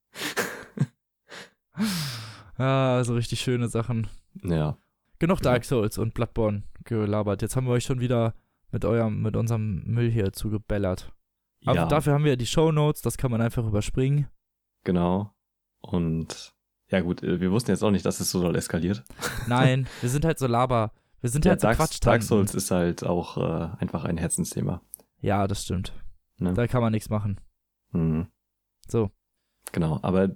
ah, 2.56 3.02
so 3.04 3.14
richtig 3.14 3.40
schöne 3.40 3.68
Sachen. 3.68 4.06
Ja. 4.42 4.76
Genug 5.18 5.40
Dark 5.42 5.64
Souls 5.64 5.98
und 5.98 6.14
Bloodborne 6.14 6.62
gelabert. 6.84 7.42
Jetzt 7.42 7.56
haben 7.56 7.66
wir 7.66 7.72
euch 7.72 7.84
schon 7.84 8.00
wieder 8.00 8.34
mit 8.70 8.84
eurem, 8.84 9.20
mit 9.22 9.36
unserem 9.36 9.82
Müll 9.84 10.10
hier 10.10 10.32
zugebellert. 10.32 11.12
Aber 11.64 11.76
ja, 11.76 11.86
dafür 11.86 12.14
haben 12.14 12.24
wir 12.24 12.30
ja 12.32 12.36
die 12.36 12.46
Show 12.46 12.72
Notes, 12.72 13.02
das 13.02 13.18
kann 13.18 13.30
man 13.30 13.40
einfach 13.40 13.66
überspringen. 13.66 14.28
genau. 14.84 15.34
Und 15.82 16.54
ja 16.90 17.00
gut, 17.00 17.22
äh, 17.22 17.40
wir 17.40 17.50
wussten 17.52 17.70
jetzt 17.70 17.82
auch 17.82 17.90
nicht, 17.90 18.04
dass 18.04 18.20
es 18.20 18.30
so 18.30 18.42
doll 18.42 18.56
eskaliert. 18.56 19.04
Nein, 19.46 19.86
wir 20.00 20.08
sind 20.10 20.24
halt 20.24 20.38
so 20.38 20.46
Laber. 20.46 20.92
Wir 21.20 21.30
sind 21.30 21.44
Ja, 21.44 21.50
halt 21.50 21.60
so 21.60 21.66
Dark, 21.66 21.76
Quatsch. 21.76 21.98
Dark 22.02 22.22
Souls 22.22 22.54
ist 22.54 22.70
halt 22.70 23.04
auch 23.04 23.36
äh, 23.36 23.76
einfach 23.80 24.04
ein 24.04 24.16
Herzensthema. 24.16 24.80
Ja, 25.20 25.46
das 25.46 25.64
stimmt. 25.64 25.92
Ne? 26.38 26.54
Da 26.54 26.66
kann 26.66 26.80
man 26.80 26.92
nichts 26.92 27.10
machen. 27.10 27.38
Mhm. 27.92 28.28
So. 28.88 29.10
Genau, 29.72 29.98
aber 30.02 30.28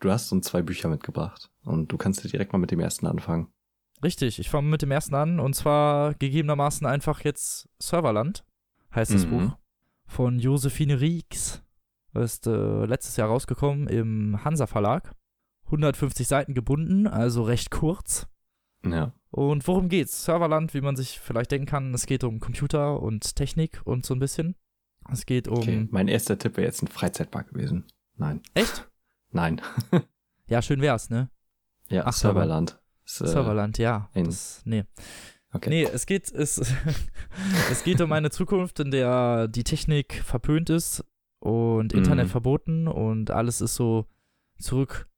du 0.00 0.10
hast 0.10 0.32
uns 0.32 0.46
zwei 0.46 0.62
Bücher 0.62 0.88
mitgebracht 0.88 1.50
und 1.64 1.92
du 1.92 1.98
kannst 1.98 2.24
direkt 2.32 2.52
mal 2.52 2.58
mit 2.58 2.70
dem 2.70 2.80
ersten 2.80 3.06
anfangen. 3.06 3.48
Richtig, 4.02 4.38
ich 4.40 4.48
fange 4.50 4.68
mit 4.68 4.82
dem 4.82 4.90
ersten 4.90 5.14
an 5.14 5.38
und 5.38 5.54
zwar 5.54 6.14
gegebenermaßen 6.14 6.86
einfach 6.86 7.20
jetzt 7.20 7.68
Serverland, 7.78 8.44
heißt 8.94 9.12
das 9.14 9.26
Mhm. 9.26 9.30
Buch, 9.30 9.56
von 10.06 10.38
Josephine 10.40 11.00
Rieks. 11.00 11.62
Ist 12.14 12.46
äh, 12.46 12.84
letztes 12.84 13.16
Jahr 13.16 13.28
rausgekommen 13.28 13.86
im 13.88 14.44
Hansa 14.44 14.66
Verlag. 14.66 15.14
150 15.72 16.28
Seiten 16.28 16.54
gebunden, 16.54 17.06
also 17.06 17.42
recht 17.42 17.70
kurz. 17.70 18.26
Ja. 18.84 19.12
Und 19.30 19.66
worum 19.66 19.88
geht's? 19.88 20.24
Serverland, 20.24 20.74
wie 20.74 20.80
man 20.82 20.96
sich 20.96 21.18
vielleicht 21.18 21.50
denken 21.52 21.66
kann, 21.66 21.94
es 21.94 22.06
geht 22.06 22.24
um 22.24 22.40
Computer 22.40 23.00
und 23.00 23.36
Technik 23.36 23.80
und 23.84 24.04
so 24.04 24.14
ein 24.14 24.18
bisschen. 24.20 24.54
Es 25.10 25.24
geht 25.26 25.48
um. 25.48 25.58
Okay. 25.58 25.88
Mein 25.90 26.08
erster 26.08 26.38
Tipp 26.38 26.56
wäre 26.56 26.66
jetzt 26.66 26.82
ein 26.82 26.88
Freizeitpark 26.88 27.48
gewesen. 27.48 27.86
Nein. 28.16 28.40
Echt? 28.54 28.88
Nein. 29.30 29.60
Ja, 30.48 30.60
schön 30.60 30.82
wär's, 30.82 31.08
ne? 31.08 31.30
Ja, 31.88 32.02
Ach, 32.04 32.12
Serverland. 32.12 32.72
Äh, 32.72 33.26
Serverland, 33.26 33.78
ja. 33.78 34.10
Das, 34.12 34.60
nee. 34.66 34.84
Okay. 35.52 35.70
Nee, 35.70 35.84
es 35.84 36.04
geht, 36.04 36.30
es, 36.30 36.58
es 37.70 37.84
geht 37.84 38.02
um 38.02 38.12
eine 38.12 38.28
Zukunft, 38.30 38.78
in 38.80 38.90
der 38.90 39.48
die 39.48 39.64
Technik 39.64 40.22
verpönt 40.24 40.68
ist 40.68 41.04
und 41.38 41.94
Internet 41.94 42.26
Mhm. 42.26 42.30
verboten 42.30 42.88
und 42.88 43.30
alles 43.30 43.62
ist 43.62 43.76
so 43.76 44.06
zurück 44.58 45.08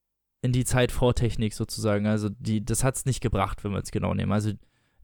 in 0.45 0.53
die 0.53 0.65
Zeit 0.67 0.93
vor 0.93 1.15
Technik 1.15 1.55
sozusagen. 1.55 2.07
Also 2.07 2.29
die, 2.29 2.63
das 2.65 2.85
hat's 2.85 3.07
nicht 3.07 3.23
gebracht, 3.23 3.65
wenn 3.65 3.73
wir 3.73 3.79
es 3.79 3.91
genau 3.91 4.13
nehmen. 4.13 4.31
Also 4.33 4.53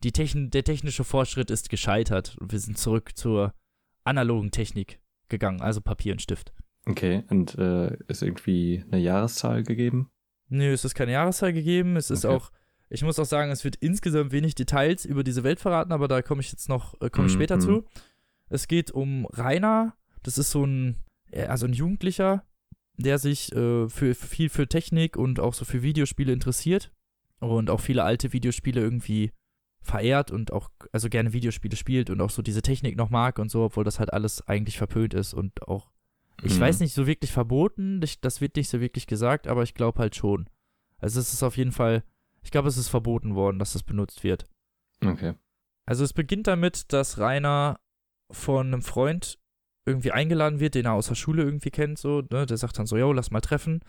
die 0.05 0.12
Techn 0.12 0.50
der 0.50 0.64
technische 0.64 1.03
Fortschritt 1.03 1.50
ist 1.50 1.70
gescheitert 1.70 2.37
und 2.38 2.53
wir 2.53 2.59
sind 2.61 2.76
zurück 2.76 3.12
zur 3.16 3.55
analogen 4.05 4.50
Technik 4.50 5.00
gegangen, 5.29 5.61
also 5.62 5.81
Papier 5.81 6.12
und 6.12 6.20
Stift. 6.22 6.53
Okay. 6.87 7.24
Und 7.31 7.57
äh, 7.57 7.96
ist 8.09 8.22
irgendwie 8.22 8.85
eine 8.90 9.00
Jahreszahl 9.00 9.62
gegeben? 9.62 10.11
Nö, 10.48 10.72
es 10.72 10.85
ist 10.85 10.94
keine 10.94 11.12
Jahreszahl 11.12 11.53
gegeben. 11.53 11.96
Es 11.96 12.11
ist 12.11 12.24
Okay. 12.26 12.35
auch, 12.37 12.50
ich 12.90 13.03
muss 13.03 13.18
auch 13.18 13.24
sagen, 13.24 13.50
es 13.50 13.64
wird 13.64 13.76
insgesamt 13.76 14.33
wenig 14.33 14.55
Details 14.57 15.05
über 15.07 15.22
diese 15.24 15.42
Welt 15.44 15.61
verraten, 15.61 15.92
aber 15.92 16.07
da 16.09 16.20
komme 16.22 16.40
ich 16.42 16.50
jetzt 16.53 16.68
noch, 16.68 17.00
äh, 17.00 17.09
komme 17.09 17.29
ich 17.29 17.35
Mhm, 17.35 17.38
später 17.38 17.57
mhm. 17.57 17.61
zu. 17.61 17.85
Es 18.50 18.68
geht 18.68 18.90
um 18.90 19.26
Rainer. 19.26 19.94
Das 20.22 20.37
ist 20.38 20.50
so 20.50 20.64
ein, 20.66 20.96
also 21.33 21.66
ein 21.66 21.72
Jugendlicher, 21.72 22.42
der 23.00 23.18
sich 23.18 23.52
äh, 23.54 23.88
für 23.88 24.14
viel 24.14 24.48
für 24.48 24.68
Technik 24.68 25.16
und 25.16 25.40
auch 25.40 25.54
so 25.54 25.64
für 25.64 25.82
Videospiele 25.82 26.32
interessiert 26.32 26.92
und 27.40 27.70
auch 27.70 27.80
viele 27.80 28.04
alte 28.04 28.32
Videospiele 28.32 28.80
irgendwie 28.80 29.32
verehrt 29.82 30.30
und 30.30 30.52
auch 30.52 30.70
also 30.92 31.08
gerne 31.08 31.32
Videospiele 31.32 31.76
spielt 31.76 32.10
und 32.10 32.20
auch 32.20 32.30
so 32.30 32.42
diese 32.42 32.62
Technik 32.62 32.96
noch 32.96 33.10
mag 33.10 33.38
und 33.38 33.50
so, 33.50 33.64
obwohl 33.64 33.84
das 33.84 33.98
halt 33.98 34.12
alles 34.12 34.46
eigentlich 34.46 34.76
verpönt 34.78 35.14
ist 35.14 35.32
und 35.34 35.66
auch 35.66 35.90
ich 36.42 36.56
Mhm. 36.56 36.60
weiß 36.60 36.80
nicht 36.80 36.94
so 36.94 37.06
wirklich 37.06 37.32
verboten, 37.32 38.00
das 38.22 38.40
wird 38.40 38.56
nicht 38.56 38.68
so 38.70 38.80
wirklich 38.80 39.06
gesagt, 39.06 39.46
aber 39.46 39.62
ich 39.62 39.74
glaube 39.74 39.98
halt 39.98 40.16
schon. 40.16 40.48
Also 40.98 41.20
es 41.20 41.32
ist 41.34 41.42
auf 41.42 41.56
jeden 41.58 41.72
Fall, 41.72 42.02
ich 42.42 42.50
glaube, 42.50 42.68
es 42.68 42.78
ist 42.78 42.88
verboten 42.88 43.34
worden, 43.34 43.58
dass 43.58 43.74
das 43.74 43.82
benutzt 43.82 44.22
wird. 44.24 44.46
Okay. 45.04 45.34
Also 45.86 46.02
es 46.04 46.12
beginnt 46.14 46.46
damit, 46.46 46.92
dass 46.92 47.18
Rainer 47.18 47.78
von 48.30 48.68
einem 48.68 48.82
Freund 48.82 49.38
irgendwie 49.87 50.12
eingeladen 50.12 50.61
wird, 50.61 50.75
den 50.75 50.85
er 50.87 50.93
aus 50.93 51.09
der 51.09 51.14
Schule 51.14 51.43
irgendwie 51.43 51.71
kennt, 51.71 51.99
so, 51.99 52.23
ne? 52.31 52.45
Der 52.47 52.57
sagt 52.57 52.79
dann 52.79 52.87
so, 52.87 52.97
yo, 52.97 53.12
lass 53.12 53.31
mal 53.31 53.40
treffen. 53.40 53.81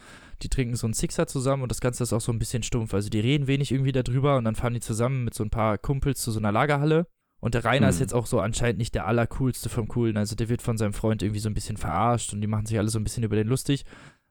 Die 0.41 0.49
trinken 0.49 0.75
so 0.75 0.87
einen 0.87 0.93
Sixer 0.93 1.27
zusammen 1.27 1.63
und 1.63 1.69
das 1.69 1.81
Ganze 1.81 2.03
ist 2.03 2.13
auch 2.13 2.21
so 2.21 2.31
ein 2.31 2.39
bisschen 2.39 2.63
stumpf. 2.63 2.93
Also 2.93 3.09
die 3.09 3.19
reden 3.19 3.47
wenig 3.47 3.71
irgendwie 3.71 3.91
darüber 3.91 4.37
und 4.37 4.45
dann 4.45 4.55
fahren 4.55 4.73
die 4.73 4.79
zusammen 4.79 5.25
mit 5.25 5.33
so 5.33 5.43
ein 5.43 5.49
paar 5.49 5.77
Kumpels 5.77 6.21
zu 6.21 6.31
so 6.31 6.39
einer 6.39 6.51
Lagerhalle. 6.51 7.07
Und 7.41 7.55
der 7.55 7.65
Rainer 7.65 7.89
ist 7.89 7.95
Mhm. 7.95 8.01
jetzt 8.01 8.13
auch 8.13 8.25
so 8.27 8.39
anscheinend 8.39 8.77
nicht 8.77 8.93
der 8.95 9.07
allercoolste 9.07 9.67
vom 9.67 9.87
Coolen. 9.87 10.15
Also 10.15 10.35
der 10.35 10.47
wird 10.47 10.61
von 10.61 10.77
seinem 10.77 10.93
Freund 10.93 11.23
irgendwie 11.23 11.39
so 11.39 11.49
ein 11.49 11.55
bisschen 11.55 11.75
verarscht 11.77 12.33
und 12.33 12.41
die 12.41 12.47
machen 12.47 12.67
sich 12.67 12.77
alle 12.77 12.89
so 12.89 12.99
ein 12.99 13.03
bisschen 13.03 13.23
über 13.23 13.35
den 13.35 13.47
lustig, 13.47 13.83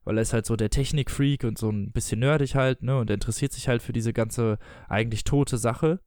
weil 0.05 0.17
er 0.17 0.23
ist 0.23 0.33
halt 0.33 0.47
so 0.47 0.57
der 0.57 0.71
Technikfreak 0.71 1.45
und 1.45 1.59
so 1.59 1.69
ein 1.71 1.91
bisschen 1.93 2.21
nerdig 2.21 2.55
halt, 2.55 2.83
ne? 2.83 2.97
Und 2.99 3.11
er 3.11 3.15
interessiert 3.15 3.53
sich 3.53 3.69
halt 3.69 3.83
für 3.83 3.93
diese 3.93 4.13
ganze 4.13 4.59
eigentlich 4.89 5.25
tote 5.25 5.59
Sache. 5.59 6.01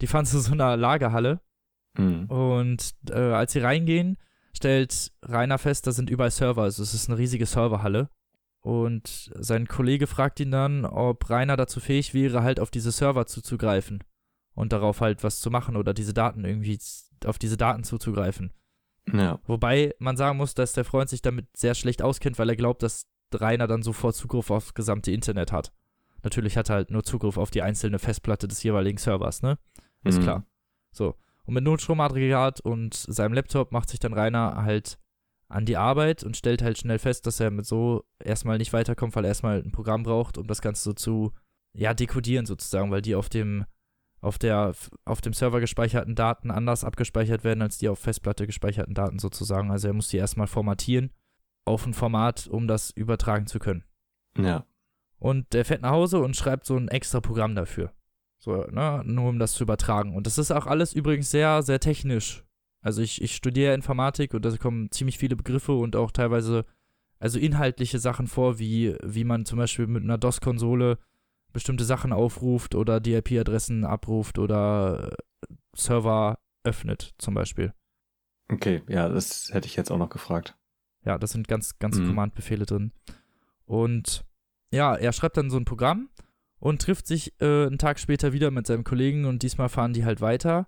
Die 0.00 0.06
fahren 0.06 0.24
zu 0.26 0.40
so 0.40 0.52
einer 0.52 0.76
Lagerhalle 0.76 1.40
Mhm. 1.98 2.24
und 2.26 2.94
äh, 3.10 3.14
als 3.14 3.52
sie 3.52 3.60
reingehen, 3.60 4.16
stellt 4.52 5.12
Rainer 5.22 5.58
fest, 5.58 5.86
da 5.86 5.92
sind 5.92 6.10
überall 6.10 6.30
Server. 6.30 6.62
Also 6.62 6.82
es 6.82 6.94
ist 6.94 7.08
eine 7.08 7.18
riesige 7.18 7.46
Serverhalle. 7.46 8.08
Und 8.60 9.30
sein 9.38 9.68
Kollege 9.68 10.06
fragt 10.06 10.40
ihn 10.40 10.50
dann, 10.50 10.84
ob 10.84 11.30
Rainer 11.30 11.56
dazu 11.56 11.80
fähig 11.80 12.12
wäre, 12.12 12.42
halt 12.42 12.60
auf 12.60 12.70
diese 12.70 12.90
Server 12.90 13.26
zuzugreifen. 13.26 14.02
Und 14.54 14.72
darauf 14.72 15.00
halt 15.00 15.22
was 15.22 15.40
zu 15.40 15.50
machen 15.50 15.76
oder 15.76 15.94
diese 15.94 16.12
Daten 16.12 16.44
irgendwie, 16.44 16.78
auf 17.24 17.38
diese 17.38 17.56
Daten 17.56 17.84
zuzugreifen. 17.84 18.52
Ja. 19.12 19.38
Wobei 19.46 19.94
man 20.00 20.16
sagen 20.16 20.36
muss, 20.36 20.54
dass 20.54 20.72
der 20.72 20.84
Freund 20.84 21.08
sich 21.08 21.22
damit 21.22 21.46
sehr 21.56 21.74
schlecht 21.74 22.02
auskennt, 22.02 22.38
weil 22.38 22.48
er 22.50 22.56
glaubt, 22.56 22.82
dass 22.82 23.06
Rainer 23.32 23.66
dann 23.66 23.82
sofort 23.82 24.16
Zugriff 24.16 24.50
aufs 24.50 24.74
gesamte 24.74 25.12
Internet 25.12 25.52
hat. 25.52 25.72
Natürlich 26.24 26.56
hat 26.56 26.68
er 26.68 26.76
halt 26.76 26.90
nur 26.90 27.04
Zugriff 27.04 27.38
auf 27.38 27.50
die 27.50 27.62
einzelne 27.62 27.98
Festplatte 28.00 28.48
des 28.48 28.62
jeweiligen 28.62 28.98
Servers, 28.98 29.42
ne? 29.42 29.58
Ist 30.02 30.18
Mhm. 30.18 30.22
klar. 30.22 30.46
So. 30.92 31.14
Und 31.48 31.54
mit 31.54 31.64
Notstromaggregat 31.64 32.60
und 32.60 32.92
seinem 32.92 33.32
Laptop 33.32 33.72
macht 33.72 33.88
sich 33.88 33.98
dann 33.98 34.12
Rainer 34.12 34.64
halt 34.64 34.98
an 35.48 35.64
die 35.64 35.78
Arbeit 35.78 36.22
und 36.22 36.36
stellt 36.36 36.60
halt 36.60 36.76
schnell 36.76 36.98
fest, 36.98 37.26
dass 37.26 37.40
er 37.40 37.50
mit 37.50 37.64
so 37.64 38.04
erstmal 38.22 38.58
nicht 38.58 38.74
weiterkommt, 38.74 39.16
weil 39.16 39.24
er 39.24 39.28
erstmal 39.28 39.62
ein 39.62 39.72
Programm 39.72 40.02
braucht, 40.02 40.36
um 40.36 40.46
das 40.46 40.60
Ganze 40.60 40.82
so 40.82 40.92
zu, 40.92 41.32
ja, 41.72 41.94
dekodieren 41.94 42.44
sozusagen, 42.44 42.90
weil 42.90 43.00
die 43.00 43.14
auf 43.14 43.30
dem, 43.30 43.64
auf 44.20 44.36
der, 44.36 44.74
auf 45.06 45.22
dem 45.22 45.32
Server 45.32 45.58
gespeicherten 45.60 46.14
Daten 46.14 46.50
anders 46.50 46.84
abgespeichert 46.84 47.44
werden, 47.44 47.62
als 47.62 47.78
die 47.78 47.88
auf 47.88 47.98
Festplatte 47.98 48.46
gespeicherten 48.46 48.92
Daten 48.92 49.18
sozusagen. 49.18 49.70
Also 49.70 49.88
er 49.88 49.94
muss 49.94 50.08
die 50.08 50.18
erstmal 50.18 50.48
formatieren 50.48 51.14
auf 51.64 51.86
ein 51.86 51.94
Format, 51.94 52.46
um 52.46 52.68
das 52.68 52.90
übertragen 52.90 53.46
zu 53.46 53.58
können. 53.58 53.84
Ja. 54.36 54.66
Und 55.18 55.54
der 55.54 55.64
fährt 55.64 55.80
nach 55.80 55.92
Hause 55.92 56.18
und 56.18 56.36
schreibt 56.36 56.66
so 56.66 56.76
ein 56.76 56.88
extra 56.88 57.22
Programm 57.22 57.54
dafür. 57.54 57.94
So, 58.38 58.64
ne, 58.70 59.02
nur 59.04 59.28
um 59.30 59.38
das 59.38 59.52
zu 59.54 59.64
übertragen. 59.64 60.14
Und 60.14 60.26
das 60.26 60.38
ist 60.38 60.50
auch 60.52 60.66
alles 60.66 60.92
übrigens 60.92 61.30
sehr, 61.30 61.62
sehr 61.62 61.80
technisch. 61.80 62.44
Also 62.80 63.02
ich, 63.02 63.20
ich 63.20 63.34
studiere 63.34 63.74
Informatik 63.74 64.34
und 64.34 64.44
da 64.44 64.56
kommen 64.56 64.90
ziemlich 64.92 65.18
viele 65.18 65.34
Begriffe 65.36 65.72
und 65.72 65.96
auch 65.96 66.12
teilweise, 66.12 66.64
also 67.18 67.38
inhaltliche 67.40 67.98
Sachen 67.98 68.28
vor, 68.28 68.60
wie, 68.60 68.96
wie 69.02 69.24
man 69.24 69.44
zum 69.44 69.58
Beispiel 69.58 69.88
mit 69.88 70.04
einer 70.04 70.18
DOS-Konsole 70.18 70.98
bestimmte 71.52 71.84
Sachen 71.84 72.12
aufruft 72.12 72.76
oder 72.76 73.00
die 73.00 73.14
IP-Adressen 73.14 73.84
abruft 73.84 74.38
oder 74.38 75.12
äh, 75.12 75.54
Server 75.74 76.38
öffnet, 76.62 77.14
zum 77.18 77.34
Beispiel. 77.34 77.72
Okay, 78.50 78.82
ja, 78.88 79.08
das 79.08 79.50
hätte 79.52 79.66
ich 79.66 79.74
jetzt 79.74 79.90
auch 79.90 79.98
noch 79.98 80.10
gefragt. 80.10 80.56
Ja, 81.04 81.18
das 81.18 81.32
sind 81.32 81.48
ganz, 81.48 81.78
ganze 81.78 82.02
Mhm. 82.02 82.08
Command-Befehle 82.08 82.66
drin. 82.66 82.92
Und 83.64 84.24
ja, 84.70 84.94
er 84.94 85.12
schreibt 85.12 85.36
dann 85.36 85.50
so 85.50 85.56
ein 85.56 85.64
Programm 85.64 86.08
und 86.60 86.82
trifft 86.82 87.06
sich 87.06 87.32
äh, 87.40 87.66
einen 87.66 87.78
Tag 87.78 87.98
später 87.98 88.32
wieder 88.32 88.50
mit 88.50 88.66
seinem 88.66 88.84
Kollegen 88.84 89.24
und 89.24 89.42
diesmal 89.42 89.68
fahren 89.68 89.92
die 89.92 90.04
halt 90.04 90.20
weiter. 90.20 90.66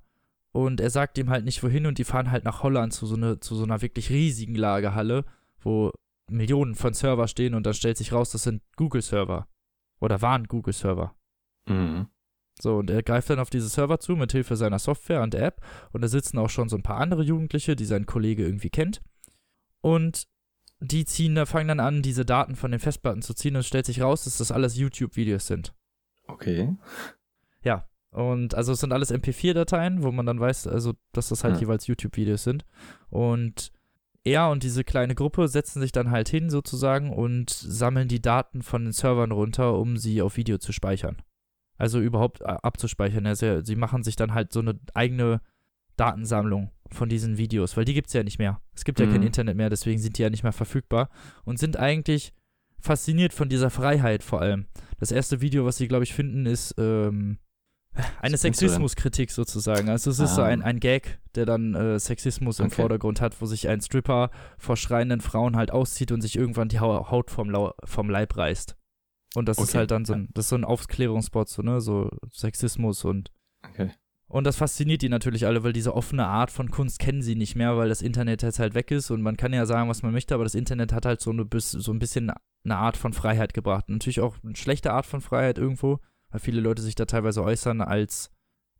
Und 0.52 0.80
er 0.80 0.90
sagt 0.90 1.16
ihm 1.18 1.30
halt 1.30 1.44
nicht 1.44 1.62
wohin 1.62 1.86
und 1.86 1.98
die 1.98 2.04
fahren 2.04 2.30
halt 2.30 2.44
nach 2.44 2.62
Holland 2.62 2.92
zu 2.92 3.06
so, 3.06 3.14
eine, 3.14 3.38
zu 3.38 3.54
so 3.54 3.62
einer 3.64 3.82
wirklich 3.82 4.10
riesigen 4.10 4.56
Lagerhalle, 4.56 5.24
wo 5.60 5.92
Millionen 6.28 6.74
von 6.74 6.94
Server 6.94 7.28
stehen 7.28 7.54
und 7.54 7.64
dann 7.66 7.74
stellt 7.74 7.98
sich 7.98 8.12
raus, 8.12 8.30
das 8.30 8.42
sind 8.44 8.62
Google-Server. 8.76 9.46
Oder 10.00 10.22
waren 10.22 10.44
Google-Server. 10.44 11.14
Mhm. 11.68 12.06
So, 12.60 12.76
und 12.78 12.90
er 12.90 13.02
greift 13.02 13.30
dann 13.30 13.38
auf 13.38 13.50
diese 13.50 13.68
Server 13.68 14.00
zu 14.00 14.16
mit 14.16 14.32
Hilfe 14.32 14.56
seiner 14.56 14.78
Software 14.78 15.22
und 15.22 15.34
der 15.34 15.44
App. 15.44 15.64
Und 15.92 16.02
da 16.02 16.08
sitzen 16.08 16.38
auch 16.38 16.50
schon 16.50 16.68
so 16.68 16.76
ein 16.76 16.82
paar 16.82 16.98
andere 16.98 17.22
Jugendliche, 17.22 17.76
die 17.76 17.84
sein 17.84 18.06
Kollege 18.06 18.44
irgendwie 18.44 18.70
kennt. 18.70 19.02
Und 19.80 20.26
die 20.80 21.04
ziehen, 21.04 21.34
da 21.34 21.46
fangen 21.46 21.68
dann 21.68 21.80
an, 21.80 22.02
diese 22.02 22.24
Daten 22.24 22.56
von 22.56 22.70
den 22.70 22.80
Festplatten 22.80 23.22
zu 23.22 23.34
ziehen 23.34 23.54
und 23.54 23.60
es 23.60 23.68
stellt 23.68 23.86
sich 23.86 24.00
raus, 24.00 24.24
dass 24.24 24.38
das 24.38 24.50
alles 24.50 24.76
YouTube-Videos 24.76 25.46
sind. 25.46 25.74
Okay. 26.32 26.74
Und 28.12 28.56
also 28.56 28.72
es 28.72 28.80
sind 28.80 28.92
alles 28.92 29.12
MP4-Dateien, 29.12 30.02
wo 30.02 30.10
man 30.10 30.26
dann 30.26 30.40
weiß, 30.40 30.66
also 30.66 30.94
dass 31.12 31.28
das 31.28 31.44
halt 31.44 31.54
Ja. 31.54 31.60
jeweils 31.60 31.86
YouTube-Videos 31.86 32.42
sind. 32.42 32.64
Und 33.08 33.70
er 34.24 34.50
und 34.50 34.64
diese 34.64 34.82
kleine 34.82 35.14
Gruppe 35.14 35.46
setzen 35.46 35.80
sich 35.80 35.92
dann 35.92 36.10
halt 36.10 36.28
hin 36.28 36.50
sozusagen 36.50 37.12
und 37.12 37.50
sammeln 37.50 38.08
die 38.08 38.20
Daten 38.20 38.62
von 38.62 38.82
den 38.82 38.92
Servern 38.92 39.30
runter, 39.30 39.78
um 39.78 39.96
sie 39.96 40.22
auf 40.22 40.36
Video 40.36 40.58
zu 40.58 40.72
speichern. 40.72 41.22
Also 41.78 42.00
überhaupt 42.00 42.40
äh, 42.40 42.46
abzuspeichern. 42.46 43.26
Also 43.28 43.60
sie 43.62 43.76
machen 43.76 44.02
sich 44.02 44.16
dann 44.16 44.34
halt 44.34 44.52
so 44.52 44.58
eine 44.58 44.80
eigene 44.92 45.40
Datensammlung 45.96 46.72
von 46.90 47.08
diesen 47.08 47.38
Videos, 47.38 47.76
weil 47.76 47.84
die 47.84 47.94
gibt 47.94 48.08
es 48.08 48.12
ja 48.14 48.24
nicht 48.24 48.40
mehr. 48.40 48.60
Es 48.74 48.82
gibt 48.84 48.98
ja 48.98 49.06
kein 49.06 49.20
Mhm. 49.20 49.26
Internet 49.28 49.56
mehr, 49.56 49.70
deswegen 49.70 50.00
sind 50.00 50.18
die 50.18 50.22
ja 50.22 50.30
nicht 50.30 50.42
mehr 50.42 50.52
verfügbar 50.52 51.10
und 51.44 51.60
sind 51.60 51.76
eigentlich 51.76 52.32
fasziniert 52.80 53.32
von 53.32 53.48
dieser 53.48 53.70
Freiheit 53.70 54.24
vor 54.24 54.40
allem. 54.40 54.66
Das 55.00 55.10
erste 55.10 55.40
Video, 55.40 55.64
was 55.64 55.76
sie, 55.78 55.88
glaube 55.88 56.04
ich, 56.04 56.14
finden, 56.14 56.46
ist 56.46 56.74
ähm, 56.78 57.38
eine? 58.20 58.36
Sexismuskritik 58.36 59.30
sozusagen. 59.32 59.88
Also 59.88 60.10
es 60.10 60.18
ist 60.20 60.34
so 60.36 60.42
Ah. 60.42 60.46
ein, 60.46 60.62
ein 60.62 60.78
Gag, 60.78 61.18
der 61.34 61.46
dann 61.46 61.74
äh, 61.74 61.98
Sexismus 61.98 62.60
im 62.60 62.66
Okay. 62.66 62.76
Vordergrund 62.76 63.20
hat, 63.20 63.40
wo 63.40 63.46
sich 63.46 63.68
ein 63.68 63.80
Stripper 63.80 64.30
vor 64.58 64.76
schreienden 64.76 65.20
Frauen 65.20 65.56
halt 65.56 65.72
auszieht 65.72 66.12
und 66.12 66.20
sich 66.20 66.36
irgendwann 66.36 66.68
die 66.68 66.78
Hau- 66.80 67.10
Haut 67.10 67.30
vom, 67.30 67.50
Lau 67.50 67.72
vom 67.84 68.08
Leib 68.10 68.36
reißt. 68.36 68.76
Und 69.34 69.48
das 69.48 69.58
ist 69.58 69.70
Okay. 69.70 69.78
halt 69.78 69.90
dann 69.90 70.04
so 70.04 70.12
ein, 70.12 70.28
das 70.34 70.46
ist 70.46 70.50
so 70.50 70.56
ein 70.56 70.64
Aufklärungsspot, 70.64 71.48
so, 71.48 71.62
ne, 71.62 71.80
so 71.80 72.10
Sexismus 72.32 73.04
und 73.04 73.32
Okay. 73.68 73.90
Und 74.30 74.44
das 74.44 74.56
fasziniert 74.56 75.02
die 75.02 75.08
natürlich 75.08 75.44
alle, 75.44 75.64
weil 75.64 75.72
diese 75.72 75.92
offene 75.92 76.24
Art 76.24 76.52
von 76.52 76.70
Kunst 76.70 77.00
kennen 77.00 77.20
sie 77.20 77.34
nicht 77.34 77.56
mehr, 77.56 77.76
weil 77.76 77.88
das 77.88 78.00
Internet 78.00 78.44
jetzt 78.44 78.60
halt 78.60 78.74
weg 78.74 78.92
ist 78.92 79.10
und 79.10 79.22
man 79.22 79.36
kann 79.36 79.52
ja 79.52 79.66
sagen, 79.66 79.88
was 79.90 80.04
man 80.04 80.12
möchte, 80.12 80.34
aber 80.34 80.44
das 80.44 80.54
Internet 80.54 80.92
hat 80.92 81.04
halt 81.04 81.20
so, 81.20 81.30
eine, 81.30 81.48
so 81.58 81.92
ein 81.92 81.98
bisschen 81.98 82.32
eine 82.62 82.76
Art 82.76 82.96
von 82.96 83.12
Freiheit 83.12 83.54
gebracht. 83.54 83.88
natürlich 83.88 84.20
auch 84.20 84.36
eine 84.44 84.54
schlechte 84.54 84.92
Art 84.92 85.04
von 85.04 85.20
Freiheit 85.20 85.58
irgendwo, 85.58 85.98
weil 86.30 86.38
viele 86.38 86.60
Leute 86.60 86.80
sich 86.80 86.94
da 86.94 87.06
teilweise 87.06 87.42
äußern 87.42 87.80
als, 87.80 88.30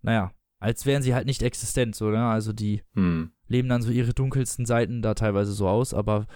naja, 0.03 0.31
als 0.61 0.87
wären 0.87 1.03
sie 1.03 1.17
halt 1.17 1.27
nicht 1.27 1.43
existent, 1.43 1.97
so, 1.97 2.11
ne? 2.11 2.25
Also 2.27 2.53
die 2.53 2.83
hm. 2.95 3.33
leben 3.49 3.69
dann 3.69 3.83
so 3.83 3.91
ihre 3.91 4.15
dunkelsten 4.15 4.67
Seiten 4.67 5.03
da 5.03 5.15
teilweise 5.15 5.53
so 5.53 5.67
aus, 5.67 5.95
aber 5.95 6.27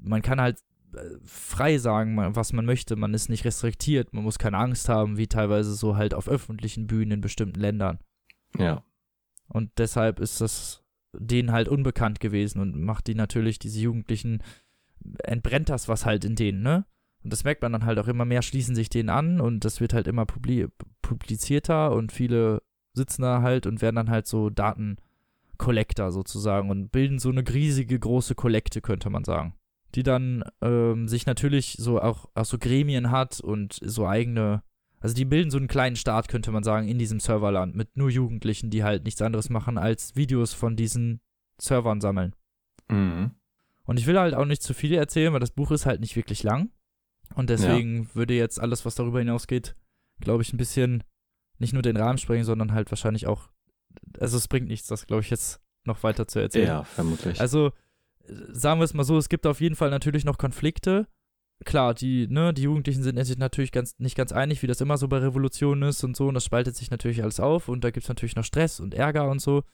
man 0.00 0.22
kann 0.22 0.40
halt 0.40 0.60
äh, 0.94 0.98
frei 1.26 1.76
sagen, 1.76 2.16
was 2.34 2.54
man 2.54 2.64
möchte. 2.64 2.96
Man 2.96 3.12
ist 3.12 3.28
nicht 3.28 3.44
restriktiert, 3.44 4.14
man 4.14 4.24
muss 4.24 4.38
keine 4.38 4.56
Angst 4.56 4.88
haben, 4.88 5.18
wie 5.18 5.26
teilweise 5.26 5.74
so 5.74 5.94
halt 5.96 6.14
auf 6.14 6.26
öffentlichen 6.26 6.86
Bühnen 6.86 7.10
in 7.10 7.20
bestimmten 7.20 7.60
Ländern. 7.60 7.98
Ja. 8.58 8.82
Und 9.48 9.70
deshalb 9.78 10.20
ist 10.20 10.40
das 10.40 10.82
denen 11.12 11.52
halt 11.52 11.68
unbekannt 11.68 12.20
gewesen 12.20 12.60
und 12.60 12.80
macht 12.80 13.06
die 13.06 13.14
natürlich, 13.14 13.58
diese 13.58 13.80
Jugendlichen, 13.80 14.42
entbrennt 15.24 15.68
das 15.68 15.88
was 15.88 16.06
halt 16.06 16.24
in 16.24 16.36
denen, 16.36 16.62
ne? 16.62 16.86
Und 17.22 17.32
das 17.32 17.44
merkt 17.44 17.62
man 17.62 17.72
dann 17.72 17.84
halt 17.84 17.98
auch 17.98 18.08
immer 18.08 18.24
mehr, 18.24 18.42
schließen 18.42 18.74
sich 18.74 18.88
denen 18.88 19.08
an 19.08 19.40
und 19.40 19.64
das 19.64 19.80
wird 19.80 19.92
halt 19.92 20.08
immer 20.08 20.26
publi 20.26 20.68
publizierter 21.02 21.92
und 21.92 22.10
viele 22.10 22.62
sitzen 22.94 23.22
da 23.22 23.42
halt 23.42 23.66
und 23.66 23.80
werden 23.80 23.96
dann 23.96 24.10
halt 24.10 24.26
so 24.26 24.50
Datenkollektor 24.50 26.10
sozusagen 26.10 26.70
und 26.70 26.90
bilden 26.90 27.18
so 27.18 27.28
eine 27.28 27.46
riesige 27.48 27.98
große 27.98 28.34
Kollekte, 28.34 28.80
könnte 28.80 29.08
man 29.08 29.24
sagen. 29.24 29.54
Die 29.94 30.02
dann 30.02 30.42
ähm, 30.62 31.06
sich 31.06 31.26
natürlich 31.26 31.76
so 31.78 32.00
auch, 32.00 32.28
auch 32.34 32.44
so 32.44 32.58
Gremien 32.58 33.10
hat 33.10 33.40
und 33.40 33.78
so 33.82 34.06
eigene 34.06 34.62
also 35.02 35.14
die 35.14 35.24
bilden 35.24 35.50
so 35.50 35.58
einen 35.58 35.68
kleinen 35.68 35.96
Staat, 35.96 36.28
könnte 36.28 36.52
man 36.52 36.62
sagen, 36.62 36.86
in 36.86 36.98
diesem 36.98 37.18
Serverland 37.18 37.74
mit 37.74 37.96
nur 37.96 38.08
Jugendlichen, 38.08 38.70
die 38.70 38.84
halt 38.84 39.04
nichts 39.04 39.20
anderes 39.20 39.50
machen, 39.50 39.76
als 39.76 40.14
Videos 40.14 40.54
von 40.54 40.76
diesen 40.76 41.20
Servern 41.58 42.00
sammeln. 42.00 42.36
Mhm. 42.88 43.32
Und 43.84 43.98
ich 43.98 44.06
will 44.06 44.18
halt 44.18 44.34
auch 44.34 44.44
nicht 44.44 44.62
zu 44.62 44.74
viel 44.74 44.94
erzählen, 44.94 45.32
weil 45.32 45.40
das 45.40 45.50
Buch 45.50 45.72
ist 45.72 45.86
halt 45.86 46.00
nicht 46.00 46.14
wirklich 46.14 46.44
lang. 46.44 46.70
Und 47.34 47.50
deswegen 47.50 48.04
ja. 48.04 48.14
würde 48.14 48.34
jetzt 48.34 48.60
alles, 48.60 48.84
was 48.84 48.94
darüber 48.94 49.18
hinausgeht, 49.18 49.74
glaube 50.20 50.42
ich, 50.42 50.52
ein 50.52 50.58
bisschen 50.58 51.02
nicht 51.58 51.72
nur 51.72 51.82
den 51.82 51.96
Rahmen 51.96 52.18
sprengen, 52.18 52.44
sondern 52.44 52.72
halt 52.72 52.90
wahrscheinlich 52.92 53.26
auch, 53.26 53.50
also 54.20 54.36
es 54.36 54.46
bringt 54.46 54.68
nichts, 54.68 54.86
das 54.86 55.06
glaube 55.06 55.22
ich 55.22 55.30
jetzt 55.30 55.60
noch 55.84 56.02
weiter 56.04 56.28
zu 56.28 56.38
erzählen. 56.38 56.68
Ja, 56.68 56.84
vermutlich. 56.84 57.40
Also 57.40 57.72
sagen 58.24 58.80
wir 58.80 58.84
es 58.84 58.94
mal 58.94 59.04
so, 59.04 59.18
es 59.18 59.28
gibt 59.28 59.46
auf 59.46 59.60
jeden 59.60 59.74
Fall 59.74 59.90
natürlich 59.90 60.24
noch 60.24 60.38
Konflikte, 60.38 61.08
klar, 61.64 61.94
die, 61.94 62.26
ne, 62.28 62.52
die 62.52 62.62
Jugendlichen 62.62 63.02
sind 63.02 63.22
sich 63.24 63.38
natürlich 63.38 63.72
ganz, 63.72 63.98
nicht 63.98 64.16
ganz 64.16 64.32
einig, 64.32 64.62
wie 64.62 64.66
das 64.66 64.80
immer 64.80 64.96
so 64.96 65.08
bei 65.08 65.18
Revolutionen 65.18 65.88
ist 65.88 66.04
und 66.04 66.16
so, 66.16 66.28
und 66.28 66.34
das 66.34 66.44
spaltet 66.44 66.76
sich 66.76 66.90
natürlich 66.90 67.22
alles 67.22 67.40
auf 67.40 67.68
und 67.68 67.84
da 67.84 67.90
gibt 67.90 68.04
es 68.04 68.08
natürlich 68.08 68.36
noch 68.36 68.44
Stress 68.44 68.80
und 68.80 68.94
Ärger 68.94 69.28
und 69.30 69.40
so. 69.40 69.64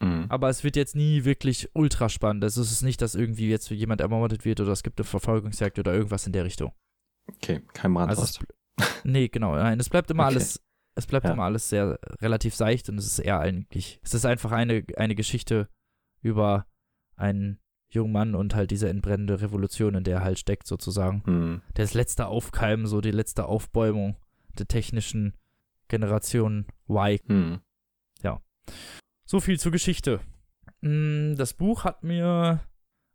Mhm. 0.00 0.26
Aber 0.28 0.48
es 0.48 0.64
wird 0.64 0.76
jetzt 0.76 0.96
nie 0.96 1.24
wirklich 1.24 1.70
ultra 1.74 2.08
spannend. 2.08 2.42
Also 2.44 2.60
es 2.60 2.72
ist 2.72 2.82
nicht, 2.82 3.00
dass 3.00 3.14
irgendwie 3.14 3.48
jetzt 3.48 3.70
jemand 3.70 4.00
ermordet 4.00 4.44
wird 4.44 4.60
oder 4.60 4.72
es 4.72 4.82
gibt 4.82 4.98
eine 4.98 5.04
Verfolgungsjagd 5.04 5.78
oder 5.78 5.94
irgendwas 5.94 6.26
in 6.26 6.32
der 6.32 6.44
Richtung. 6.44 6.72
Okay, 7.28 7.62
kein 7.72 7.92
Mann. 7.92 8.08
Also 8.08 8.40
nee, 9.04 9.28
genau. 9.28 9.54
Nein, 9.54 9.78
es 9.78 9.88
bleibt 9.88 10.10
immer 10.10 10.24
okay. 10.24 10.34
alles, 10.34 10.60
es 10.96 11.06
bleibt 11.06 11.26
ja. 11.26 11.32
immer 11.32 11.44
alles 11.44 11.68
sehr 11.68 11.98
relativ 12.20 12.54
seicht 12.54 12.88
und 12.88 12.98
es 12.98 13.06
ist 13.06 13.20
eher 13.20 13.38
eigentlich, 13.38 14.00
es 14.02 14.12
ist 14.14 14.26
einfach 14.26 14.50
eine, 14.50 14.84
eine 14.96 15.14
Geschichte 15.14 15.68
über 16.20 16.66
einen 17.16 17.61
jungen 17.94 18.12
Mann 18.12 18.34
und 18.34 18.54
halt 18.54 18.70
diese 18.70 18.88
entbrennende 18.88 19.40
Revolution, 19.40 19.94
in 19.94 20.04
der 20.04 20.18
er 20.18 20.24
halt 20.24 20.38
steckt, 20.38 20.66
sozusagen. 20.66 21.22
Mhm. 21.26 21.62
Das 21.74 21.94
letzte 21.94 22.26
Aufkeimen, 22.26 22.86
so 22.86 23.00
die 23.00 23.10
letzte 23.10 23.46
Aufbäumung 23.46 24.16
der 24.58 24.66
technischen 24.66 25.34
Generation 25.88 26.66
Y. 26.88 27.20
Mhm. 27.26 27.60
Ja. 28.22 28.40
So 29.24 29.40
viel 29.40 29.58
zur 29.58 29.72
Geschichte. 29.72 30.20
Mm, 30.80 31.34
das 31.36 31.54
Buch 31.54 31.84
hat 31.84 32.02
mir 32.02 32.60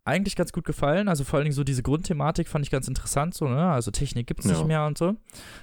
eigentlich 0.03 0.35
ganz 0.35 0.53
gut 0.53 0.63
gefallen. 0.63 1.09
Also 1.09 1.23
vor 1.23 1.37
allen 1.37 1.45
Dingen 1.45 1.55
so 1.55 1.63
diese 1.63 1.83
Grundthematik 1.83 2.47
fand 2.47 2.65
ich 2.65 2.71
ganz 2.71 2.87
interessant, 2.87 3.33
so, 3.33 3.47
ne? 3.47 3.69
Also 3.69 3.91
Technik 3.91 4.25
gibt 4.25 4.39
es 4.39 4.45
ja. 4.45 4.53
nicht 4.53 4.65
mehr 4.65 4.85
und 4.85 4.97
so. 4.97 5.17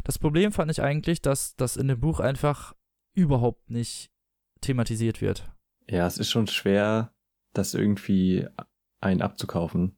Das 0.05 0.18
Problem 0.18 0.53
fand 0.53 0.70
ich 0.70 0.83
eigentlich, 0.83 1.22
dass 1.22 1.57
das 1.57 1.77
in 1.77 1.88
dem 1.88 2.00
Buch 2.00 2.20
einfach 2.20 2.74
überhaupt 3.14 3.70
nicht 3.70 4.11
thematisiert 4.61 5.20
wird. 5.20 5.50
Ja, 5.88 6.07
es 6.07 6.18
ist 6.18 6.31
schon 6.31 6.46
schwer, 6.46 7.12
das 7.53 7.74
irgendwie 7.74 8.46
einen 9.05 9.23
abzukaufen. 9.23 9.97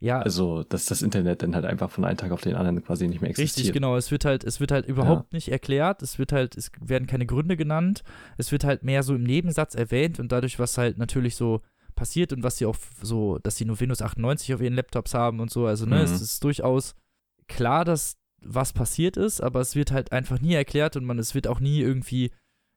Ja. 0.00 0.20
Also, 0.20 0.62
dass 0.62 0.86
das 0.86 1.02
Internet 1.02 1.42
dann 1.42 1.54
halt 1.54 1.64
einfach 1.64 1.90
von 1.90 2.04
einem 2.04 2.16
Tag 2.16 2.30
auf 2.30 2.40
den 2.40 2.54
anderen 2.54 2.84
quasi 2.84 3.08
nicht 3.08 3.20
mehr 3.20 3.30
existiert. 3.30 3.58
Richtig, 3.58 3.72
genau. 3.72 3.96
Es 3.96 4.10
wird 4.10 4.24
halt, 4.24 4.44
es 4.44 4.60
wird 4.60 4.70
halt 4.70 4.86
überhaupt 4.86 5.32
ja. 5.32 5.36
nicht 5.36 5.48
erklärt. 5.48 6.02
Es 6.02 6.18
wird 6.18 6.32
halt, 6.32 6.56
es 6.56 6.70
werden 6.80 7.08
keine 7.08 7.26
Gründe 7.26 7.56
genannt. 7.56 8.04
Es 8.36 8.52
wird 8.52 8.62
halt 8.62 8.84
mehr 8.84 9.02
so 9.02 9.14
im 9.16 9.24
Nebensatz 9.24 9.74
erwähnt 9.74 10.20
und 10.20 10.30
dadurch, 10.30 10.58
was 10.58 10.78
halt 10.78 10.98
natürlich 10.98 11.34
so 11.34 11.62
passiert 11.96 12.32
und 12.32 12.44
was 12.44 12.58
sie 12.58 12.66
auch 12.66 12.76
so, 13.02 13.38
dass 13.38 13.56
sie 13.56 13.64
nur 13.64 13.80
Windows 13.80 14.00
98 14.00 14.54
auf 14.54 14.60
ihren 14.60 14.74
Laptops 14.74 15.14
haben 15.14 15.40
und 15.40 15.50
so. 15.50 15.66
Also, 15.66 15.84
ne, 15.84 15.96
mhm. 15.96 16.02
es 16.02 16.20
ist 16.20 16.44
durchaus 16.44 16.94
klar, 17.48 17.84
dass 17.84 18.16
was 18.40 18.72
passiert 18.72 19.16
ist, 19.16 19.40
aber 19.40 19.60
es 19.60 19.74
wird 19.74 19.90
halt 19.90 20.12
einfach 20.12 20.40
nie 20.40 20.54
erklärt 20.54 20.96
und 20.96 21.04
man, 21.04 21.18
es 21.18 21.34
wird 21.34 21.48
auch 21.48 21.58
nie 21.58 21.80
irgendwie 21.80 22.30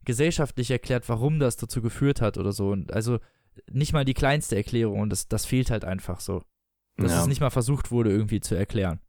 gesellschaftlich 0.06 0.72
erklärt, 0.72 1.08
warum 1.08 1.40
das 1.40 1.56
dazu 1.56 1.84
geführt 1.84 2.20
hat 2.20 2.40
oder 2.40 2.52
so. 2.52 2.70
Und 2.70 2.92
also, 2.92 3.20
nicht 3.70 3.94
mal 3.94 4.06
die 4.06 4.14
kleinste 4.14 4.56
Erklärung 4.56 5.00
und 5.00 5.10
das, 5.10 5.28
das 5.28 5.46
fehlt 5.46 5.72
halt 5.72 5.86
einfach 5.86 6.20
so. 6.20 6.44
Dass 6.98 7.12
ja. 7.12 7.22
es 7.22 7.28
nicht 7.28 7.42
mal 7.42 7.50
versucht 7.50 7.92
wurde, 7.92 8.12
irgendwie 8.12 8.42
zu 8.42 8.56
erklären. 8.56 9.00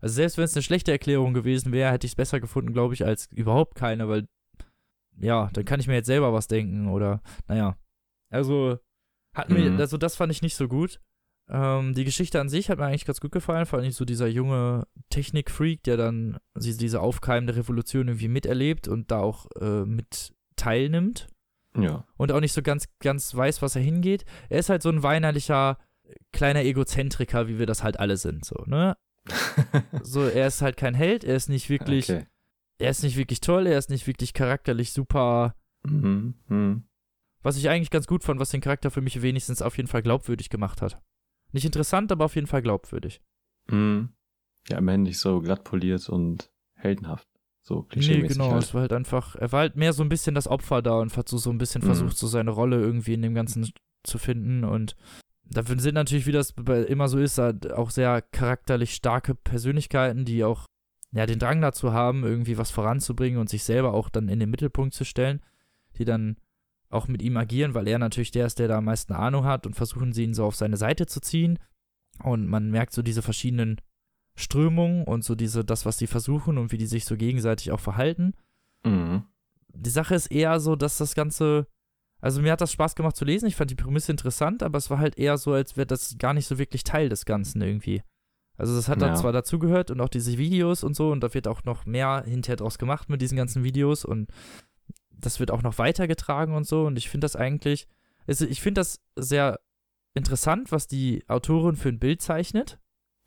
Also 0.00 0.14
selbst 0.14 0.36
wenn 0.38 0.44
es 0.44 0.54
eine 0.54 0.62
schlechte 0.62 0.92
Erklärung 0.92 1.34
gewesen 1.34 1.72
wäre, 1.72 1.92
hätte 1.92 2.06
ich 2.06 2.12
es 2.12 2.16
besser 2.16 2.40
gefunden, 2.40 2.72
glaube 2.72 2.94
ich, 2.94 3.04
als 3.04 3.26
überhaupt 3.32 3.74
keine, 3.74 4.08
weil 4.08 4.28
ja, 5.20 5.50
dann 5.52 5.64
kann 5.64 5.80
ich 5.80 5.88
mir 5.88 5.94
jetzt 5.94 6.06
selber 6.06 6.32
was 6.32 6.46
denken 6.48 6.88
oder 6.88 7.22
naja. 7.48 7.76
Also 8.30 8.78
hat 9.34 9.50
mir, 9.50 9.70
mhm. 9.70 9.80
also 9.80 9.96
das 9.96 10.16
fand 10.16 10.32
ich 10.32 10.42
nicht 10.42 10.54
so 10.54 10.68
gut. 10.68 11.00
Ähm, 11.50 11.94
die 11.94 12.04
Geschichte 12.04 12.40
an 12.40 12.48
sich 12.48 12.68
hat 12.68 12.78
mir 12.78 12.86
eigentlich 12.86 13.06
ganz 13.06 13.20
gut 13.20 13.32
gefallen, 13.32 13.66
vor 13.66 13.78
allem 13.78 13.90
so 13.90 14.04
dieser 14.04 14.28
junge 14.28 14.86
Technikfreak, 15.10 15.82
der 15.82 15.96
dann 15.96 16.38
diese 16.56 17.00
aufkeimende 17.00 17.56
Revolution 17.56 18.08
irgendwie 18.08 18.28
miterlebt 18.28 18.86
und 18.86 19.10
da 19.10 19.20
auch 19.20 19.46
äh, 19.60 19.84
mit 19.84 20.34
teilnimmt. 20.56 21.28
Ja. 21.76 22.04
Und 22.16 22.32
auch 22.32 22.40
nicht 22.40 22.52
so 22.52 22.62
ganz, 22.62 22.88
ganz 23.00 23.34
weiß, 23.34 23.62
was 23.62 23.76
er 23.76 23.82
hingeht. 23.82 24.24
Er 24.48 24.58
ist 24.58 24.68
halt 24.68 24.82
so 24.82 24.88
ein 24.88 25.02
weinerlicher, 25.02 25.78
kleiner 26.32 26.62
Egozentriker, 26.62 27.48
wie 27.48 27.58
wir 27.58 27.66
das 27.66 27.82
halt 27.82 27.98
alle 28.00 28.16
sind, 28.16 28.44
so, 28.44 28.64
ne? 28.66 28.96
so, 30.02 30.22
er 30.22 30.46
ist 30.46 30.62
halt 30.62 30.76
kein 30.76 30.94
Held, 30.94 31.24
er 31.24 31.36
ist 31.36 31.48
nicht 31.48 31.68
wirklich, 31.68 32.10
okay. 32.10 32.26
er 32.78 32.90
ist 32.90 33.02
nicht 33.02 33.16
wirklich 33.16 33.40
toll, 33.40 33.66
er 33.66 33.78
ist 33.78 33.90
nicht 33.90 34.06
wirklich 34.06 34.32
charakterlich 34.32 34.92
super. 34.92 35.54
Mhm. 35.82 36.34
Mhm. 36.48 36.84
Was 37.42 37.56
ich 37.56 37.68
eigentlich 37.68 37.90
ganz 37.90 38.06
gut 38.06 38.24
fand, 38.24 38.40
was 38.40 38.50
den 38.50 38.60
Charakter 38.60 38.90
für 38.90 39.00
mich 39.00 39.20
wenigstens 39.22 39.62
auf 39.62 39.76
jeden 39.76 39.88
Fall 39.88 40.02
glaubwürdig 40.02 40.48
gemacht 40.48 40.82
hat. 40.82 41.00
Nicht 41.52 41.64
interessant, 41.64 42.10
aber 42.10 42.24
auf 42.24 42.34
jeden 42.34 42.46
Fall 42.46 42.62
glaubwürdig. 42.62 43.20
Mhm. 43.70 44.10
Ja, 44.68 44.78
immerhin 44.78 45.02
nicht 45.02 45.18
so 45.18 45.40
glatt 45.40 45.64
poliert 45.64 46.08
und 46.08 46.50
heldenhaft. 46.74 47.28
So 47.68 47.82
klischee 47.82 48.22
Nee, 48.22 48.28
genau, 48.28 48.52
halt. 48.52 48.62
es 48.62 48.72
war 48.72 48.80
halt 48.80 48.94
einfach, 48.94 49.36
er 49.36 49.52
war 49.52 49.60
halt 49.60 49.76
mehr 49.76 49.92
so 49.92 50.02
ein 50.02 50.08
bisschen 50.08 50.34
das 50.34 50.48
Opfer 50.48 50.80
da 50.80 50.98
und 51.00 51.14
hat 51.14 51.28
so, 51.28 51.36
so 51.36 51.50
ein 51.50 51.58
bisschen 51.58 51.82
mhm. 51.82 51.86
versucht, 51.86 52.16
so 52.16 52.26
seine 52.26 52.50
Rolle 52.50 52.80
irgendwie 52.80 53.12
in 53.12 53.20
dem 53.20 53.34
Ganzen 53.34 53.70
zu 54.04 54.16
finden 54.16 54.64
und 54.64 54.96
dafür 55.44 55.78
sind 55.78 55.94
natürlich, 55.94 56.26
wie 56.26 56.32
das 56.32 56.54
immer 56.88 57.08
so 57.08 57.18
ist, 57.18 57.36
halt 57.36 57.70
auch 57.70 57.90
sehr 57.90 58.22
charakterlich 58.22 58.94
starke 58.94 59.34
Persönlichkeiten, 59.34 60.24
die 60.24 60.44
auch 60.44 60.64
ja, 61.12 61.26
den 61.26 61.38
Drang 61.38 61.60
dazu 61.60 61.92
haben, 61.92 62.24
irgendwie 62.24 62.56
was 62.56 62.70
voranzubringen 62.70 63.38
und 63.38 63.50
sich 63.50 63.64
selber 63.64 63.92
auch 63.92 64.08
dann 64.08 64.30
in 64.30 64.40
den 64.40 64.50
Mittelpunkt 64.50 64.94
zu 64.94 65.04
stellen, 65.04 65.40
die 65.98 66.06
dann 66.06 66.36
auch 66.88 67.06
mit 67.06 67.20
ihm 67.20 67.36
agieren, 67.36 67.74
weil 67.74 67.86
er 67.86 67.98
natürlich 67.98 68.30
der 68.30 68.46
ist, 68.46 68.58
der 68.58 68.68
da 68.68 68.78
am 68.78 68.86
meisten 68.86 69.12
Ahnung 69.12 69.44
hat 69.44 69.66
und 69.66 69.74
versuchen 69.74 70.14
sie 70.14 70.24
ihn 70.24 70.32
so 70.32 70.46
auf 70.46 70.56
seine 70.56 70.78
Seite 70.78 71.06
zu 71.06 71.20
ziehen. 71.20 71.58
Und 72.22 72.46
man 72.46 72.70
merkt 72.70 72.94
so 72.94 73.02
diese 73.02 73.20
verschiedenen 73.20 73.78
Strömung 74.38 75.04
und 75.04 75.24
so 75.24 75.34
diese, 75.34 75.64
das, 75.64 75.84
was 75.84 75.96
die 75.96 76.06
versuchen 76.06 76.58
und 76.58 76.70
wie 76.70 76.78
die 76.78 76.86
sich 76.86 77.04
so 77.04 77.16
gegenseitig 77.16 77.72
auch 77.72 77.80
verhalten. 77.80 78.34
Mhm. 78.84 79.24
Die 79.74 79.90
Sache 79.90 80.14
ist 80.14 80.28
eher 80.28 80.60
so, 80.60 80.76
dass 80.76 80.98
das 80.98 81.14
Ganze, 81.14 81.66
also 82.20 82.40
mir 82.40 82.52
hat 82.52 82.60
das 82.60 82.72
Spaß 82.72 82.94
gemacht 82.94 83.16
zu 83.16 83.24
lesen, 83.24 83.46
ich 83.46 83.56
fand 83.56 83.70
die 83.70 83.74
Prämisse 83.74 84.12
interessant, 84.12 84.62
aber 84.62 84.78
es 84.78 84.90
war 84.90 84.98
halt 84.98 85.18
eher 85.18 85.38
so, 85.38 85.52
als 85.52 85.76
wäre 85.76 85.86
das 85.86 86.18
gar 86.18 86.34
nicht 86.34 86.46
so 86.46 86.56
wirklich 86.56 86.84
Teil 86.84 87.08
des 87.08 87.24
Ganzen 87.24 87.60
irgendwie. 87.62 88.02
Also 88.56 88.74
das 88.76 88.88
hat 88.88 89.02
ja. 89.02 89.08
da 89.08 89.14
zwar 89.14 89.32
dazugehört 89.32 89.90
und 89.90 90.00
auch 90.00 90.08
diese 90.08 90.38
Videos 90.38 90.84
und 90.84 90.94
so 90.94 91.10
und 91.10 91.20
da 91.20 91.34
wird 91.34 91.48
auch 91.48 91.64
noch 91.64 91.84
mehr 91.84 92.22
hinterher 92.24 92.56
draus 92.56 92.78
gemacht 92.78 93.08
mit 93.08 93.20
diesen 93.20 93.36
ganzen 93.36 93.64
Videos 93.64 94.04
und 94.04 94.30
das 95.10 95.40
wird 95.40 95.50
auch 95.50 95.62
noch 95.62 95.78
weitergetragen 95.78 96.54
und 96.54 96.66
so 96.66 96.86
und 96.86 96.96
ich 96.96 97.08
finde 97.08 97.24
das 97.24 97.34
eigentlich, 97.34 97.88
also 98.26 98.46
ich 98.46 98.62
finde 98.62 98.80
das 98.80 99.00
sehr 99.16 99.58
interessant, 100.14 100.70
was 100.70 100.86
die 100.86 101.24
Autorin 101.28 101.76
für 101.76 101.88
ein 101.88 101.98
Bild 101.98 102.22
zeichnet 102.22 102.78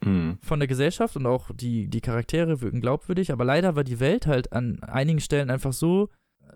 mhm. 0.04 0.38
von 0.42 0.60
der 0.60 0.68
Gesellschaft 0.68 1.16
und 1.16 1.26
auch 1.26 1.52
die, 1.54 1.88
die 1.88 2.02
Charaktere 2.02 2.62
wirken 2.62 2.82
glaubwürdig, 2.82 3.32
aber 3.32 3.46
leider 3.46 3.76
war 3.76 3.84
die 3.84 4.00
Welt 4.00 4.28
halt 4.28 4.54
an 4.54 4.82
einigen 4.84 5.20
Stellen 5.20 5.50
einfach 5.50 5.74
so 5.74 6.10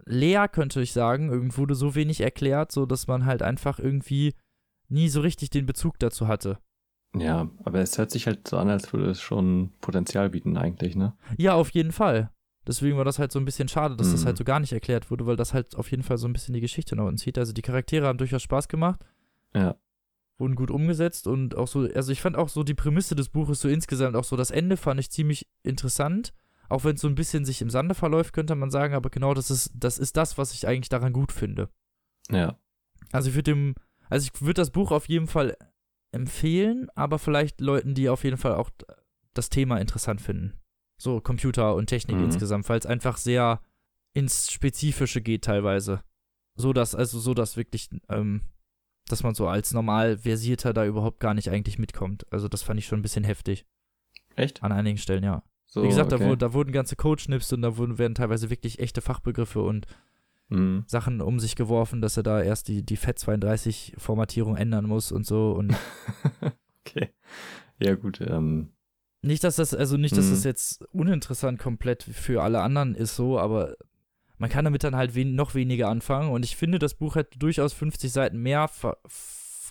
leer, 0.05 0.47
könnte 0.47 0.81
ich 0.81 0.91
sagen. 0.93 1.29
Irgendwo 1.31 1.59
wurde 1.63 1.75
so 1.75 1.95
wenig 1.95 2.21
erklärt, 2.21 2.71
so 2.71 2.85
dass 2.85 3.07
man 3.07 3.25
halt 3.25 3.41
einfach 3.41 3.79
irgendwie 3.79 4.33
nie 4.89 5.09
so 5.09 5.21
richtig 5.21 5.49
den 5.49 5.65
Bezug 5.65 5.97
dazu 5.99 6.27
hatte. 6.27 6.59
Ja, 7.15 7.49
aber 7.63 7.79
es 7.79 7.97
hört 7.97 8.11
sich 8.11 8.27
halt 8.27 8.47
so 8.47 8.57
an, 8.57 8.69
als 8.69 8.91
würde 8.91 9.09
es 9.09 9.21
schon 9.21 9.71
Potenzial 9.79 10.29
bieten 10.29 10.57
eigentlich, 10.57 10.95
ne? 10.97 11.13
Ja, 11.37 11.53
auf 11.53 11.69
jeden 11.69 11.93
Fall. 11.93 12.29
Deswegen 12.67 12.97
war 12.97 13.05
das 13.05 13.19
halt 13.19 13.31
so 13.31 13.39
ein 13.39 13.45
bisschen 13.45 13.67
schade, 13.69 13.95
dass 13.95 14.11
das 14.11 14.23
Mhm. 14.23 14.25
halt 14.25 14.37
so 14.37 14.43
gar 14.43 14.59
nicht 14.59 14.73
erklärt 14.73 15.09
wurde, 15.11 15.25
weil 15.25 15.35
das 15.37 15.53
halt 15.53 15.75
auf 15.75 15.89
jeden 15.91 16.03
Fall 16.03 16.17
so 16.17 16.27
ein 16.27 16.33
bisschen 16.33 16.53
die 16.53 16.61
Geschichte 16.61 16.95
nach 16.95 17.03
unten 17.05 17.17
zieht. 17.17 17.37
Also 17.37 17.53
die 17.53 17.61
Charaktere 17.61 18.07
haben 18.07 18.17
durchaus 18.17 18.41
Spaß 18.41 18.67
gemacht, 18.67 18.99
Ja. 19.53 19.75
Wurden 20.37 20.55
gut 20.55 20.71
umgesetzt 20.71 21.27
und 21.27 21.55
auch 21.55 21.67
so, 21.67 21.87
also 21.93 22.11
ich 22.11 22.21
fand 22.21 22.35
auch 22.35 22.49
so 22.49 22.63
die 22.63 22.73
Prämisse 22.73 23.15
des 23.15 23.29
Buches 23.29 23.61
so 23.61 23.69
insgesamt, 23.69 24.15
auch 24.15 24.23
so 24.23 24.35
das 24.35 24.51
Ende 24.51 24.77
fand 24.77 24.99
ich 24.99 25.09
ziemlich 25.09 25.47
interessant. 25.63 26.33
Auch 26.67 26.83
wenn 26.83 26.95
es 26.95 27.01
so 27.01 27.07
ein 27.07 27.15
bisschen 27.15 27.45
sich 27.45 27.61
im 27.61 27.69
Sande 27.69 27.93
verläuft, 27.93 28.33
könnte 28.33 28.55
man 28.55 28.71
sagen, 28.71 28.95
aber 28.95 29.09
genau 29.11 29.35
das 29.35 29.51
ist, 29.51 29.71
das 29.75 29.99
ist 29.99 30.17
das, 30.17 30.37
was 30.37 30.51
ich 30.51 30.67
eigentlich 30.67 30.89
daran 30.89 31.13
gut 31.13 31.31
finde. 31.31 31.69
Ja. 32.31 32.57
Also 33.11 33.29
ich 33.29 33.35
würde 33.35 33.51
dem, 33.51 33.75
also 34.09 34.29
ich 34.33 34.41
würde 34.41 34.61
das 34.61 34.71
Buch 34.71 34.91
auf 34.91 35.07
jeden 35.07 35.27
Fall 35.27 35.55
empfehlen, 36.11 36.89
aber 36.95 37.19
vielleicht 37.19 37.61
Leuten, 37.61 37.93
die 37.93 38.09
auf 38.09 38.23
jeden 38.23 38.37
Fall 38.37 38.55
auch 38.55 38.71
das 39.35 39.49
Thema 39.49 39.77
interessant 39.77 40.21
finden. 40.21 40.53
So 40.97 41.21
Computer 41.21 41.75
und 41.75 41.87
Technik 41.87 42.17
Mhm. 42.17 42.25
insgesamt, 42.25 42.67
weil 42.67 42.79
es 42.79 42.85
einfach 42.85 43.17
sehr 43.17 43.61
ins 44.13 44.51
Spezifische 44.51 45.21
geht 45.21 45.43
teilweise. 45.43 46.01
So 46.55 46.73
dass, 46.73 46.95
also 46.95 47.19
so 47.19 47.33
dass 47.33 47.57
wirklich, 47.57 47.89
ähm, 48.09 48.41
dass 49.09 49.23
man 49.23 49.35
so 49.35 49.47
als 49.47 49.73
normal 49.73 50.17
versierter 50.17 50.73
da 50.73 50.85
überhaupt 50.85 51.19
gar 51.19 51.33
nicht 51.33 51.49
eigentlich 51.49 51.77
mitkommt. 51.79 52.25
Also 52.31 52.47
das 52.47 52.63
fand 52.63 52.79
ich 52.79 52.85
schon 52.87 52.99
ein 52.99 53.03
bisschen 53.03 53.23
heftig. 53.23 53.65
Echt? 54.35 54.63
An 54.63 54.71
einigen 54.71 54.97
Stellen, 54.97 55.23
ja. 55.23 55.43
So, 55.65 55.83
Wie 55.83 55.87
gesagt, 55.87 56.11
okay. 56.13 56.23
da, 56.23 56.29
wurden, 56.29 56.39
da 56.39 56.53
wurden 56.53 56.71
ganze 56.71 56.95
Codeschnips 56.95 57.51
und 57.53 57.61
da 57.61 57.77
wurden, 57.77 57.97
werden 57.97 58.15
teilweise 58.15 58.49
wirklich 58.49 58.79
echte 58.79 59.01
Fachbegriffe 59.01 59.61
und 59.61 59.87
Mhm. 60.47 60.83
Sachen 60.85 61.21
um 61.21 61.39
sich 61.39 61.55
geworfen, 61.55 62.01
dass 62.01 62.17
er 62.17 62.23
da 62.23 62.39
erst 62.39 62.67
die, 62.67 62.83
die 62.85 62.99
FAT32-Formatierung 62.99 64.55
ändern 64.55 64.85
muss 64.85 65.11
und 65.11 65.25
so. 65.25 65.53
Und 65.53 65.73
okay. 66.85 67.09
Ja, 67.79 67.95
gut. 67.95 68.21
Ähm, 68.21 68.69
nicht, 69.21 69.43
dass 69.43 69.55
das, 69.55 69.73
also 69.73 69.97
nicht, 69.97 70.15
dass 70.15 70.25
Mhm. 70.27 70.31
das 70.31 70.43
jetzt 70.43 70.83
uninteressant 70.93 71.59
komplett 71.59 72.03
für 72.03 72.43
alle 72.43 72.61
anderen 72.61 72.93
ist 72.93 73.15
so, 73.15 73.39
aber 73.39 73.75
man 74.37 74.49
kann 74.49 74.65
damit 74.65 74.83
dann 74.83 74.95
halt 74.95 75.15
wen 75.15 75.35
noch 75.35 75.55
weniger 75.55 75.89
anfangen. 75.89 76.31
Und 76.31 76.43
ich 76.45 76.55
finde, 76.55 76.79
das 76.79 76.93
Buch 76.95 77.15
hätte 77.15 77.37
durchaus 77.39 77.73
50 77.73 78.11
Seiten 78.11 78.37
mehr 78.37 78.69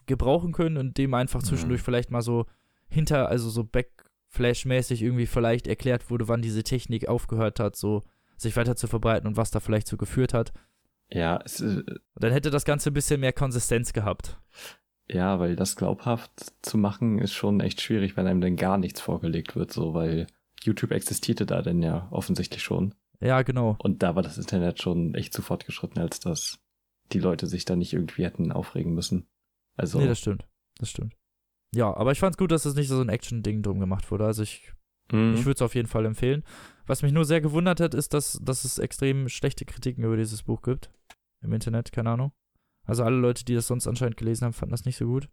gebrauchen 0.07 0.53
können 0.53 0.77
und 0.77 0.99
dem 0.99 1.15
einfach 1.15 1.41
Mhm. 1.41 1.47
zwischendurch 1.47 1.83
vielleicht 1.83 2.11
mal 2.11 2.23
so 2.23 2.47
hinter, 2.89 3.29
also 3.29 3.49
so 3.51 3.65
Backflash-mäßig 3.65 5.03
irgendwie 5.03 5.27
vielleicht 5.27 5.67
erklärt 5.67 6.11
wurde, 6.11 6.29
wann 6.29 6.43
diese 6.43 6.63
Technik 6.63 7.09
aufgehört 7.09 7.61
hat, 7.61 7.77
so 7.77 8.03
sich 8.37 8.57
weiter 8.57 8.77
zu 8.77 8.87
verbreiten 8.87 9.27
und 9.29 9.37
was 9.37 9.51
da 9.51 9.61
vielleicht 9.61 9.87
so 9.87 9.97
geführt 9.97 10.35
hat. 10.35 10.53
ja, 11.11 11.39
es, 11.45 11.61
äh, 11.61 11.83
Dann 12.17 12.33
hätte 12.33 12.51
das 12.51 12.65
Ganze 12.65 12.91
ein 12.91 12.95
bisschen 12.95 13.21
mehr 13.21 13.33
Konsistenz 13.33 13.93
gehabt. 13.93 14.39
ja, 15.09 15.39
weil 15.39 15.55
das 15.57 15.77
glaubhaft 15.77 16.31
zu 16.63 16.77
machen 16.79 17.19
ist 17.19 17.33
schon 17.35 17.61
echt 17.61 17.81
schwierig, 17.81 18.17
wenn 18.17 18.27
einem 18.27 18.41
dann 18.41 18.57
gar 18.57 18.79
nichts 18.79 19.01
vorgelegt 19.01 19.55
wird, 19.55 19.73
so, 19.73 19.95
weil 19.95 20.27
YouTube 20.63 20.91
existierte 20.93 21.47
da 21.47 21.63
denn 21.63 21.83
ja 21.83 22.09
offensichtlich 22.11 22.63
schon. 22.63 22.95
Ja, 23.25 23.43
genau. 23.43 23.77
Und 23.79 24.03
da 24.03 24.15
war 24.15 24.23
das 24.23 24.39
Internet 24.39 24.83
schon 24.83 25.15
echt 25.15 25.33
zu 25.33 25.41
fortgeschritten, 25.43 26.01
als 26.01 26.21
dass 26.21 26.59
die 27.13 27.19
Leute 27.19 27.47
sich 27.47 27.65
da 27.65 27.75
nicht 27.75 27.93
irgendwie 27.93 28.25
hätten 28.25 28.53
aufregen 28.53 28.95
müssen. 28.95 29.27
Also, 29.77 29.99
Nee, 29.99 30.07
das 30.07 30.19
stimmt. 30.19 30.47
Das 30.79 30.91
stimmt. 30.91 31.15
Ja, 31.75 31.95
aber 31.97 32.13
ich 32.13 32.21
fand's 32.21 32.37
gut, 32.37 32.53
dass 32.53 32.65
es 32.67 32.75
nicht 32.75 32.89
so 32.89 33.01
ein 33.01 33.09
Action-Ding 33.09 33.63
drum 33.63 33.81
gemacht 33.81 34.11
wurde. 34.11 34.27
Also 34.27 34.43
ich, 34.43 34.73
mhm. 35.11 35.35
ich 35.35 35.45
würde 35.45 35.57
es 35.57 35.63
auf 35.63 35.75
jeden 35.75 35.89
Fall 35.89 36.05
empfehlen. 36.07 36.45
Was 36.87 37.03
mich 37.03 37.13
nur 37.13 37.25
sehr 37.25 37.41
gewundert 37.41 37.81
hat, 37.81 37.95
ist, 37.95 38.15
dass, 38.15 38.39
dass 38.43 38.65
es 38.65 38.79
extrem 38.79 39.29
schlechte 39.29 39.65
Kritiken 39.65 40.05
über 40.05 40.17
dieses 40.17 40.43
Buch 40.43 40.63
gibt. 40.63 40.91
Im 41.41 41.53
Internet, 41.53 41.93
keine 41.93 42.11
Ahnung. 42.11 42.33
Also 42.87 43.03
alle 43.03 43.17
Leute, 43.17 43.45
die 43.45 43.55
das 43.55 43.67
sonst 43.67 43.87
anscheinend 43.89 44.17
gelesen 44.19 44.45
haben, 44.45 44.53
fanden 44.53 44.73
das 44.73 44.85
nicht 44.85 44.97
so 44.97 45.07
gut. 45.07 45.29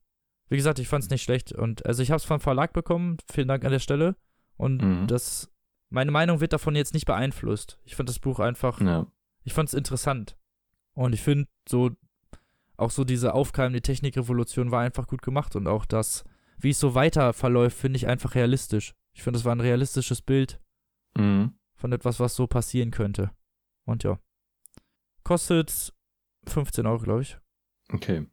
Wie 0.50 0.56
gesagt, 0.56 0.80
ich 0.80 0.88
fand's 0.88 1.10
nicht 1.10 1.22
schlecht. 1.24 1.52
Und 1.52 1.86
also 1.86 2.02
ich 2.02 2.10
habe 2.12 2.18
es 2.18 2.26
vom 2.26 2.40
Verlag 2.40 2.74
bekommen. 2.74 3.18
Vielen 3.32 3.48
Dank 3.48 3.64
an 3.66 3.72
der 3.72 3.80
Stelle. 3.80 4.16
Und 4.58 4.82
Mhm. 4.82 5.08
das, 5.08 5.52
meine 5.92 6.10
Meinung 6.12 6.40
wird 6.40 6.54
davon 6.54 6.76
jetzt 6.76 6.94
nicht 6.94 7.06
beeinflusst. 7.06 7.80
Ich 7.84 7.96
fand 7.96 8.10
das 8.10 8.18
Buch 8.20 8.40
einfach 8.40 8.82
ja. 8.82 9.06
ich 9.44 9.54
fand 9.54 9.70
es 9.70 9.76
interessant. 9.76 10.38
Und 10.94 11.14
ich 11.14 11.22
finde 11.22 11.48
so, 11.70 11.92
auch 12.78 12.92
so 12.92 13.04
diese 13.04 13.34
aufkeimende 13.34 13.82
Technikrevolution 13.82 14.72
war 14.72 14.82
einfach 14.82 15.06
gut 15.08 15.22
gemacht 15.22 15.56
und 15.56 15.68
auch 15.68 15.86
das, 15.86 16.24
wie 16.58 16.72
es 16.72 16.80
so 16.80 16.96
weiter 16.96 17.34
verläuft, 17.34 17.78
finde 17.78 17.98
ich 17.98 18.08
einfach 18.08 18.36
realistisch. 18.36 18.94
Ich 19.14 19.22
finde, 19.24 19.38
es 19.40 19.46
war 19.46 19.54
ein 19.54 19.62
realistisches 19.62 20.22
Bild 20.22 20.60
Mhm. 21.18 21.54
von 21.76 21.92
etwas, 21.92 22.20
was 22.22 22.36
so 22.36 22.48
passieren 22.48 22.92
könnte. 22.92 23.32
Und 23.86 24.04
ja. 24.04 24.18
Kostet 25.24 25.94
15 26.48 26.86
Euro, 26.86 27.00
glaube 27.00 27.22
ich. 27.24 27.38
Okay. 27.92 28.26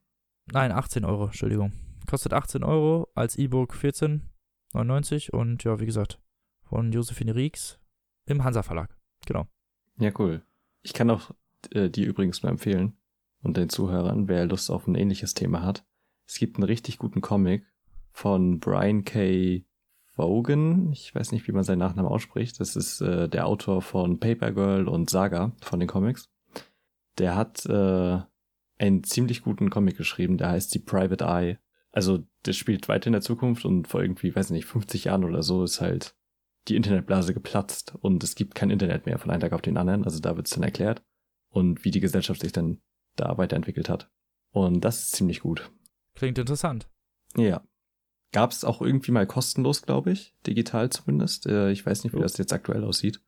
Nein, 0.53 0.71
18 0.73 1.05
Euro, 1.05 1.27
Entschuldigung. 1.27 1.73
Kostet 2.07 2.33
18 2.33 2.63
Euro, 2.63 3.09
als 3.15 3.37
E-Book 3.37 3.75
14,99 3.75 5.31
und 5.31 5.65
ja, 5.65 5.81
wie 5.81 5.87
gesagt, 5.87 6.21
von 6.69 6.93
Josephine 6.93 7.35
Rieks 7.35 7.79
im 8.27 8.45
Hansa 8.45 8.63
Verlag. 8.63 8.97
Genau. 9.27 9.47
Ja, 9.99 10.13
cool. 10.19 10.43
Ich 10.83 10.93
kann 10.93 11.11
auch 11.11 11.31
äh, 11.71 11.91
die 11.91 12.05
übrigens 12.05 12.43
nur 12.43 12.51
empfehlen 12.51 12.97
und 13.43 13.57
den 13.57 13.69
Zuhörern, 13.69 14.29
wer 14.29 14.47
Lust 14.47 14.71
auf 14.71 14.87
ein 14.87 14.95
ähnliches 14.95 15.35
Thema 15.35 15.63
hat. 15.63 15.85
Es 16.27 16.39
gibt 16.39 16.57
einen 16.57 16.65
richtig 16.65 16.99
guten 16.99 17.21
Comic 17.21 17.67
von 18.13 18.61
Brian 18.61 19.05
K. 19.05 19.65
Vaughan. 20.15 20.93
Ich 20.93 21.15
weiß 21.15 21.33
nicht, 21.33 21.47
wie 21.49 21.53
man 21.53 21.65
seinen 21.65 21.79
Nachnamen 21.79 22.11
ausspricht. 22.11 22.61
Das 22.61 22.77
ist 22.77 23.01
äh, 23.01 23.29
der 23.29 23.47
Autor 23.47 23.81
von 23.83 24.19
Paper 24.19 24.53
Girl 24.53 24.89
und 24.89 25.09
Saga 25.11 25.53
von 25.63 25.81
den 25.81 25.89
Comics. 25.89 26.29
Der 27.17 27.35
hat 27.35 27.65
äh, 27.67 28.21
einen 28.79 29.05
ziemlich 29.05 29.43
guten 29.43 29.71
Comic 29.71 29.97
geschrieben, 29.97 30.37
der 30.37 30.51
heißt 30.51 30.75
die 30.75 30.81
Private 30.81 31.25
Eye. 31.25 31.59
Also, 31.93 32.25
der 32.45 32.53
spielt 32.53 32.89
weiter 32.89 33.07
in 33.07 33.13
der 33.13 33.23
Zukunft 33.23 33.65
und 33.65 33.89
vor 33.89 34.03
irgendwie, 34.03 34.35
weiß 34.35 34.51
nicht, 34.51 34.67
50 34.67 35.05
Jahren 35.05 35.25
oder 35.25 35.43
so 35.43 35.65
ist 35.65 35.81
halt 35.81 36.15
die 36.69 36.77
Internetblase 36.77 37.35
geplatzt 37.35 37.95
und 38.01 38.23
es 38.23 38.35
gibt 38.35 38.55
kein 38.55 38.71
Internet 38.71 39.07
mehr 39.07 39.19
von 39.19 39.31
einem 39.31 39.41
Tag 39.41 39.53
auf 39.53 39.63
den 39.63 39.77
anderen. 39.77 40.05
Also 40.05 40.21
da 40.21 40.37
wird 40.37 40.47
es 40.47 40.55
dann 40.55 40.63
erklärt 40.63 41.03
und 41.51 41.85
wie 41.85 41.91
die 41.91 42.01
Gesellschaft 42.01 42.41
sich 42.41 42.53
dann 42.53 42.81
da 43.17 43.39
weiterentwickelt 43.39 43.89
hat. 43.89 44.11
Und 44.53 44.81
das 44.81 45.01
ist 45.03 45.13
ziemlich 45.13 45.41
gut. 45.41 45.71
Klingt 46.15 46.39
interessant. 46.39 46.89
Ja. 47.37 47.63
Gab 48.33 48.51
es 48.51 48.65
auch 48.65 48.83
irgendwie 48.83 49.13
mal 49.13 49.27
kostenlos, 49.27 49.83
glaube 49.83 50.13
ich, 50.13 50.35
digital 50.47 50.91
zumindest. 50.91 51.47
Äh, 51.47 51.71
ich 51.71 51.85
weiß 51.85 52.05
nicht, 52.05 52.15
wie 52.15 52.21
das 52.21 52.37
jetzt 52.37 52.53
aktuell 52.53 52.85
aussieht. 52.85 53.23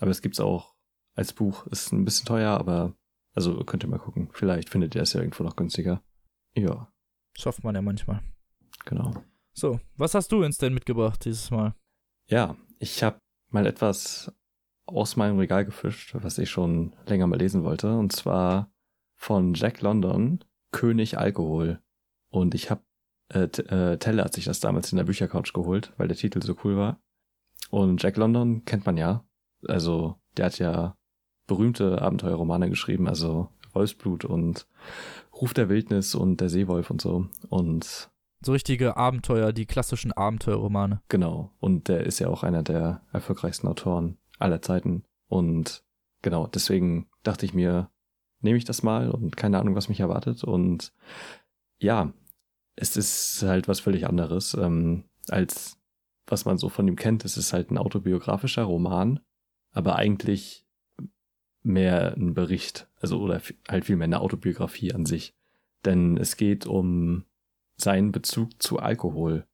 Aber 0.00 0.10
es 0.10 0.22
gibt's 0.22 0.40
auch 0.40 0.74
als 1.14 1.32
Buch. 1.32 1.66
Ist 1.68 1.92
ein 1.92 2.04
bisschen 2.04 2.26
teuer, 2.26 2.50
aber 2.58 2.96
also 3.34 3.62
könnt 3.64 3.84
ihr 3.84 3.88
mal 3.88 3.98
gucken. 3.98 4.28
Vielleicht 4.32 4.70
findet 4.70 4.94
ihr 4.94 5.00
das 5.02 5.12
ja 5.12 5.20
irgendwo 5.20 5.44
noch 5.44 5.56
günstiger. 5.56 6.02
Ja, 6.54 6.92
Schafft 7.36 7.64
man 7.64 7.74
ja 7.74 7.82
manchmal. 7.82 8.22
genau. 8.84 9.14
So, 9.52 9.80
was 9.96 10.14
hast 10.14 10.32
du 10.32 10.44
uns 10.44 10.58
denn 10.58 10.74
mitgebracht 10.74 11.24
dieses 11.24 11.50
Mal? 11.50 11.74
Ja, 12.30 12.56
ich 12.78 13.02
habe 13.02 13.18
mal 13.48 13.66
etwas 13.66 14.32
aus 14.86 15.16
meinem 15.16 15.38
Regal 15.40 15.64
gefischt, 15.64 16.14
was 16.14 16.38
ich 16.38 16.48
schon 16.48 16.94
länger 17.06 17.26
mal 17.26 17.38
lesen 17.38 17.64
wollte, 17.64 17.98
und 17.98 18.12
zwar 18.12 18.72
von 19.16 19.54
Jack 19.54 19.80
London, 19.80 20.44
König 20.70 21.18
Alkohol. 21.18 21.80
Und 22.30 22.54
ich 22.54 22.70
habe, 22.70 22.82
äh, 23.30 23.42
äh, 23.42 23.98
Telle 23.98 24.22
hat 24.22 24.34
sich 24.34 24.44
das 24.44 24.60
damals 24.60 24.92
in 24.92 24.96
der 24.96 25.04
Büchercouch 25.04 25.52
geholt, 25.52 25.92
weil 25.96 26.06
der 26.06 26.16
Titel 26.16 26.40
so 26.40 26.54
cool 26.62 26.76
war. 26.76 27.00
Und 27.70 28.00
Jack 28.00 28.16
London 28.16 28.64
kennt 28.64 28.86
man 28.86 28.96
ja. 28.96 29.24
Also, 29.66 30.14
der 30.36 30.46
hat 30.46 30.58
ja 30.60 30.96
berühmte 31.48 32.00
Abenteuerromane 32.00 32.70
geschrieben, 32.70 33.08
also 33.08 33.48
Wolfsblut 33.72 34.24
und 34.24 34.68
Ruf 35.34 35.52
der 35.52 35.68
Wildnis 35.68 36.14
und 36.14 36.40
der 36.40 36.48
Seewolf 36.48 36.90
und 36.90 37.00
so. 37.00 37.26
Und 37.48 38.08
So 38.42 38.52
richtige 38.52 38.96
Abenteuer, 38.96 39.52
die 39.52 39.66
klassischen 39.66 40.12
Abenteuerromane. 40.12 41.02
Genau. 41.08 41.52
Und 41.58 41.88
der 41.88 42.06
ist 42.06 42.18
ja 42.20 42.28
auch 42.28 42.42
einer 42.42 42.62
der 42.62 43.02
erfolgreichsten 43.12 43.68
Autoren 43.68 44.16
aller 44.38 44.62
Zeiten. 44.62 45.04
Und 45.28 45.84
genau, 46.22 46.46
deswegen 46.46 47.08
dachte 47.22 47.44
ich 47.44 47.52
mir, 47.52 47.90
nehme 48.40 48.56
ich 48.56 48.64
das 48.64 48.82
mal 48.82 49.10
und 49.10 49.36
keine 49.36 49.58
Ahnung, 49.58 49.74
was 49.74 49.88
mich 49.88 50.00
erwartet. 50.00 50.42
Und 50.44 50.92
ja, 51.78 52.12
es 52.76 52.96
ist 52.96 53.42
halt 53.42 53.68
was 53.68 53.80
völlig 53.80 54.06
anderes, 54.06 54.54
ähm, 54.54 55.04
als 55.28 55.78
was 56.26 56.44
man 56.44 56.56
so 56.56 56.68
von 56.68 56.88
ihm 56.88 56.96
kennt. 56.96 57.24
Es 57.24 57.36
ist 57.36 57.52
halt 57.52 57.70
ein 57.70 57.78
autobiografischer 57.78 58.62
Roman, 58.62 59.20
aber 59.72 59.96
eigentlich 59.96 60.66
mehr 61.62 62.14
ein 62.16 62.32
Bericht, 62.32 62.88
also 63.00 63.20
oder 63.20 63.42
halt 63.68 63.84
vielmehr 63.84 64.06
eine 64.06 64.20
Autobiografie 64.20 64.94
an 64.94 65.04
sich. 65.04 65.34
Denn 65.84 66.16
es 66.16 66.36
geht 66.36 66.66
um 66.66 67.24
seinen 67.80 68.12
Bezug 68.12 68.62
zu 68.62 68.78
Alkohol, 68.78 69.46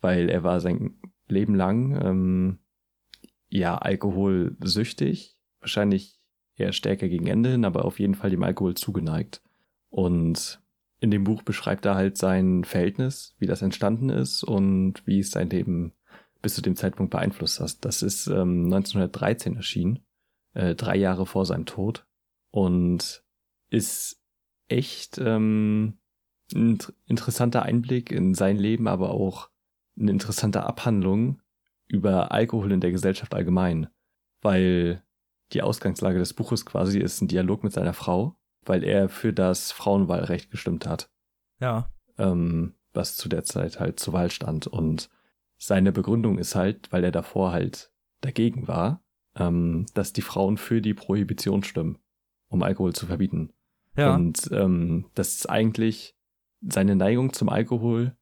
weil 0.00 0.28
er 0.28 0.42
war 0.42 0.60
sein 0.60 0.98
Leben 1.28 1.54
lang 1.54 2.00
ähm, 2.02 2.58
ja 3.48 3.78
alkoholsüchtig, 3.78 5.38
wahrscheinlich 5.60 6.18
eher 6.56 6.72
stärker 6.72 7.08
gegen 7.08 7.26
Ende 7.26 7.50
hin, 7.50 7.64
aber 7.64 7.84
auf 7.84 7.98
jeden 7.98 8.14
Fall 8.14 8.30
dem 8.30 8.42
Alkohol 8.42 8.74
zugeneigt. 8.74 9.42
Und 9.90 10.60
in 11.00 11.10
dem 11.10 11.24
Buch 11.24 11.42
beschreibt 11.42 11.84
er 11.84 11.94
halt 11.94 12.16
sein 12.16 12.64
Verhältnis, 12.64 13.34
wie 13.38 13.46
das 13.46 13.62
entstanden 13.62 14.08
ist 14.08 14.42
und 14.42 15.06
wie 15.06 15.20
es 15.20 15.30
sein 15.30 15.50
Leben 15.50 15.92
bis 16.42 16.54
zu 16.54 16.62
dem 16.62 16.76
Zeitpunkt 16.76 17.10
beeinflusst 17.10 17.60
hat. 17.60 17.84
Das 17.84 18.02
ist 18.02 18.26
ähm, 18.26 18.64
1913 18.66 19.56
erschienen, 19.56 20.04
äh, 20.52 20.74
drei 20.74 20.96
Jahre 20.96 21.26
vor 21.26 21.46
seinem 21.46 21.66
Tod 21.66 22.06
und 22.50 23.24
ist 23.70 24.22
echt 24.68 25.18
ähm, 25.18 25.98
ein 26.54 26.70
int- 26.70 26.92
interessanter 27.06 27.62
Einblick 27.62 28.10
in 28.10 28.34
sein 28.34 28.56
Leben, 28.56 28.88
aber 28.88 29.10
auch 29.10 29.50
eine 29.98 30.10
interessante 30.10 30.64
Abhandlung 30.64 31.40
über 31.86 32.32
Alkohol 32.32 32.72
in 32.72 32.80
der 32.80 32.90
Gesellschaft 32.90 33.34
allgemein, 33.34 33.88
weil 34.40 35.02
die 35.52 35.62
Ausgangslage 35.62 36.18
des 36.18 36.32
Buches 36.32 36.64
quasi 36.64 36.98
ist 36.98 37.20
ein 37.20 37.28
Dialog 37.28 37.62
mit 37.62 37.72
seiner 37.72 37.92
Frau, 37.92 38.36
weil 38.64 38.82
er 38.82 39.08
für 39.08 39.32
das 39.32 39.72
Frauenwahlrecht 39.72 40.50
gestimmt 40.50 40.86
hat. 40.86 41.10
Ja. 41.60 41.90
Ähm, 42.18 42.74
was 42.92 43.16
zu 43.16 43.28
der 43.28 43.44
Zeit 43.44 43.78
halt 43.80 44.00
zur 44.00 44.14
Wahl 44.14 44.30
stand. 44.30 44.66
Und 44.66 45.10
seine 45.58 45.92
Begründung 45.92 46.38
ist 46.38 46.54
halt, 46.54 46.90
weil 46.92 47.04
er 47.04 47.12
davor 47.12 47.52
halt 47.52 47.92
dagegen 48.20 48.66
war, 48.66 49.02
ähm, 49.36 49.86
dass 49.94 50.12
die 50.12 50.22
Frauen 50.22 50.56
für 50.56 50.80
die 50.80 50.94
Prohibition 50.94 51.62
stimmen, 51.62 51.98
um 52.48 52.62
Alkohol 52.62 52.94
zu 52.94 53.06
verbieten. 53.06 53.52
Ja. 53.96 54.14
Und 54.14 54.48
ähm, 54.52 55.06
dass 55.14 55.46
eigentlich 55.46 56.16
seine 56.68 56.96
Neigung 56.96 57.32
zum 57.32 57.48
Alkohol 57.48 58.16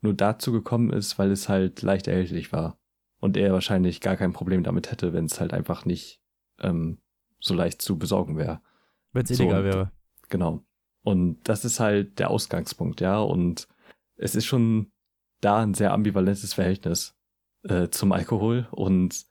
nur 0.00 0.14
dazu 0.14 0.52
gekommen 0.52 0.90
ist, 0.90 1.18
weil 1.18 1.30
es 1.30 1.48
halt 1.48 1.82
leicht 1.82 2.06
erhältlich 2.06 2.52
war. 2.52 2.78
Und 3.20 3.36
er 3.36 3.52
wahrscheinlich 3.52 4.00
gar 4.00 4.16
kein 4.16 4.32
Problem 4.32 4.62
damit 4.62 4.90
hätte, 4.92 5.12
wenn 5.12 5.24
es 5.24 5.40
halt 5.40 5.52
einfach 5.52 5.84
nicht 5.84 6.20
ähm, 6.60 6.98
so 7.40 7.54
leicht 7.54 7.82
zu 7.82 7.98
besorgen 7.98 8.36
wäre. 8.36 8.60
Wenn 9.12 9.24
es 9.24 9.30
So, 9.36 9.42
illegal 9.42 9.60
und- 9.60 9.66
wäre. 9.66 9.92
Genau. 10.28 10.64
Und 11.02 11.40
das 11.48 11.64
ist 11.64 11.80
halt 11.80 12.18
der 12.18 12.30
Ausgangspunkt, 12.30 13.00
ja. 13.00 13.18
Und 13.18 13.66
es 14.16 14.34
ist 14.34 14.46
schon 14.46 14.92
da 15.40 15.62
ein 15.62 15.74
sehr 15.74 15.92
ambivalentes 15.92 16.54
Verhältnis 16.54 17.16
äh, 17.64 17.88
zum 17.88 18.12
Alkohol. 18.12 18.68
Und 18.70 19.24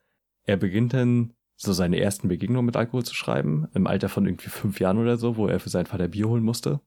er 0.43 0.57
beginnt 0.57 0.93
dann 0.93 1.33
so 1.55 1.73
seine 1.73 1.99
ersten 1.99 2.27
Begegnungen 2.27 2.65
mit 2.65 2.75
Alkohol 2.75 3.03
zu 3.05 3.13
schreiben, 3.15 3.67
im 3.73 3.87
Alter 3.87 4.09
von 4.09 4.25
irgendwie 4.25 4.49
fünf 4.49 4.79
Jahren 4.79 4.97
oder 4.97 5.17
so, 5.17 5.37
wo 5.37 5.47
er 5.47 5.59
für 5.59 5.69
seinen 5.69 5.85
Vater 5.85 6.07
Bier 6.07 6.27
holen 6.27 6.43
musste. 6.43 6.81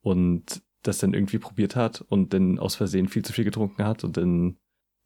Und 0.00 0.62
das 0.86 0.98
dann 0.98 1.14
irgendwie 1.14 1.38
probiert 1.38 1.76
hat 1.76 2.00
und 2.00 2.32
dann 2.32 2.58
aus 2.58 2.74
Versehen 2.74 3.08
viel 3.08 3.24
zu 3.24 3.32
viel 3.32 3.44
getrunken 3.44 3.84
hat 3.84 4.04
und 4.04 4.16
dann 4.16 4.58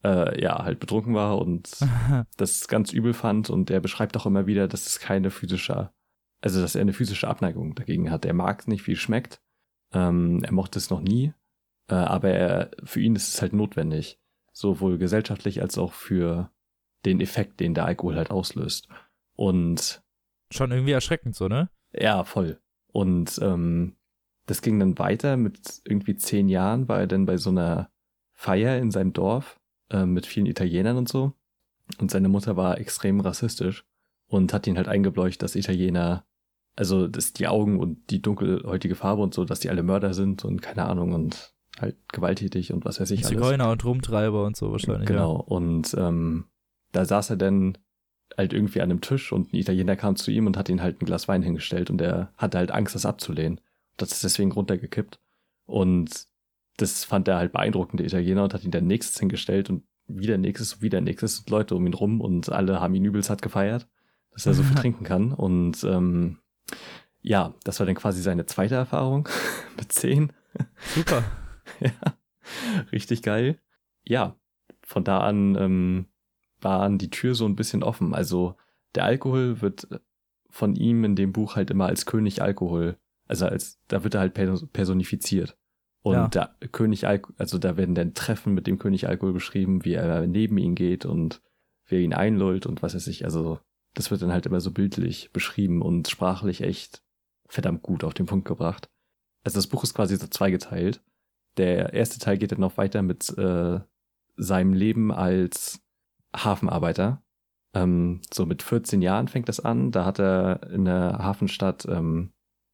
äh, 0.05 0.41
ja 0.41 0.62
halt 0.62 0.81
betrunken 0.81 1.14
war 1.14 1.39
und 1.39 1.70
das 2.37 2.68
ganz 2.68 2.93
übel 2.93 3.12
fand 3.12 3.51
und 3.51 3.70
er 3.70 3.81
beschreibt 3.81 4.16
auch 4.16 4.26
immer 4.26 4.47
wieder, 4.47 4.68
dass 4.68 4.87
es 4.87 4.99
keine 4.99 5.31
physische, 5.31 5.91
also 6.41 6.61
dass 6.61 6.74
er 6.74 6.83
eine 6.83 6.93
physische 6.93 7.28
Abneigung 7.28 7.74
dagegen 7.74 8.11
hat. 8.11 8.24
Er 8.24 8.35
mag 8.35 8.61
es 8.61 8.66
nicht, 8.66 8.87
wie 8.87 8.93
es 8.93 8.99
schmeckt. 8.99 9.41
Ähm, 9.93 10.43
er 10.45 10.53
mochte 10.53 10.78
es 10.78 10.91
noch 10.91 11.01
nie, 11.01 11.33
äh, 11.89 11.95
aber 11.95 12.31
er, 12.31 12.70
für 12.85 13.01
ihn 13.01 13.16
ist 13.16 13.35
es 13.35 13.43
halt 13.43 13.53
notwendig, 13.53 14.20
sowohl 14.53 14.99
gesellschaftlich 14.99 15.62
als 15.62 15.78
auch 15.78 15.93
für 15.93 16.51
den 17.05 17.20
Effekt, 17.20 17.61
den 17.61 17.74
der 17.74 17.87
Alkohol 17.87 18.16
halt 18.16 18.31
auslöst. 18.31 18.89
Und 19.35 20.03
Schon 20.53 20.70
irgendwie 20.70 20.93
erschreckend 20.93 21.35
so, 21.35 21.49
ne? 21.49 21.70
ja, 21.93 22.24
voll. 22.24 22.61
Und 22.93 23.39
ähm, 23.43 23.97
das 24.47 24.62
ging 24.62 24.78
dann 24.78 24.99
weiter 24.99 25.36
mit 25.36 25.82
irgendwie 25.84 26.16
zehn 26.16 26.49
Jahren, 26.49 26.88
war 26.88 27.01
er 27.01 27.07
dann 27.07 27.26
bei 27.26 27.36
so 27.36 27.51
einer 27.51 27.91
Feier 28.32 28.78
in 28.78 28.91
seinem 28.91 29.12
Dorf 29.12 29.61
äh, 29.91 30.07
mit 30.07 30.26
vielen 30.26 30.47
Italienern 30.47 30.97
und 30.97 31.09
so. 31.09 31.34
Und 31.99 32.11
seine 32.11 32.28
Mutter 32.28 32.57
war 32.57 32.78
extrem 32.78 33.20
rassistisch 33.20 33.84
und 34.28 34.53
hat 34.53 34.66
ihn 34.66 34.76
halt 34.76 34.88
eingebläucht, 34.88 35.43
dass 35.43 35.57
Italiener, 35.57 36.24
also 36.76 37.09
dass 37.09 37.32
die 37.32 37.49
Augen 37.49 37.78
und 37.78 38.11
die 38.11 38.22
dunkelhäutige 38.22 38.95
Farbe 38.95 39.22
und 39.22 39.34
so, 39.34 39.45
dass 39.45 39.61
die 39.61 39.70
alle 39.70 39.82
Mörder 39.82 40.14
sind 40.14 40.45
und 40.45 40.62
keine 40.62 40.86
Ahnung 40.86 41.12
und 41.12 41.53
halt 41.78 41.97
gewalttätig 42.12 42.72
und 42.72 42.84
was 42.84 43.01
weiß 43.01 43.11
ich 43.11 43.24
alles. 43.24 43.30
Zigeuner 43.30 43.70
und 43.70 43.84
Rumtreiber 43.84 44.45
und 44.45 44.57
so 44.57 44.70
wahrscheinlich. 44.70 45.09
Genau. 45.09 45.34
Und 45.36 45.95
ähm, 45.99 46.47
da 46.93 47.05
saß 47.05 47.30
er 47.30 47.36
dann 47.36 47.78
halt 48.36 48.53
irgendwie 48.53 48.80
an 48.80 48.91
einem 48.91 49.01
Tisch 49.01 49.32
und 49.32 49.53
ein 49.53 49.57
Italiener 49.57 49.97
kam 49.97 50.16
zu 50.16 50.30
ihm 50.30 50.47
und 50.47 50.57
hat 50.57 50.68
ihn 50.68 50.82
halt 50.82 51.01
ein 51.01 51.07
Glas 51.07 51.28
Wein 51.28 51.43
hingestellt 51.43 51.91
und 51.91 52.01
er 52.01 52.32
hatte 52.36 52.59
halt 52.59 52.70
Angst, 52.70 52.95
das 52.95 53.07
abzulehnen. 53.07 53.61
Das 54.01 54.12
ist 54.12 54.24
deswegen 54.24 54.53
runtergekippt. 54.53 55.20
Und 55.66 56.26
das 56.76 57.05
fand 57.05 57.28
er 57.28 57.36
halt 57.36 57.53
beeindruckend, 57.53 58.01
der 58.01 58.07
Italiener, 58.07 58.44
und 58.44 58.55
hat 58.55 58.64
ihn 58.64 58.70
dann 58.70 58.86
nächstes 58.86 59.18
hingestellt 59.18 59.70
und 59.70 59.84
wieder 60.07 60.38
nächstes 60.38 60.74
und 60.74 60.82
wieder 60.82 61.01
nächstes 61.01 61.40
und 61.40 61.51
Leute 61.51 61.74
um 61.76 61.86
ihn 61.86 61.94
rum 61.94 62.20
und 62.20 62.51
alle 62.51 62.80
haben 62.80 62.94
ihn 62.94 63.05
übelst 63.05 63.30
hat 63.30 63.42
gefeiert, 63.42 63.88
dass 64.32 64.46
er 64.46 64.55
so 64.55 64.62
viel 64.62 64.76
trinken 64.80 65.05
kann. 65.05 65.32
Und 65.32 65.84
ähm, 65.84 66.38
ja, 67.20 67.55
das 67.64 67.78
war 67.78 67.86
dann 67.86 67.94
quasi 67.94 68.22
seine 68.22 68.46
zweite 68.46 68.74
Erfahrung 68.74 69.28
mit 69.76 69.92
zehn. 69.92 70.32
Super. 70.94 71.22
Ja, 71.78 71.92
richtig 72.90 73.22
geil. 73.22 73.59
Ja, 74.05 74.36
von 74.82 75.05
da 75.05 75.20
an 75.20 75.55
ähm, 75.55 76.07
war 76.61 76.90
die 76.90 77.09
Tür 77.09 77.34
so 77.34 77.46
ein 77.46 77.55
bisschen 77.55 77.82
offen. 77.84 78.12
Also 78.12 78.57
der 78.96 79.05
Alkohol 79.05 79.62
wird 79.62 79.88
von 80.51 80.74
ihm 80.74 81.05
in 81.05 81.14
dem 81.14 81.32
Buch 81.32 81.57
halt 81.57 81.70
immer 81.70 81.86
als 81.86 82.07
König 82.07 82.42
Alkohol, 82.42 82.98
also 83.31 83.47
als 83.47 83.81
da 83.89 84.05
wird 84.05 84.14
er 84.14 84.20
halt 84.20 84.37
pers- 84.37 84.66
personifiziert. 84.72 85.57
Und 86.03 86.14
Ja. 86.14 86.28
der 86.28 86.68
König 86.72 87.07
Alkohol, 87.07 87.35
also 87.39 87.59
da 87.59 87.76
werden 87.76 87.95
dann 87.95 88.14
Treffen 88.14 88.55
mit 88.55 88.66
dem 88.66 88.78
König 88.78 89.07
Alkohol 89.09 89.33
beschrieben, 89.35 89.85
wie 89.85 89.95
er 89.95 90.26
neben 90.26 90.59
ihn 90.59 90.74
geht 90.74 91.05
und 91.07 91.41
wer 91.87 92.01
ihn 92.01 92.14
einlullt 92.14 92.66
und 92.66 92.83
was 92.83 92.95
weiß 92.95 93.07
ich. 93.09 93.24
Also 93.24 93.61
das 93.95 94.11
wird 94.11 94.22
dann 94.22 94.33
halt 94.33 94.47
immer 94.47 94.61
so 94.61 94.70
bildlich 94.70 95.31
beschrieben 95.33 95.83
und 95.83 96.09
sprachlich 96.09 96.62
echt 96.62 97.03
verdammt 97.49 97.83
gut 97.83 98.03
auf 98.05 98.14
den 98.14 98.26
Punkt 98.26 98.47
gebracht. 98.49 98.89
Also 99.45 99.57
das 99.59 99.66
Buch 99.66 99.83
ist 99.85 99.95
quasi 99.95 100.16
so 100.16 100.26
zweigeteilt. 100.26 101.03
Der 101.57 101.93
erste 101.93 102.18
Teil 102.18 102.39
geht 102.39 102.53
dann 102.53 102.61
noch 102.61 102.76
weiter 102.78 103.03
mit 103.03 103.28
äh, 103.37 103.81
seinem 104.37 104.72
Leben 104.72 105.12
als 105.12 105.81
Hafenarbeiter. 106.35 107.22
Ähm, 107.74 108.20
so 108.33 108.47
mit 108.47 108.62
14 108.62 109.03
Jahren 109.03 109.28
fängt 109.28 109.49
das 109.49 109.61
an. 109.61 109.91
Da 109.91 110.05
hat 110.05 110.18
er 110.18 110.70
in 110.70 110.85
der 110.85 111.18
Hafenstadt 111.18 111.87
ähm, 111.89 112.33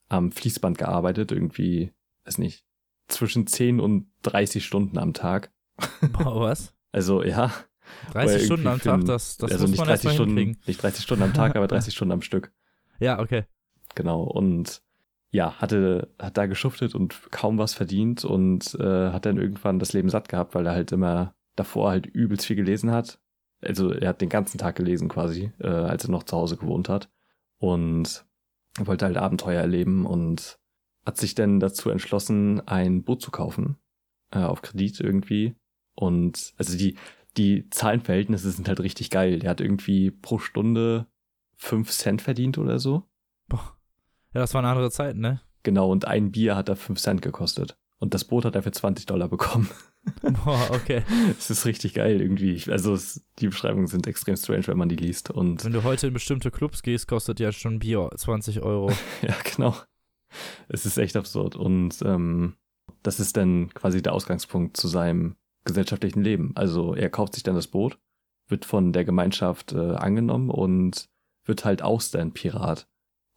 am 0.09 0.33
Fließband 0.33 0.79
gearbeitet, 0.79 1.33
irgendwie, 1.33 1.93
weiß 2.25 2.39
nicht, 2.39 2.65
zwischen 3.09 3.47
10 3.47 3.81
und 3.81 4.09
30 4.23 4.65
Stunden 4.65 4.99
am 4.99 5.13
Tag. 5.13 5.53
Boah, 6.13 6.41
was? 6.41 6.75
Also 6.93 7.23
ja, 7.23 7.53
30 8.13 8.33
irgendwie 8.33 8.45
Stunden 8.47 8.67
am 8.67 8.81
Tag, 8.81 9.05
das, 9.05 9.37
das 9.37 9.53
also 9.53 9.65
muss 9.65 9.71
nicht 9.71 9.79
man 9.79 9.89
30 9.89 10.05
erstmal 10.05 10.15
Stunden, 10.15 10.37
hinkriegen. 10.37 10.63
nicht 10.67 10.83
30 10.83 11.05
Stunden 11.05 11.23
am 11.25 11.35
Tag, 11.35 11.57
aber 11.57 11.67
30 11.67 11.95
Stunden 11.95 12.13
am 12.13 12.23
Stück. 12.23 12.53
Ja, 12.99 13.19
okay. 13.19 13.45
Genau. 13.95 14.23
Und 14.23 14.83
ja, 15.31 15.55
hatte, 15.61 16.15
hat 16.19 16.37
da 16.39 16.47
geschuftet 16.47 16.95
und 16.95 17.31
kaum 17.31 17.59
was 17.59 17.75
verdient 17.75 18.25
und 18.25 18.75
äh, 18.81 19.11
hat 19.11 19.27
dann 19.27 19.39
irgendwann 19.39 19.79
das 19.79 19.93
Leben 19.93 20.09
satt 20.09 20.29
gehabt, 20.29 20.55
weil 20.55 20.67
er 20.67 20.73
halt 20.73 20.93
immer 20.93 21.35
davor 21.57 21.91
halt 21.91 22.07
übelst 22.07 22.47
viel 22.47 22.57
gelesen 22.57 22.91
hat. 22.91 23.21
Also 23.61 23.91
er 23.91 24.11
hat 24.11 24.21
den 24.21 24.29
ganzen 24.29 24.59
Tag 24.59 24.77
gelesen 24.77 25.09
quasi, 25.09 25.53
äh, 25.59 25.67
als 25.67 26.05
er 26.05 26.11
noch 26.11 26.23
zu 26.23 26.37
Hause 26.37 26.57
gewohnt 26.57 26.89
hat. 26.89 27.11
Und 27.59 28.25
er 28.79 28.87
wollte 28.87 29.07
halt 29.07 29.17
Abenteuer 29.17 29.61
erleben 29.61 30.07
und 30.07 30.59
hat 31.05 31.17
sich 31.17 31.35
dann 31.35 31.61
dazu 31.61 31.91
entschlossen, 31.91 32.67
ein 32.67 33.05
Boot 33.05 33.23
zu 33.23 33.31
kaufen. 33.31 33.77
Äh, 34.31 34.41
auf 34.41 34.63
Kredit 34.63 35.01
irgendwie. 35.01 35.55
Und 35.95 36.53
also 36.59 36.77
die, 36.77 36.97
die 37.37 37.71
Zahlenverhältnisse 37.71 38.51
sind 38.51 38.69
halt 38.69 38.81
richtig 38.81 39.11
geil. 39.11 39.39
Der 39.39 39.51
hat 39.51 39.61
irgendwie 39.61 40.11
pro 40.11 40.39
Stunde 40.39 41.07
fünf 41.55 41.91
Cent 41.91 42.23
verdient 42.23 42.59
oder 42.59 42.79
so. 42.79 43.05
Boah. 43.49 43.77
Ja, 44.35 44.41
das 44.41 44.53
waren 44.53 44.65
andere 44.65 44.91
Zeiten, 44.91 45.21
ne? 45.21 45.41
Genau, 45.63 45.91
und 45.91 46.05
ein 46.05 46.31
Bier 46.31 46.55
hat 46.55 46.69
da 46.69 46.77
5 46.77 47.01
Cent 47.01 47.23
gekostet. 47.23 47.77
Und 47.99 48.15
das 48.15 48.25
Boot 48.25 48.45
hat 48.45 48.55
er 48.55 48.63
für 48.63 48.71
20 48.71 49.07
Dollar 49.07 49.29
bekommen. 49.29 49.69
Boah, 50.45 50.71
okay. 50.73 51.03
Es 51.39 51.51
ist 51.51 51.67
richtig 51.67 51.95
geil 51.95 52.21
irgendwie. 52.21 52.63
Also 52.71 52.95
es, 52.95 53.25
die 53.39 53.49
Beschreibungen 53.49 53.87
sind 53.87 54.07
extrem 54.07 54.37
strange, 54.37 54.67
wenn 54.69 54.79
man 54.79 54.89
die 54.89 54.97
liest. 54.97 55.31
Und 55.31 55.65
Wenn 55.65 55.73
du 55.73 55.85
heute 55.85 56.09
in 56.09 56.13
bestimmte 56.13 56.51
Clubs 56.51 56.83
gehst, 56.83 57.09
kostet 57.09 57.41
ja 57.41 57.53
schon 57.53 57.79
Bier 57.79 58.11
20 58.17 58.63
Euro. 58.63 58.91
ja, 59.23 59.35
genau. 59.45 59.77
Es 60.69 60.87
ist 60.87 60.99
echt 60.99 61.17
absurd. 61.17 61.57
Und 61.57 62.03
ähm, 62.03 62.55
das 63.03 63.21
ist 63.21 63.37
dann 63.37 63.73
quasi 63.75 64.03
der 64.03 64.13
Ausgangspunkt 64.13 64.77
zu 64.77 64.89
seinem 64.89 65.37
gesellschaftlichen 65.65 66.23
Leben. 66.23 66.53
Also 66.55 66.95
er 66.95 67.11
kauft 67.11 67.35
sich 67.35 67.43
dann 67.43 67.55
das 67.55 67.67
Boot, 67.67 67.99
wird 68.49 68.65
von 68.65 68.93
der 68.93 69.05
Gemeinschaft 69.05 69.73
äh, 69.73 69.95
angenommen 69.95 70.51
und 70.51 71.09
wird 71.45 71.65
halt 71.65 71.83
Austern-Pirat. 71.83 72.89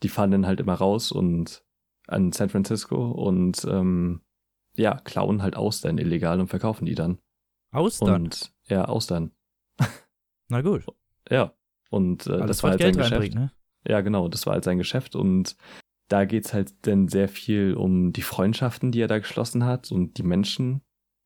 Die 0.04 0.10
fahren 0.10 0.32
dann 0.32 0.46
halt 0.46 0.60
immer 0.60 0.76
raus 0.76 1.12
und 1.12 1.64
an 2.08 2.32
San 2.32 2.50
Francisco 2.50 3.12
und 3.12 3.66
ähm, 3.70 4.22
ja, 4.76 5.00
klauen 5.00 5.42
halt 5.42 5.56
Austern 5.56 5.98
illegal 5.98 6.40
und 6.40 6.48
verkaufen 6.48 6.86
die 6.86 6.96
dann. 6.96 7.20
Austern. 7.72 8.24
Und 8.24 8.54
ja, 8.68 8.86
Austern. 8.86 9.32
Na 10.48 10.62
gut. 10.62 10.86
Ja. 11.30 11.54
Und 11.90 12.28
äh, 12.28 12.46
das 12.46 12.64
war 12.64 12.72
halt 12.72 12.80
Geld 12.80 12.96
sein 12.96 13.04
Geschäft. 13.04 13.36
ne? 13.36 13.52
Ja, 13.88 14.02
genau, 14.02 14.28
das 14.28 14.46
war 14.46 14.54
halt 14.54 14.64
sein 14.64 14.78
Geschäft 14.78 15.16
und 15.16 15.56
da 16.08 16.26
geht's 16.26 16.54
halt 16.54 16.74
dann 16.88 17.08
sehr 17.08 17.30
viel 17.30 17.76
um 17.76 18.12
die 18.14 18.22
Freundschaften, 18.22 18.92
die 18.92 19.02
er 19.02 19.08
da 19.08 19.20
geschlossen 19.20 19.66
hat 19.66 19.92
und 19.92 20.18
die 20.18 20.24
Menschen, 20.24 20.82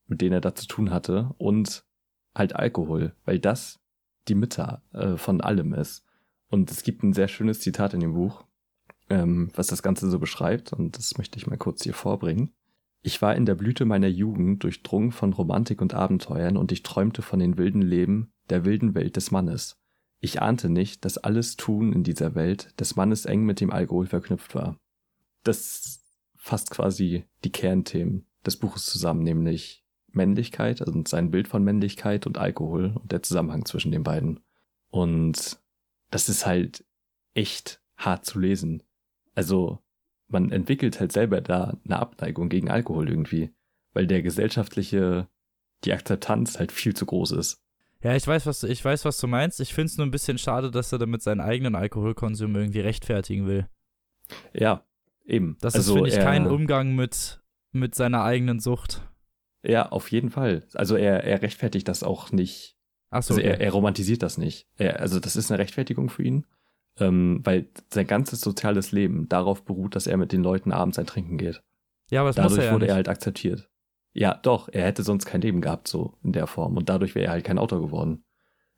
mit 0.07 0.21
denen 0.21 0.33
er 0.33 0.41
da 0.41 0.53
zu 0.53 0.67
tun 0.67 0.91
hatte 0.91 1.33
und 1.37 1.85
halt 2.35 2.55
Alkohol, 2.55 3.15
weil 3.25 3.39
das 3.39 3.79
die 4.27 4.35
Mitte 4.35 4.81
äh, 4.93 5.17
von 5.17 5.41
allem 5.41 5.73
ist. 5.73 6.05
Und 6.49 6.69
es 6.69 6.83
gibt 6.83 7.03
ein 7.03 7.13
sehr 7.13 7.27
schönes 7.27 7.61
Zitat 7.61 7.93
in 7.93 8.01
dem 8.01 8.13
Buch, 8.13 8.45
ähm, 9.09 9.51
was 9.55 9.67
das 9.67 9.83
Ganze 9.83 10.09
so 10.09 10.19
beschreibt 10.19 10.73
und 10.73 10.97
das 10.97 11.17
möchte 11.17 11.37
ich 11.37 11.47
mal 11.47 11.57
kurz 11.57 11.83
hier 11.83 11.93
vorbringen. 11.93 12.53
Ich 13.05 13.21
war 13.21 13.35
in 13.35 13.45
der 13.45 13.55
Blüte 13.55 13.83
meiner 13.83 14.07
Jugend 14.07 14.63
durchdrungen 14.63 15.11
von 15.11 15.33
Romantik 15.33 15.81
und 15.81 15.93
Abenteuern 15.93 16.55
und 16.55 16.71
ich 16.71 16.83
träumte 16.83 17.21
von 17.21 17.39
den 17.39 17.57
wilden 17.57 17.81
Leben 17.81 18.31
der 18.49 18.63
wilden 18.63 18.95
Welt 18.95 19.17
des 19.17 19.29
Mannes. 19.29 19.77
Ich 20.19 20.41
ahnte 20.41 20.69
nicht, 20.69 21.03
dass 21.03 21.17
alles 21.17 21.57
Tun 21.57 21.91
in 21.91 22.03
dieser 22.03 22.33
Welt 22.33 22.79
des 22.79 22.95
Mannes 22.95 23.25
eng 23.25 23.43
mit 23.43 23.59
dem 23.59 23.71
Alkohol 23.71 24.05
verknüpft 24.05 24.55
war. 24.55 24.77
Das 25.43 26.01
fasst 26.37 26.71
quasi 26.71 27.25
die 27.43 27.51
Kernthemen 27.51 28.25
des 28.45 28.55
Buches 28.55 28.85
zusammen, 28.85 29.23
nämlich 29.23 29.83
Männlichkeit, 30.07 30.81
also 30.81 31.03
sein 31.05 31.29
Bild 31.29 31.49
von 31.49 31.61
Männlichkeit 31.61 32.25
und 32.25 32.37
Alkohol 32.37 32.95
und 32.95 33.11
der 33.11 33.21
Zusammenhang 33.21 33.65
zwischen 33.65 33.91
den 33.91 34.03
beiden. 34.03 34.39
Und 34.89 35.59
das 36.09 36.29
ist 36.29 36.45
halt 36.45 36.85
echt 37.33 37.81
hart 37.97 38.23
zu 38.25 38.39
lesen. 38.39 38.81
Also 39.35 39.79
man 40.27 40.51
entwickelt 40.51 40.99
halt 40.99 41.11
selber 41.11 41.41
da 41.41 41.77
eine 41.85 41.99
Abneigung 41.99 42.49
gegen 42.49 42.69
Alkohol 42.69 43.09
irgendwie, 43.09 43.53
weil 43.93 44.07
der 44.07 44.21
gesellschaftliche, 44.21 45.27
die 45.83 45.93
Akzeptanz 45.93 46.59
halt 46.59 46.71
viel 46.71 46.95
zu 46.95 47.05
groß 47.05 47.31
ist. 47.31 47.59
Ja, 48.01 48.15
ich 48.15 48.27
weiß, 48.27 48.45
was 48.45 48.59
du, 48.59 48.67
ich 48.67 48.83
weiß, 48.83 49.05
was 49.05 49.17
du 49.17 49.27
meinst. 49.27 49.61
Ich 49.61 49.73
finde 49.73 49.85
es 49.85 49.97
nur 49.97 50.05
ein 50.05 50.11
bisschen 50.11 50.37
schade, 50.37 50.71
dass 50.71 50.91
er 50.91 50.99
damit 50.99 51.21
seinen 51.21 51.39
eigenen 51.41 51.75
Alkoholkonsum 51.75 52.53
irgendwie 52.55 52.81
rechtfertigen 52.81 53.47
will. 53.47 53.67
Ja, 54.53 54.85
eben. 55.25 55.57
Das 55.61 55.75
also 55.75 55.93
ist, 55.93 55.95
finde 55.95 56.09
ich, 56.09 56.15
er- 56.17 56.23
kein 56.23 56.47
Umgang 56.47 56.95
mit, 56.95 57.41
mit 57.71 57.95
seiner 57.95 58.23
eigenen 58.23 58.59
Sucht. 58.59 59.09
Ja, 59.65 59.89
auf 59.89 60.11
jeden 60.11 60.29
Fall. 60.31 60.65
Also 60.73 60.97
er, 60.97 61.23
er 61.23 61.41
rechtfertigt 61.41 61.87
das 61.87 62.03
auch 62.03 62.31
nicht. 62.33 62.75
Achso, 63.09 63.35
Also 63.35 63.41
okay. 63.41 63.51
er, 63.51 63.61
er 63.61 63.71
romantisiert 63.71 64.21
das 64.21 64.37
nicht. 64.37 64.67
Er, 64.77 64.99
also 64.99 65.21
das 65.21 65.37
ist 65.37 65.49
eine 65.51 65.59
Rechtfertigung 65.59 66.09
für 66.09 66.23
ihn, 66.23 66.45
ähm, 66.99 67.41
weil 67.43 67.67
sein 67.89 68.07
ganzes 68.07 68.41
soziales 68.41 68.91
Leben 68.91 69.27
darauf 69.29 69.63
beruht, 69.63 69.95
dass 69.95 70.07
er 70.07 70.17
mit 70.17 70.31
den 70.31 70.43
Leuten 70.43 70.71
abends 70.71 70.99
ein 70.99 71.07
Trinken 71.07 71.37
geht. 71.37 71.63
ja, 72.09 72.21
aber 72.21 72.31
das 72.31 72.37
muss 72.37 72.51
dadurch 72.51 72.59
er 72.59 72.65
ja 72.65 72.73
wurde 72.73 72.85
nicht. 72.85 72.91
er 72.91 72.95
halt 72.95 73.09
akzeptiert. 73.09 73.69
Ja, 74.13 74.35
doch, 74.35 74.69
er 74.71 74.85
hätte 74.85 75.01
sonst 75.03 75.25
kein 75.25 75.41
Leben 75.41 75.61
gehabt, 75.61 75.87
so 75.87 76.17
in 76.23 76.33
der 76.33 76.45
Form. 76.45 76.77
Und 76.77 76.89
dadurch 76.89 77.15
wäre 77.15 77.25
er 77.25 77.31
halt 77.31 77.45
kein 77.45 77.57
Autor 77.57 77.81
geworden. 77.81 78.23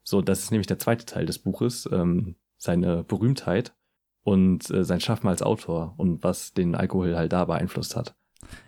So, 0.03 0.21
das 0.21 0.39
ist 0.39 0.51
nämlich 0.51 0.67
der 0.67 0.79
zweite 0.79 1.05
Teil 1.05 1.25
des 1.25 1.39
Buches, 1.39 1.89
ähm, 1.91 2.35
seine 2.57 3.03
Berühmtheit 3.03 3.73
und 4.23 4.69
äh, 4.71 4.85
sein 4.85 5.01
Schaffen 5.01 5.27
als 5.27 5.41
Autor 5.41 5.93
und 5.97 6.23
was 6.23 6.53
den 6.53 6.73
Alkohol 6.73 7.17
halt 7.17 7.33
da 7.33 7.45
beeinflusst 7.45 7.95
hat. 7.95 8.15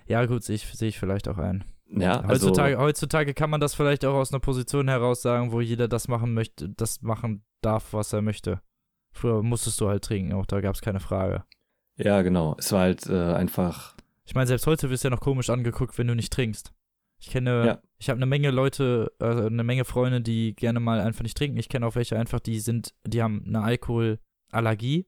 ja, 0.08 0.26
gut, 0.26 0.44
sehe 0.44 0.56
ich, 0.56 0.66
sehe 0.66 0.90
ich 0.90 1.00
vielleicht 1.00 1.30
auch 1.30 1.38
ein. 1.38 1.64
Ja, 1.90 2.20
also, 2.20 2.48
Heutzutage, 2.48 2.78
heutzutage 2.78 3.34
kann 3.34 3.50
man 3.50 3.62
das 3.62 3.74
vielleicht 3.74 4.04
auch 4.04 4.16
aus 4.16 4.34
einer 4.34 4.42
Position 4.42 4.90
heraus 4.90 5.22
sagen, 5.22 5.52
wo 5.52 5.62
jeder 5.62 5.88
das 5.88 6.08
machen 6.08 6.34
möchte, 6.34 6.70
das 6.70 7.02
machen 7.02 7.46
darf, 7.62 7.94
was 7.94 8.12
er 8.12 8.22
möchte. 8.22 8.62
Früher 9.18 9.42
musstest 9.44 9.80
du 9.82 9.88
halt 9.90 10.04
trinken, 10.04 10.34
auch 10.34 10.46
da 10.46 10.62
gab 10.62 10.76
es 10.76 10.82
keine 10.82 11.00
Frage. 11.00 11.44
ja, 11.98 12.22
genau. 12.22 12.56
Es 12.60 12.72
war 12.72 12.82
halt 12.82 13.08
äh, 13.08 13.34
einfach, 13.34 13.96
Ich 14.26 14.36
meine, 14.36 14.48
selbst 14.48 14.68
heute 14.68 14.90
wirst 14.90 15.04
du 15.04 15.08
ja 15.08 15.16
noch 15.16 15.22
komisch 15.22 15.50
angeguckt, 15.50 15.98
wenn 15.98 16.08
du 16.08 16.16
nicht 16.16 16.32
trinkst. 16.34 16.74
Ich 17.20 17.30
kenne, 17.32 17.66
Ja. 17.66 17.82
ich 17.98 18.10
habe 18.10 18.18
eine 18.18 18.28
Menge 18.28 18.52
Leute, 18.52 19.12
äh, 19.20 19.26
eine 19.48 19.64
Menge 19.64 19.86
Freunde, 19.86 20.22
die 20.22 20.56
gerne 20.56 20.80
mal 20.80 21.00
einfach 21.00 21.24
nicht 21.24 21.36
trinken. 21.38 21.58
Ich 21.58 21.68
kenne 21.70 21.88
auch 21.88 21.96
welche 21.96 22.16
einfach, 22.18 22.40
die 22.40 22.60
sind, 22.60 22.94
die 23.06 23.24
haben 23.24 23.44
eine 23.48 23.64
Alkoholallergie. 23.64 25.08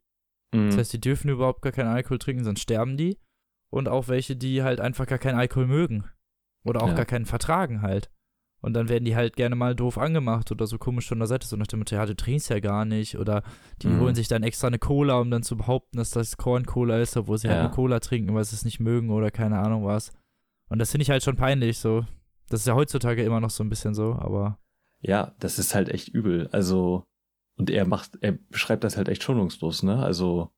mh, 0.53 0.65
Das 0.67 0.77
heißt, 0.77 0.93
die 0.93 1.01
dürfen 1.01 1.29
überhaupt 1.29 1.61
gar 1.61 1.71
keinen 1.71 1.89
Alkohol 1.89 2.17
trinken, 2.17 2.43
sonst 2.43 2.61
sterben 2.61 2.97
die. 2.97 3.19
Und 3.69 3.87
auch 3.87 4.07
welche, 4.07 4.35
die 4.35 4.63
halt 4.63 4.79
einfach 4.81 5.05
gar 5.05 5.19
keinen 5.19 5.37
Alkohol 5.37 5.67
mögen. 5.67 6.05
Oder 6.65 6.81
auch 6.81 6.87
Ja. 6.89 6.95
gar 6.95 7.05
keinen 7.05 7.25
vertragen 7.27 7.83
halt. 7.83 8.09
Und 8.61 8.73
dann 8.73 8.89
werden 8.89 9.05
die 9.05 9.15
halt 9.15 9.35
gerne 9.37 9.55
mal 9.55 9.73
doof 9.75 9.97
angemacht 9.97 10.51
oder 10.51 10.67
so 10.67 10.77
komisch 10.77 11.07
von 11.07 11.19
der 11.19 11.27
Seite, 11.27 11.47
so 11.47 11.55
nach 11.55 11.67
dem 11.67 11.79
Motto, 11.79 11.95
ja, 11.95 12.05
du 12.05 12.15
trinkst 12.15 12.49
ja 12.49 12.59
gar 12.59 12.83
nicht. 12.85 13.17
Oder 13.17 13.43
die 13.81 13.87
Mhm. 13.87 13.99
holen 14.01 14.15
sich 14.15 14.27
dann 14.27 14.43
extra 14.43 14.67
eine 14.67 14.79
Cola, 14.79 15.17
um 15.19 15.31
dann 15.31 15.43
zu 15.43 15.55
behaupten, 15.55 15.97
dass 15.97 16.11
das 16.11 16.35
Korn-Cola 16.37 16.99
ist, 16.99 17.15
obwohl 17.15 17.37
sie 17.37 17.47
halt 17.47 17.57
Ja. 17.57 17.63
eine 17.65 17.71
Cola 17.73 17.99
trinken, 18.01 18.33
weil 18.35 18.43
sie 18.43 18.55
es 18.55 18.65
nicht 18.65 18.79
mögen 18.81 19.09
oder 19.11 19.31
keine 19.31 19.59
Ahnung 19.59 19.85
was. 19.85 20.11
Und 20.69 20.79
das 20.79 20.91
finde 20.91 21.03
ich 21.03 21.09
halt 21.09 21.23
schon 21.23 21.37
peinlich, 21.37 21.77
so. 21.79 22.05
Das 22.49 22.61
ist 22.61 22.67
ja 22.67 22.75
heutzutage 22.75 23.23
immer 23.23 23.39
noch 23.39 23.49
so 23.49 23.63
ein 23.63 23.69
bisschen 23.69 23.93
so, 23.93 24.13
aber 24.13 24.59
ja, 25.01 25.33
das 25.39 25.57
ist 25.59 25.73
halt 25.75 25.87
echt 25.89 26.09
übel. 26.09 26.49
Also, 26.51 27.05
und 27.57 27.69
er 27.69 27.85
macht, 27.87 28.17
er 28.21 28.33
beschreibt 28.33 28.83
das 28.83 28.97
halt 28.97 29.07
echt 29.07 29.23
schonungslos, 29.23 29.83
ne? 29.83 30.03
Also, 30.03 30.49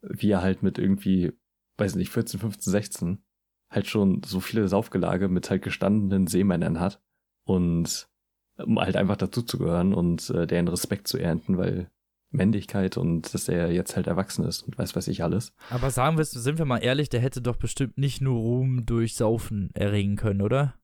wie 0.00 0.30
er 0.30 0.40
halt 0.40 0.62
mit 0.62 0.78
irgendwie, 0.78 1.32
weiß 1.76 1.96
nicht, 1.96 2.08
14, 2.10 2.40
15, 2.40 2.70
16 2.70 3.22
halt 3.70 3.86
schon 3.86 4.22
so 4.24 4.40
viele 4.40 4.66
Saufgelage 4.68 5.28
mit 5.28 5.50
halt 5.50 5.60
gestandenen 5.62 6.26
Seemännern 6.26 6.80
hat 6.80 7.02
und 7.50 8.08
um 8.56 8.78
halt 8.78 8.96
einfach 8.96 9.16
dazuzugehören 9.16 9.94
und 9.94 10.30
äh, 10.30 10.46
deren 10.46 10.68
Respekt 10.68 11.08
zu 11.08 11.18
ernten, 11.18 11.56
weil 11.58 11.90
Männlichkeit 12.30 12.96
und 12.96 13.34
dass 13.34 13.48
er 13.48 13.72
jetzt 13.72 13.96
halt 13.96 14.06
erwachsen 14.06 14.44
ist 14.44 14.62
und 14.62 14.78
weiß 14.78 14.94
was 14.94 15.08
ich 15.08 15.22
alles. 15.22 15.52
Aber 15.70 15.90
sagen 15.90 16.16
wir, 16.16 16.24
sind 16.24 16.58
wir 16.58 16.64
mal 16.64 16.78
ehrlich, 16.78 17.08
der 17.08 17.20
hätte 17.20 17.42
doch 17.42 17.56
bestimmt 17.56 17.98
nicht 17.98 18.20
nur 18.20 18.38
Ruhm 18.38 18.86
durch 18.86 19.16
Saufen 19.16 19.70
erringen 19.74 20.16
können, 20.16 20.42
oder? 20.42 20.74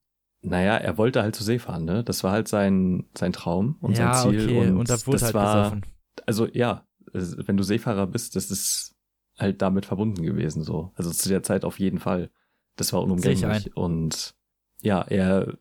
Naja, 0.42 0.76
er 0.76 0.98
wollte 0.98 1.22
halt 1.22 1.34
zur 1.34 1.46
See 1.46 1.58
fahren, 1.58 1.84
ne? 1.84 2.04
Das 2.04 2.24
war 2.24 2.32
halt 2.32 2.48
sein, 2.48 3.06
sein 3.16 3.32
Traum 3.32 3.76
und 3.80 3.96
ja, 3.96 4.14
sein 4.14 4.30
Ziel. 4.30 4.44
okay, 4.44 4.68
und, 4.68 4.76
und, 4.78 4.90
das 4.90 5.06
halt 5.06 5.34
war, 5.34 5.70
gesoffen. 5.70 5.86
also 6.26 6.46
ja, 6.46 6.86
wenn 7.12 7.56
du 7.56 7.62
Seefahrer 7.62 8.06
bist, 8.06 8.36
das 8.36 8.50
ist 8.50 8.94
halt 9.38 9.62
damit 9.62 9.86
verbunden 9.86 10.22
gewesen 10.22 10.62
so. 10.62 10.92
Also 10.94 11.10
zu 11.10 11.28
der 11.28 11.42
Zeit 11.42 11.64
auf 11.64 11.78
jeden 11.78 11.98
Fall. 11.98 12.30
Das 12.76 12.92
war 12.92 13.02
unumgänglich. 13.02 13.76
Und 13.76 14.34
ja, 14.82 15.02
er 15.02 15.58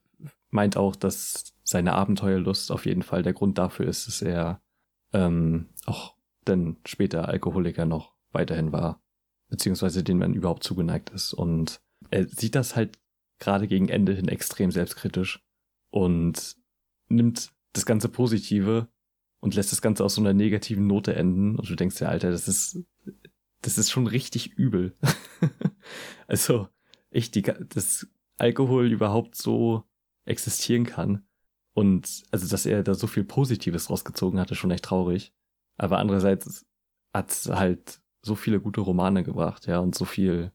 meint 0.55 0.77
auch, 0.77 0.95
dass 0.95 1.53
seine 1.63 1.93
Abenteuerlust 1.93 2.71
auf 2.71 2.85
jeden 2.85 3.03
Fall 3.03 3.21
der 3.21 3.33
Grund 3.33 3.57
dafür 3.57 3.85
ist, 3.87 4.07
dass 4.07 4.21
er 4.21 4.61
ähm, 5.13 5.69
auch 5.85 6.15
dann 6.45 6.77
später 6.85 7.27
Alkoholiker 7.27 7.85
noch 7.85 8.15
weiterhin 8.31 8.71
war, 8.71 9.03
beziehungsweise 9.49 10.03
den 10.03 10.17
man 10.17 10.33
überhaupt 10.33 10.63
zugeneigt 10.63 11.09
ist. 11.11 11.33
Und 11.33 11.81
er 12.09 12.27
sieht 12.27 12.55
das 12.55 12.75
halt 12.75 12.97
gerade 13.39 13.67
gegen 13.67 13.89
Ende 13.89 14.13
hin 14.13 14.27
extrem 14.27 14.71
selbstkritisch 14.71 15.43
und 15.89 16.55
nimmt 17.09 17.51
das 17.73 17.85
ganze 17.85 18.09
Positive 18.09 18.87
und 19.39 19.55
lässt 19.55 19.71
das 19.71 19.81
Ganze 19.81 20.03
aus 20.03 20.15
so 20.15 20.21
einer 20.21 20.33
negativen 20.33 20.87
Note 20.87 21.15
enden. 21.15 21.57
Und 21.57 21.69
du 21.69 21.75
denkst 21.75 21.97
dir, 21.97 22.09
Alter, 22.09 22.31
das 22.31 22.47
ist, 22.47 22.79
das 23.61 23.77
ist 23.77 23.91
schon 23.91 24.07
richtig 24.07 24.53
übel. 24.53 24.95
also, 26.27 26.69
echt, 27.11 27.35
die, 27.35 27.41
dass 27.41 28.07
Alkohol 28.37 28.91
überhaupt 28.91 29.35
so 29.35 29.83
existieren 30.25 30.85
kann. 30.85 31.25
Und 31.73 32.23
also, 32.31 32.47
dass 32.47 32.65
er 32.65 32.83
da 32.83 32.93
so 32.93 33.07
viel 33.07 33.23
Positives 33.23 33.89
rausgezogen 33.89 34.39
hatte, 34.39 34.55
schon 34.55 34.71
echt 34.71 34.85
traurig. 34.85 35.33
Aber 35.77 35.97
andererseits 35.99 36.65
hat 37.13 37.31
halt 37.49 37.99
so 38.21 38.35
viele 38.35 38.59
gute 38.59 38.81
Romane 38.81 39.23
gebracht, 39.23 39.67
ja, 39.67 39.79
und 39.79 39.93
so 39.93 40.05
viel, 40.05 40.51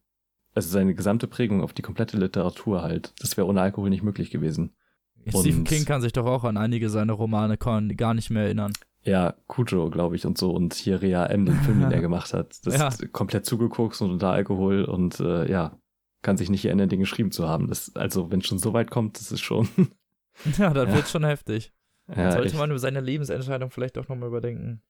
also 0.54 0.68
seine 0.70 0.94
gesamte 0.94 1.26
Prägung 1.28 1.62
auf 1.62 1.72
die 1.72 1.82
komplette 1.82 2.16
Literatur 2.16 2.82
halt. 2.82 3.12
Das 3.20 3.36
wäre 3.36 3.46
ohne 3.46 3.60
Alkohol 3.60 3.90
nicht 3.90 4.02
möglich 4.02 4.30
gewesen. 4.30 4.74
Stephen 5.28 5.64
King 5.64 5.84
kann 5.84 6.00
sich 6.00 6.12
doch 6.14 6.24
auch 6.26 6.44
an 6.44 6.56
einige 6.56 6.88
seiner 6.88 7.12
Romane 7.12 7.58
gar 7.58 8.14
nicht 8.14 8.30
mehr 8.30 8.44
erinnern. 8.44 8.72
Ja, 9.02 9.34
Cujo, 9.46 9.88
glaube 9.90 10.16
ich, 10.16 10.26
und 10.26 10.36
so. 10.38 10.50
Und 10.50 10.74
hier 10.74 11.00
Rea 11.02 11.26
M, 11.26 11.44
den 11.46 11.56
Film, 11.56 11.80
den 11.80 11.92
er 11.92 12.00
gemacht 12.02 12.32
hat. 12.34 12.56
Das 12.64 12.78
Ja. 12.78 12.88
ist 12.88 13.12
komplett 13.12 13.44
zugeguckt 13.46 14.00
und 14.00 14.10
unter 14.10 14.30
Alkohol 14.30 14.84
und 14.84 15.20
äh, 15.20 15.50
ja, 15.50 15.78
kann 16.22 16.36
sich 16.36 16.50
nicht 16.50 16.64
erinnern, 16.64 16.88
den 16.88 17.00
geschrieben 17.00 17.30
zu 17.32 17.48
haben. 17.48 17.66
Das, 17.68 17.94
also, 17.96 18.30
wenn 18.30 18.40
es 18.40 18.46
schon 18.46 18.58
so 18.58 18.72
weit 18.72 18.90
kommt, 18.90 19.18
das 19.18 19.32
ist 19.32 19.40
schon. 19.40 19.68
Ja, 20.56 20.72
dann 20.72 20.88
Ja. 20.88 20.94
wird 20.94 21.08
schon 21.08 21.24
heftig. 21.24 21.72
ja, 22.08 22.32
Sollte 22.32 22.46
echt. 22.48 22.56
man 22.56 22.70
über 22.70 22.78
seine 22.78 23.00
Lebensentscheidung 23.00 23.70
vielleicht 23.70 23.98
auch 23.98 24.08
nochmal 24.08 24.28
überdenken. 24.28 24.80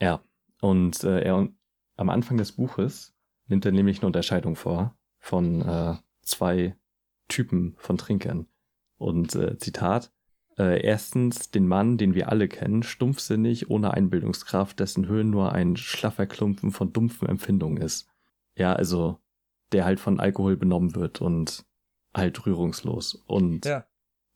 Ja, 0.00 0.20
und 0.60 1.02
äh, 1.04 1.20
er 1.20 1.48
am 1.96 2.08
Anfang 2.08 2.38
des 2.38 2.52
Buches 2.52 3.14
nimmt 3.48 3.66
er 3.66 3.72
nämlich 3.72 3.98
eine 3.98 4.06
Unterscheidung 4.06 4.56
vor 4.56 4.96
von 5.18 5.60
äh, 5.62 5.96
zwei 6.22 6.76
Typen 7.28 7.74
von 7.78 7.98
Trinkern. 7.98 8.46
Und 8.96 9.34
äh, 9.34 9.58
Zitat, 9.58 10.12
äh, 10.56 10.80
erstens 10.82 11.50
den 11.50 11.68
Mann, 11.68 11.98
den 11.98 12.14
wir 12.14 12.30
alle 12.30 12.48
kennen, 12.48 12.82
stumpfsinnig, 12.82 13.68
ohne 13.70 13.92
Einbildungskraft, 13.92 14.80
dessen 14.80 15.08
Höhen 15.08 15.30
nur 15.30 15.52
ein 15.52 15.76
schlaffer 15.76 16.26
Klumpen 16.26 16.70
von 16.70 16.92
dumpfen 16.92 17.28
Empfindungen 17.28 17.82
ist. 17.82 18.08
Ja, 18.56 18.72
also 18.72 19.18
der 19.72 19.84
halt 19.84 20.00
von 20.00 20.20
Alkohol 20.20 20.56
benommen 20.56 20.94
wird 20.94 21.20
und 21.20 21.64
halt 22.14 22.44
rührungslos. 22.46 23.14
Und 23.26 23.64
Ja. 23.66 23.86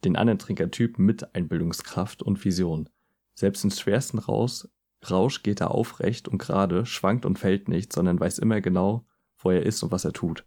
den 0.04 0.16
anderen 0.16 0.38
Trinkertyp 0.38 0.98
mit 0.98 1.34
Einbildungskraft 1.34 2.22
und 2.22 2.44
Vision. 2.44 2.88
Selbst 3.34 3.64
im 3.64 3.70
schwersten 3.70 4.18
Raus, 4.18 4.68
Rausch 5.08 5.42
geht 5.42 5.60
er 5.60 5.70
aufrecht 5.72 6.28
und 6.28 6.38
gerade, 6.38 6.86
schwankt 6.86 7.24
und 7.26 7.38
fällt 7.38 7.68
nicht, 7.68 7.92
sondern 7.92 8.20
weiß 8.20 8.38
immer 8.38 8.60
genau, 8.60 9.06
wo 9.38 9.50
er 9.50 9.64
ist 9.64 9.82
und 9.82 9.90
was 9.90 10.04
er 10.04 10.12
tut. 10.12 10.46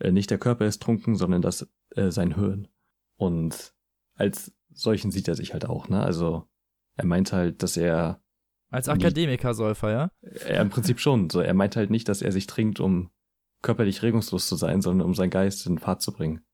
Äh, 0.00 0.10
nicht 0.12 0.30
der 0.30 0.38
Körper 0.38 0.66
ist 0.66 0.82
trunken, 0.82 1.14
sondern 1.16 1.40
das 1.42 1.68
äh, 1.90 2.10
sein 2.10 2.34
Hirn. 2.34 2.68
Und 3.16 3.72
als 4.14 4.52
solchen 4.72 5.10
sieht 5.10 5.28
er 5.28 5.36
sich 5.36 5.52
halt 5.52 5.64
auch, 5.66 5.88
ne? 5.88 6.02
Also 6.02 6.46
er 6.96 7.06
meint 7.06 7.32
halt, 7.32 7.62
dass 7.62 7.76
er, 7.76 8.20
Als 8.70 8.88
Nie- 8.88 8.92
Akademiker-Säufer, 8.94 9.90
ja? 9.90 10.10
er 10.22 10.60
im 10.60 10.70
Prinzip 10.70 10.98
schon, 11.00 11.30
so 11.30 11.40
er 11.40 11.54
meint 11.54 11.76
halt 11.76 11.90
nicht, 11.90 12.08
dass 12.08 12.22
er 12.22 12.32
sich 12.32 12.46
trinkt, 12.46 12.80
um 12.80 13.10
körperlich 13.64 14.02
regungslos 14.02 14.46
zu 14.46 14.54
sein, 14.54 14.80
sondern 14.82 15.08
um 15.08 15.14
seinen 15.14 15.30
Geist 15.30 15.66
in 15.66 15.78
Fahrt 15.78 16.02
zu 16.02 16.12
bringen. 16.12 16.44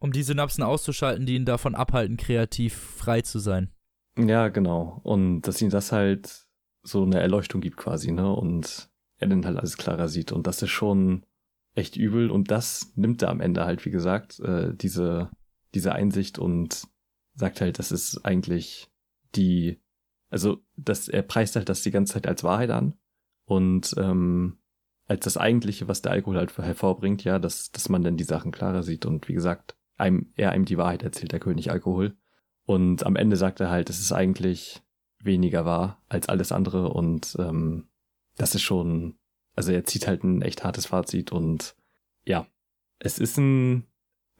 Um 0.00 0.10
die 0.10 0.22
Synapsen 0.22 0.64
auszuschalten, 0.64 1.26
die 1.26 1.36
ihn 1.36 1.44
davon 1.44 1.74
abhalten, 1.74 2.16
kreativ 2.16 2.74
frei 2.74 3.20
zu 3.20 3.38
sein. 3.38 3.70
Ja, 4.18 4.48
genau. 4.48 5.00
Und 5.04 5.42
dass 5.42 5.62
ihm 5.62 5.70
das 5.70 5.92
halt 5.92 6.46
so 6.82 7.02
eine 7.02 7.20
Erleuchtung 7.20 7.60
gibt 7.60 7.76
quasi, 7.76 8.12
ne? 8.12 8.30
Und 8.32 8.90
er 9.18 9.28
dann 9.28 9.44
halt 9.44 9.58
alles 9.58 9.76
klarer 9.76 10.08
sieht. 10.08 10.32
Und 10.32 10.46
das 10.46 10.62
ist 10.62 10.70
schon 10.70 11.24
echt 11.74 11.96
übel. 11.96 12.30
Und 12.30 12.50
das 12.50 12.92
nimmt 12.96 13.22
er 13.22 13.30
am 13.30 13.40
Ende 13.40 13.64
halt, 13.64 13.84
wie 13.84 13.90
gesagt, 13.90 14.40
äh, 14.40 14.74
diese, 14.74 15.30
diese 15.74 15.92
Einsicht 15.92 16.38
und 16.38 16.86
sagt 17.34 17.60
halt, 17.60 17.78
das 17.78 17.92
ist 17.92 18.24
eigentlich 18.24 18.90
die, 19.34 19.80
also 20.30 20.58
dass 20.76 21.08
er 21.08 21.22
preist 21.22 21.56
halt 21.56 21.68
das 21.68 21.82
die 21.82 21.90
ganze 21.90 22.14
Zeit 22.14 22.26
als 22.26 22.44
Wahrheit 22.44 22.70
an. 22.70 22.94
Und 23.46 23.94
ähm, 23.98 24.58
als 25.06 25.24
das 25.24 25.36
Eigentliche, 25.36 25.88
was 25.88 26.02
der 26.02 26.12
Alkohol 26.12 26.38
halt 26.38 26.56
hervorbringt, 26.56 27.24
ja, 27.24 27.38
dass, 27.38 27.70
dass 27.72 27.88
man 27.88 28.02
dann 28.02 28.16
die 28.16 28.24
Sachen 28.24 28.52
klarer 28.52 28.82
sieht. 28.82 29.04
Und 29.06 29.28
wie 29.28 29.34
gesagt, 29.34 29.76
einem, 29.96 30.32
er 30.36 30.52
einem 30.52 30.64
die 30.64 30.78
Wahrheit 30.78 31.02
erzählt, 31.02 31.32
der 31.32 31.40
König 31.40 31.70
Alkohol. 31.70 32.16
Und 32.66 33.04
am 33.04 33.16
Ende 33.16 33.36
sagt 33.36 33.60
er 33.60 33.70
halt, 33.70 33.90
es 33.90 34.00
ist 34.00 34.12
eigentlich 34.12 34.82
weniger 35.24 35.64
wahr 35.64 36.02
als 36.08 36.28
alles 36.28 36.52
andere 36.52 36.88
und 36.90 37.36
ähm, 37.38 37.88
das 38.36 38.54
ist 38.54 38.62
schon, 38.62 39.18
also 39.54 39.72
er 39.72 39.84
zieht 39.84 40.06
halt 40.06 40.22
ein 40.24 40.42
echt 40.42 40.64
hartes 40.64 40.86
Fazit 40.86 41.32
und 41.32 41.76
ja, 42.24 42.46
es 42.98 43.18
ist 43.18 43.38
ein 43.38 43.86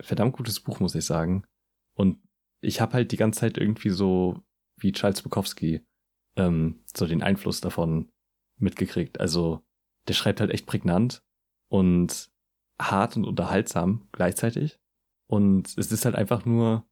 verdammt 0.01 0.37
gutes 0.37 0.61
Buch, 0.61 0.81
muss 0.81 0.95
ich 0.95 1.05
sagen. 1.05 1.45
Und 1.95 2.19
ich 2.61 2.81
habe 2.81 2.95
halt 2.95 3.13
die 3.13 3.17
ganze 3.17 3.41
Zeit 3.41 3.59
irgendwie 3.59 3.91
so 3.91 4.43
wie 4.77 4.93
Charles 4.93 5.23
Bukowski 5.23 5.87
ähm, 6.37 6.81
so 6.95 7.07
den 7.07 7.23
Einfluss 7.23 7.61
davon 7.61 8.11
mitgekriegt. 8.57 9.21
Also 9.21 9.64
der 10.09 10.15
schreibt 10.15 10.41
halt 10.41 10.51
echt 10.51 10.67
prägnant 10.67 11.23
und 11.69 12.31
hart 12.81 13.17
und 13.17 13.25
unterhaltsam 13.25 14.09
gleichzeitig. 14.13 14.79
Und 15.27 15.77
es 15.79 15.91
ist 15.91 16.05
halt 16.05 16.15
einfach 16.15 16.45
nur 16.45 16.87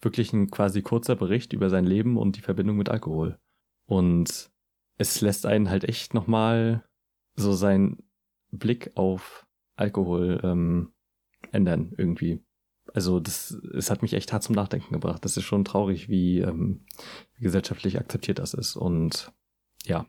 wirklich 0.00 0.32
ein 0.32 0.50
quasi 0.50 0.82
kurzer 0.82 1.16
Bericht 1.16 1.52
über 1.52 1.70
sein 1.70 1.84
Leben 1.84 2.16
und 2.16 2.36
die 2.36 2.40
Verbindung 2.40 2.76
mit 2.76 2.88
Alkohol. 2.88 3.38
Und 3.86 4.50
es 4.96 5.20
lässt 5.20 5.46
einen 5.46 5.70
halt 5.70 5.84
echt 5.84 6.14
nochmal 6.14 6.84
so 7.34 7.52
seinen 7.52 8.02
Blick 8.50 8.92
auf 8.96 9.46
Alkohol 9.76 10.40
ähm, 10.42 10.92
ändern 11.52 11.92
irgendwie. 11.96 12.40
Also 12.94 13.20
das, 13.20 13.50
es 13.50 13.90
hat 13.90 14.02
mich 14.02 14.14
echt 14.14 14.32
hart 14.32 14.42
zum 14.42 14.54
Nachdenken 14.54 14.92
gebracht. 14.92 15.24
Das 15.24 15.36
ist 15.36 15.44
schon 15.44 15.64
traurig, 15.64 16.08
wie, 16.08 16.40
ähm, 16.40 16.84
wie 17.34 17.44
gesellschaftlich 17.44 17.98
akzeptiert 17.98 18.38
das 18.38 18.54
ist. 18.54 18.76
Und 18.76 19.32
ja, 19.84 20.06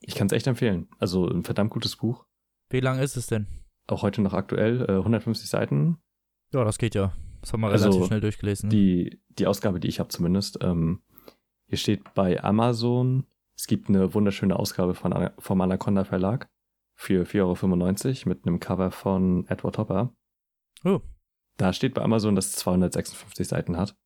ich 0.00 0.14
kann 0.14 0.26
es 0.26 0.32
echt 0.32 0.46
empfehlen. 0.46 0.88
Also 0.98 1.28
ein 1.28 1.44
verdammt 1.44 1.70
gutes 1.70 1.96
Buch. 1.96 2.24
Wie 2.70 2.80
lang 2.80 2.98
ist 2.98 3.16
es 3.16 3.26
denn? 3.26 3.46
Auch 3.86 4.02
heute 4.02 4.22
noch 4.22 4.34
aktuell, 4.34 4.82
äh, 4.88 4.98
150 4.98 5.48
Seiten. 5.48 5.98
Ja, 6.52 6.64
das 6.64 6.78
geht 6.78 6.94
ja. 6.94 7.12
Das 7.40 7.52
haben 7.52 7.60
wir 7.60 7.68
Also, 7.68 7.88
relativ 7.88 8.06
schnell 8.06 8.20
durchgelesen. 8.20 8.68
Ne? 8.68 8.74
Die, 8.74 9.22
die 9.30 9.46
Ausgabe, 9.46 9.80
die 9.80 9.88
ich 9.88 9.98
habe 9.98 10.10
zumindest. 10.10 10.58
Ähm, 10.62 11.02
hier 11.66 11.78
steht 11.78 12.14
bei 12.14 12.42
Amazon, 12.42 13.26
es 13.56 13.66
gibt 13.66 13.88
eine 13.88 14.14
wunderschöne 14.14 14.56
Ausgabe 14.58 14.94
von, 14.94 15.30
vom 15.38 15.60
Anaconda 15.60 16.04
Verlag 16.04 16.48
für 16.96 17.24
4,95 17.24 18.06
Euro 18.26 18.28
mit 18.28 18.46
einem 18.46 18.60
Cover 18.60 18.90
von 18.90 19.46
Edward 19.48 19.78
Hopper. 19.78 20.14
Oh. 20.84 21.00
Da 21.56 21.72
steht 21.72 21.94
bei 21.94 22.02
Amazon, 22.02 22.34
dass 22.34 22.46
es 22.46 22.56
256 22.56 23.46
Seiten 23.46 23.76
hat. 23.76 23.96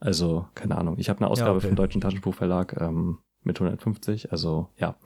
Also, 0.00 0.48
keine 0.54 0.76
Ahnung. 0.76 0.98
Ich 0.98 1.08
habe 1.08 1.20
eine 1.20 1.28
Ausgabe 1.28 1.58
okay. 1.58 1.68
vom 1.68 1.76
Deutschen 1.76 2.00
Taschenbuchverlag 2.00 2.80
ähm, 2.80 3.20
mit 3.42 3.60
150, 3.60 4.32
also 4.32 4.70
ja. 4.76 4.96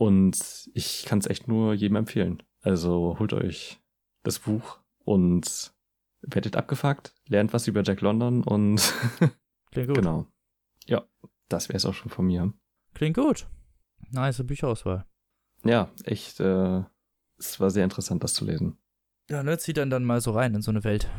Und 0.00 0.70
ich 0.72 1.04
kann 1.04 1.18
es 1.18 1.26
echt 1.26 1.46
nur 1.46 1.74
jedem 1.74 1.96
empfehlen. 1.96 2.42
Also 2.62 3.16
holt 3.18 3.34
euch 3.34 3.82
das 4.22 4.38
Buch 4.38 4.78
und 5.04 5.74
werdet 6.22 6.56
abgefuckt, 6.56 7.14
lernt 7.26 7.52
was 7.52 7.68
über 7.68 7.82
Jack 7.82 8.00
London 8.00 8.42
und 8.42 8.94
Klingt 9.70 9.88
gut. 9.88 9.96
genau. 9.98 10.26
Ja, 10.86 11.04
das 11.50 11.68
wäre 11.68 11.76
es 11.76 11.84
auch 11.84 11.92
schon 11.92 12.10
von 12.10 12.24
mir. 12.24 12.50
Klingt 12.94 13.18
gut. 13.18 13.46
Nice 14.10 14.42
Bücherauswahl. 14.42 15.04
Ja, 15.64 15.90
echt, 16.04 16.40
äh, 16.40 16.82
es 17.36 17.60
war 17.60 17.68
sehr 17.68 17.84
interessant, 17.84 18.24
das 18.24 18.32
zu 18.32 18.46
lesen. 18.46 18.78
Ja, 19.28 19.42
ne, 19.42 19.58
zieht 19.58 19.76
dann 19.76 19.90
dann 19.90 20.06
mal 20.06 20.22
so 20.22 20.30
rein 20.30 20.54
in 20.54 20.62
so 20.62 20.70
eine 20.70 20.82
Welt, 20.82 21.10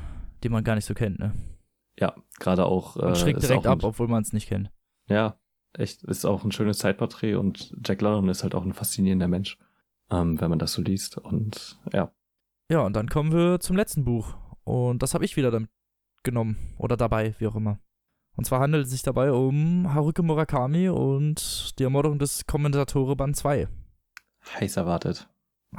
die 0.43 0.49
man 0.49 0.63
gar 0.63 0.73
nicht 0.73 0.85
so 0.85 0.95
kennt, 0.95 1.19
ne? 1.19 1.35
Ja, 1.99 2.15
gerade 2.39 2.65
auch. 2.65 2.97
Äh, 2.97 3.15
schreckt 3.15 3.43
ist 3.43 3.47
direkt 3.47 3.67
ab, 3.67 3.83
obwohl 3.83 4.07
man 4.07 4.23
es 4.23 4.33
nicht 4.33 4.47
kennt. 4.47 4.71
Ja, 5.07 5.39
echt, 5.77 6.03
ist 6.03 6.25
auch 6.25 6.43
ein 6.43 6.51
schönes 6.51 6.77
Zeitporträt 6.79 7.35
und 7.35 7.75
Jack 7.85 8.01
London 8.01 8.29
ist 8.29 8.43
halt 8.43 8.55
auch 8.55 8.63
ein 8.65 8.73
faszinierender 8.73 9.27
Mensch, 9.27 9.57
ähm, 10.09 10.39
wenn 10.41 10.49
man 10.49 10.59
das 10.59 10.73
so 10.73 10.81
liest. 10.81 11.17
Und 11.17 11.79
ja, 11.93 12.11
Ja, 12.69 12.81
und 12.81 12.95
dann 12.95 13.09
kommen 13.09 13.31
wir 13.31 13.59
zum 13.59 13.75
letzten 13.75 14.05
Buch. 14.05 14.35
Und 14.63 15.01
das 15.03 15.13
habe 15.13 15.25
ich 15.25 15.35
wieder 15.35 15.51
damit 15.51 15.69
genommen. 16.23 16.57
Oder 16.77 16.95
dabei, 16.97 17.35
wie 17.39 17.47
auch 17.47 17.55
immer. 17.55 17.79
Und 18.37 18.45
zwar 18.45 18.59
handelt 18.61 18.85
es 18.85 18.91
sich 18.91 19.01
dabei 19.03 19.31
um 19.31 19.93
Haruki 19.93 20.21
Murakami 20.21 20.87
und 20.89 21.77
die 21.79 21.83
Ermordung 21.83 22.17
des 22.19 22.45
Kommentatore 22.45 23.15
Band 23.15 23.35
2. 23.35 23.67
heiß 24.59 24.77
erwartet. 24.77 25.27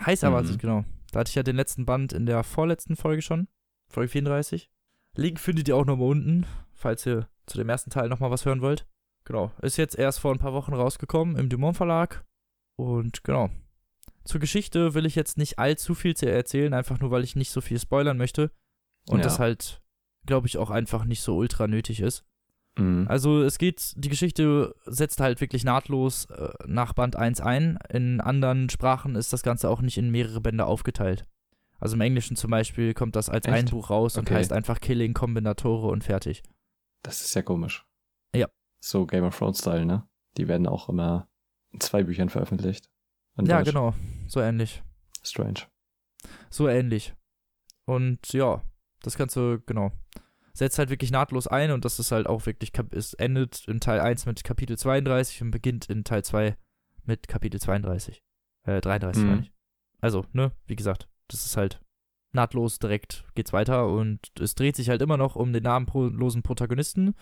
Heiß 0.05 0.23
erwartet, 0.23 0.53
Mhm. 0.55 0.59
genau. 0.59 0.85
Da 1.13 1.21
hatte 1.21 1.29
ich 1.31 1.35
ja 1.35 1.43
den 1.43 1.57
letzten 1.57 1.85
Band 1.87 2.13
in 2.13 2.27
der 2.27 2.43
vorletzten 2.45 2.97
Folge 2.97 3.23
schon. 3.23 3.49
Folge 3.89 4.09
34. 4.11 4.71
Link 5.15 5.39
findet 5.41 5.69
ihr 5.69 5.77
auch 5.77 5.85
nochmal 5.85 6.09
unten, 6.09 6.47
falls 6.73 7.05
ihr 7.07 7.29
zu 7.47 7.59
dem 7.59 7.69
ersten 7.69 7.91
Teil 7.91 8.09
nochmal 8.09 8.31
was 8.31 8.45
hören 8.47 8.63
wollt. 8.63 8.87
Genau. 9.25 9.53
Ist 9.63 9.77
jetzt 9.77 9.97
erst 9.99 10.21
vor 10.21 10.33
ein 10.33 10.39
paar 10.39 10.53
Wochen 10.53 10.75
rausgekommen 10.75 11.37
im 11.37 11.49
Dumont 11.49 11.77
Verlag. 11.77 12.25
Und 12.77 13.23
genau. 13.25 13.51
Zur 14.25 14.41
Geschichte 14.41 14.95
will 14.95 15.07
ich 15.07 15.15
jetzt 15.15 15.39
nicht 15.39 15.59
allzu 15.59 15.95
viel 15.95 16.15
zu 16.17 16.31
erzählen, 16.31 16.75
einfach 16.75 16.99
nur, 17.01 17.11
weil 17.11 17.25
ich 17.25 17.37
nicht 17.37 17.51
so 17.51 17.61
viel 17.61 17.79
spoilern 17.79 18.17
möchte. 18.17 18.51
Und 19.09 19.19
Ja. 19.19 19.25
das 19.25 19.39
halt, 19.39 19.81
glaube 20.27 20.47
ich, 20.47 20.59
auch 20.59 20.71
einfach 20.71 21.05
nicht 21.05 21.23
so 21.23 21.37
ultra 21.37 21.67
nötig 21.67 22.01
ist. 22.01 22.25
Mhm. 22.79 23.07
Also 23.09 23.43
es 23.43 23.59
geht, 23.59 23.93
die 23.97 24.09
Geschichte 24.09 24.75
setzt 24.87 25.21
halt 25.21 25.41
wirklich 25.41 25.63
nahtlos 25.65 26.27
äh, 26.27 26.51
nach 26.67 26.93
Band 26.95 27.17
1 27.17 27.41
ein. 27.41 27.79
In 27.91 28.21
anderen 28.21 28.71
Sprachen 28.71 29.15
ist 29.17 29.33
das 29.33 29.43
Ganze 29.43 29.69
auch 29.69 29.83
nicht 29.83 29.99
in 29.99 30.11
mehrere 30.11 30.41
Bände 30.41 30.65
aufgeteilt. 30.67 31.25
Also 31.81 31.97
im 31.97 32.01
Englischen 32.01 32.37
zum 32.37 32.51
Beispiel 32.53 32.95
kommt 32.95 33.17
das 33.17 33.29
als 33.29 33.47
Echt? 33.47 33.55
ein 33.57 33.65
Buch 33.67 33.91
raus 33.91 34.17
und 34.17 34.27
Okay. 34.29 34.37
heißt 34.37 34.53
einfach 34.53 34.81
Killing 34.81 35.15
Kombinatore 35.15 35.89
und 35.89 36.05
fertig. 36.05 36.43
Das 37.03 37.21
ist 37.23 37.35
ja 37.35 37.43
komisch. 37.43 37.85
Ja. 38.35 38.49
So 38.85 39.07
Game 39.07 39.25
of 39.25 39.39
Thrones 39.39 39.59
Style, 39.59 39.87
ne? 39.87 40.07
Die 40.37 40.49
werden 40.49 40.67
auch 40.67 40.89
immer 40.89 41.29
in 41.71 41.81
zwei 41.81 42.03
Büchern 42.03 42.29
veröffentlicht. 42.29 42.91
Ja, 43.39 43.59
Deutsch. 43.59 43.69
genau. 43.69 43.95
So 44.27 44.41
ähnlich. 44.41 44.83
Strange. 45.23 45.61
So 46.51 46.69
ähnlich. 46.69 47.15
Und 47.85 48.33
ja, 48.33 48.63
das 49.03 49.17
Ganze, 49.17 49.61
genau, 49.67 49.93
setzt 50.53 50.79
halt 50.79 50.91
wirklich 50.91 51.11
nahtlos 51.11 51.47
ein 51.47 51.71
und 51.71 51.85
das 51.85 51.99
ist 51.99 52.13
halt 52.13 52.27
auch 52.27 52.45
wirklich, 52.47 52.73
es 52.91 53.15
endet 53.15 53.67
in 53.69 53.81
Teil 53.81 54.01
1 54.01 54.27
mit 54.27 54.45
Kapitel 54.45 54.77
32 54.77 55.43
und 55.43 55.51
beginnt 55.51 55.87
in 55.87 56.05
Teil 56.05 56.25
2 56.25 56.57
mit 57.05 57.27
Kapitel 57.29 57.61
32. 57.61 58.23
Äh, 58.65 58.81
33 58.81 59.23
Mhm. 59.23 59.29
meine 59.29 59.43
ich. 59.43 59.53
Also, 60.01 60.27
ne, 60.33 60.53
wie 60.67 60.77
gesagt, 60.77 61.09
das 61.29 61.45
ist 61.47 61.57
halt 61.57 61.81
nahtlos 62.33 62.79
direkt 62.79 63.25
geht's 63.35 63.53
weiter 63.53 63.89
und 63.89 64.21
es 64.41 64.55
dreht 64.55 64.75
sich 64.77 64.89
halt 64.89 65.03
immer 65.03 65.17
noch 65.17 65.37
um 65.37 65.53
den 65.53 65.63
namenlosen 65.65 66.43
Protagonisten 66.43 67.15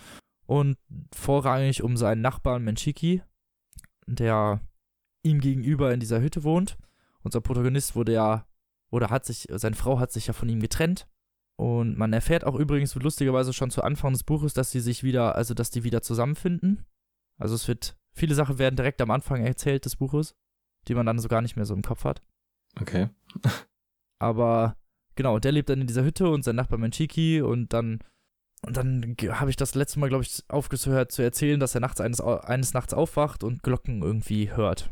und 0.50 0.76
vorrangig 1.14 1.84
um 1.84 1.96
seinen 1.96 2.22
Nachbarn 2.22 2.64
Menchiki, 2.64 3.22
der 4.08 4.60
ihm 5.22 5.40
gegenüber 5.40 5.94
in 5.94 6.00
dieser 6.00 6.20
Hütte 6.20 6.42
wohnt. 6.42 6.76
Unser 7.22 7.40
Protagonist 7.40 7.94
wurde 7.94 8.14
ja, 8.14 8.48
oder 8.90 9.10
hat 9.10 9.24
sich, 9.24 9.46
seine 9.48 9.76
Frau 9.76 10.00
hat 10.00 10.10
sich 10.10 10.26
ja 10.26 10.32
von 10.32 10.48
ihm 10.48 10.58
getrennt. 10.58 11.06
Und 11.54 11.96
man 11.96 12.12
erfährt 12.12 12.42
auch 12.42 12.56
übrigens 12.56 12.96
lustigerweise 12.96 13.52
schon 13.52 13.70
zu 13.70 13.84
Anfang 13.84 14.12
des 14.12 14.24
Buches, 14.24 14.52
dass 14.52 14.72
sie 14.72 14.80
sich 14.80 15.04
wieder, 15.04 15.36
also 15.36 15.54
dass 15.54 15.70
die 15.70 15.84
wieder 15.84 16.02
zusammenfinden. 16.02 16.84
Also 17.38 17.54
es 17.54 17.68
wird, 17.68 17.96
viele 18.12 18.34
Sachen 18.34 18.58
werden 18.58 18.74
direkt 18.74 19.00
am 19.02 19.12
Anfang 19.12 19.46
erzählt 19.46 19.84
des 19.84 19.94
Buches, 19.94 20.34
die 20.88 20.96
man 20.96 21.06
dann 21.06 21.20
so 21.20 21.28
gar 21.28 21.42
nicht 21.42 21.54
mehr 21.54 21.64
so 21.64 21.74
im 21.74 21.82
Kopf 21.82 22.02
hat. 22.02 22.22
Okay. 22.80 23.08
Aber 24.18 24.76
genau, 25.14 25.38
der 25.38 25.52
lebt 25.52 25.68
dann 25.68 25.80
in 25.80 25.86
dieser 25.86 26.02
Hütte 26.02 26.28
und 26.28 26.42
sein 26.42 26.56
Nachbar 26.56 26.80
Menchiki 26.80 27.40
und 27.40 27.72
dann 27.72 28.00
und 28.62 28.76
dann 28.76 29.16
habe 29.30 29.50
ich 29.50 29.56
das 29.56 29.74
letzte 29.74 29.98
Mal, 30.00 30.08
glaube 30.08 30.24
ich, 30.24 30.42
aufgehört 30.48 31.12
zu 31.12 31.22
erzählen, 31.22 31.60
dass 31.60 31.74
er 31.74 31.80
nachts 31.80 32.00
eines, 32.00 32.20
eines 32.20 32.74
Nachts 32.74 32.94
aufwacht 32.94 33.44
und 33.44 33.62
Glocken 33.62 34.02
irgendwie 34.02 34.52
hört. 34.52 34.90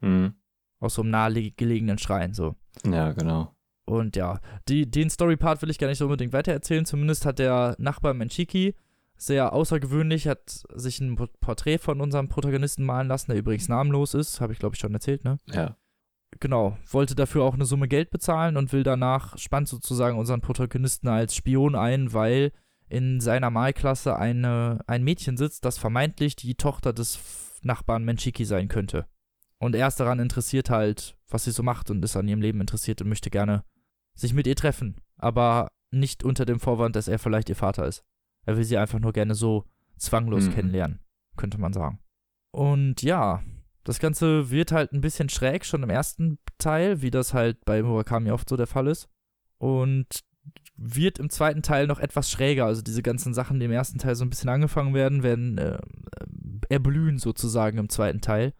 Mhm. 0.00 0.34
Aus 0.78 0.94
so 0.94 1.02
einem 1.02 1.10
nahegelegenen 1.10 1.98
Schrein, 1.98 2.32
so. 2.32 2.56
Ja, 2.84 3.12
genau. 3.12 3.54
Und 3.84 4.16
ja, 4.16 4.40
die, 4.68 4.90
den 4.90 5.10
Story-Part 5.10 5.60
will 5.62 5.70
ich 5.70 5.78
gar 5.78 5.88
nicht 5.88 5.98
so 5.98 6.04
unbedingt 6.06 6.32
weitererzählen. 6.32 6.86
Zumindest 6.86 7.26
hat 7.26 7.38
der 7.38 7.74
Nachbar 7.78 8.14
Menchiki 8.14 8.74
sehr 9.16 9.52
außergewöhnlich, 9.52 10.28
hat 10.28 10.64
sich 10.74 11.00
ein 11.00 11.16
Por- 11.16 11.28
Porträt 11.40 11.78
von 11.78 12.00
unserem 12.00 12.28
Protagonisten 12.28 12.84
malen 12.84 13.08
lassen, 13.08 13.32
der 13.32 13.38
übrigens 13.38 13.68
namenlos 13.68 14.14
ist. 14.14 14.40
Habe 14.40 14.52
ich, 14.54 14.58
glaube 14.58 14.76
ich, 14.76 14.80
schon 14.80 14.94
erzählt, 14.94 15.24
ne? 15.24 15.38
Ja. 15.52 15.76
Genau, 16.38 16.78
wollte 16.88 17.16
dafür 17.16 17.42
auch 17.42 17.54
eine 17.54 17.64
Summe 17.64 17.88
Geld 17.88 18.10
bezahlen 18.10 18.56
und 18.56 18.72
will 18.72 18.84
danach, 18.84 19.36
spannt 19.36 19.68
sozusagen 19.68 20.16
unseren 20.16 20.40
Protagonisten 20.40 21.08
als 21.08 21.34
Spion 21.34 21.74
ein, 21.74 22.12
weil 22.14 22.52
in 22.90 23.20
seiner 23.20 23.50
Malklasse 23.50 24.16
eine, 24.16 24.80
ein 24.86 25.02
Mädchen 25.04 25.36
sitzt, 25.36 25.64
das 25.64 25.78
vermeintlich 25.78 26.36
die 26.36 26.56
Tochter 26.56 26.92
des 26.92 27.18
Nachbarn 27.62 28.04
Menchiki 28.04 28.44
sein 28.44 28.68
könnte. 28.68 29.06
Und 29.58 29.74
er 29.74 29.88
ist 29.88 30.00
daran 30.00 30.18
interessiert 30.18 30.70
halt, 30.70 31.16
was 31.28 31.44
sie 31.44 31.52
so 31.52 31.62
macht 31.62 31.90
und 31.90 32.04
ist 32.04 32.16
an 32.16 32.26
ihrem 32.28 32.40
Leben 32.40 32.60
interessiert 32.60 33.00
und 33.00 33.08
möchte 33.08 33.30
gerne 33.30 33.62
sich 34.14 34.34
mit 34.34 34.46
ihr 34.46 34.56
treffen. 34.56 34.96
Aber 35.16 35.68
nicht 35.90 36.24
unter 36.24 36.44
dem 36.44 36.60
Vorwand, 36.60 36.96
dass 36.96 37.08
er 37.08 37.18
vielleicht 37.18 37.48
ihr 37.48 37.56
Vater 37.56 37.86
ist. 37.86 38.02
Er 38.46 38.56
will 38.56 38.64
sie 38.64 38.78
einfach 38.78 38.98
nur 38.98 39.12
gerne 39.12 39.34
so 39.34 39.64
zwanglos 39.96 40.46
Mhm. 40.46 40.52
kennenlernen, 40.52 41.00
könnte 41.36 41.58
man 41.58 41.72
sagen. 41.72 42.00
Und 42.52 43.02
ja, 43.02 43.42
das 43.84 44.00
Ganze 44.00 44.50
wird 44.50 44.72
halt 44.72 44.92
ein 44.92 45.00
bisschen 45.00 45.28
schräg 45.28 45.64
schon 45.64 45.82
im 45.82 45.90
ersten 45.90 46.38
Teil, 46.58 47.02
wie 47.02 47.10
das 47.10 47.34
halt 47.34 47.64
bei 47.64 47.82
Murakami 47.82 48.30
oft 48.30 48.48
so 48.48 48.56
der 48.56 48.66
Fall 48.66 48.86
ist. 48.88 49.08
Und 49.58 50.20
wird 50.82 51.18
im 51.18 51.28
zweiten 51.28 51.60
Teil 51.62 51.86
noch 51.86 51.98
etwas 52.00 52.30
schräger. 52.30 52.64
Also 52.64 52.80
diese 52.80 53.02
ganzen 53.02 53.34
Sachen, 53.34 53.60
die 53.60 53.66
im 53.66 53.72
ersten 53.72 53.98
Teil 53.98 54.14
so 54.14 54.24
ein 54.24 54.30
bisschen 54.30 54.48
angefangen 54.48 54.94
werden, 54.94 55.22
werden 55.22 55.58
äh, 55.58 55.78
erblühen 56.70 57.18
sozusagen 57.18 57.76
im 57.78 57.90
zweiten 57.90 58.22
Teil 58.22 58.54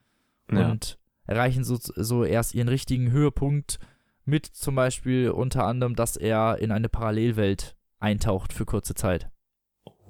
Ja. 0.53 0.71
und 0.71 0.99
erreichen 1.25 1.65
so, 1.65 1.77
so 1.81 2.25
erst 2.25 2.55
ihren 2.55 2.69
richtigen 2.69 3.11
Höhepunkt 3.11 3.79
mit 4.27 4.45
zum 4.47 4.75
Beispiel 4.75 5.31
unter 5.31 5.65
anderem, 5.65 5.97
dass 5.97 6.17
er 6.17 6.59
in 6.59 6.73
eine 6.73 6.89
Parallelwelt 6.91 7.75
eintaucht 8.01 8.53
für 8.53 8.67
kurze 8.67 8.95
Zeit 8.95 9.31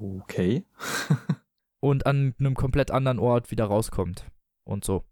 Okay. 0.01 0.65
und 1.81 2.07
an 2.07 2.35
einem 2.41 2.55
komplett 2.55 2.91
anderen 2.91 3.19
Ort 3.19 3.51
wieder 3.51 3.67
rauskommt 3.67 4.25
und 4.65 4.85
so. 4.85 5.05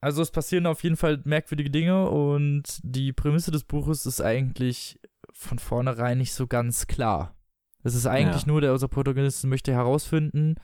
Also 0.00 0.22
es 0.22 0.30
passieren 0.30 0.66
auf 0.66 0.82
jeden 0.82 0.96
Fall 0.96 1.20
merkwürdige 1.24 1.70
Dinge 1.70 2.08
und 2.10 2.80
die 2.82 3.12
Prämisse 3.12 3.50
des 3.50 3.64
Buches 3.64 4.06
ist 4.06 4.20
eigentlich 4.20 4.98
von 5.38 5.58
vornherein 5.58 6.18
nicht 6.18 6.32
so 6.34 6.46
ganz 6.46 6.86
klar. 6.86 7.34
Es 7.82 7.94
ist 7.94 8.06
eigentlich 8.06 8.42
Ja. 8.42 8.48
nur, 8.48 8.60
der 8.60 8.72
unser 8.72 8.88
Protagonist 8.88 9.44
möchte 9.46 9.72
herausfinden, 9.72 10.56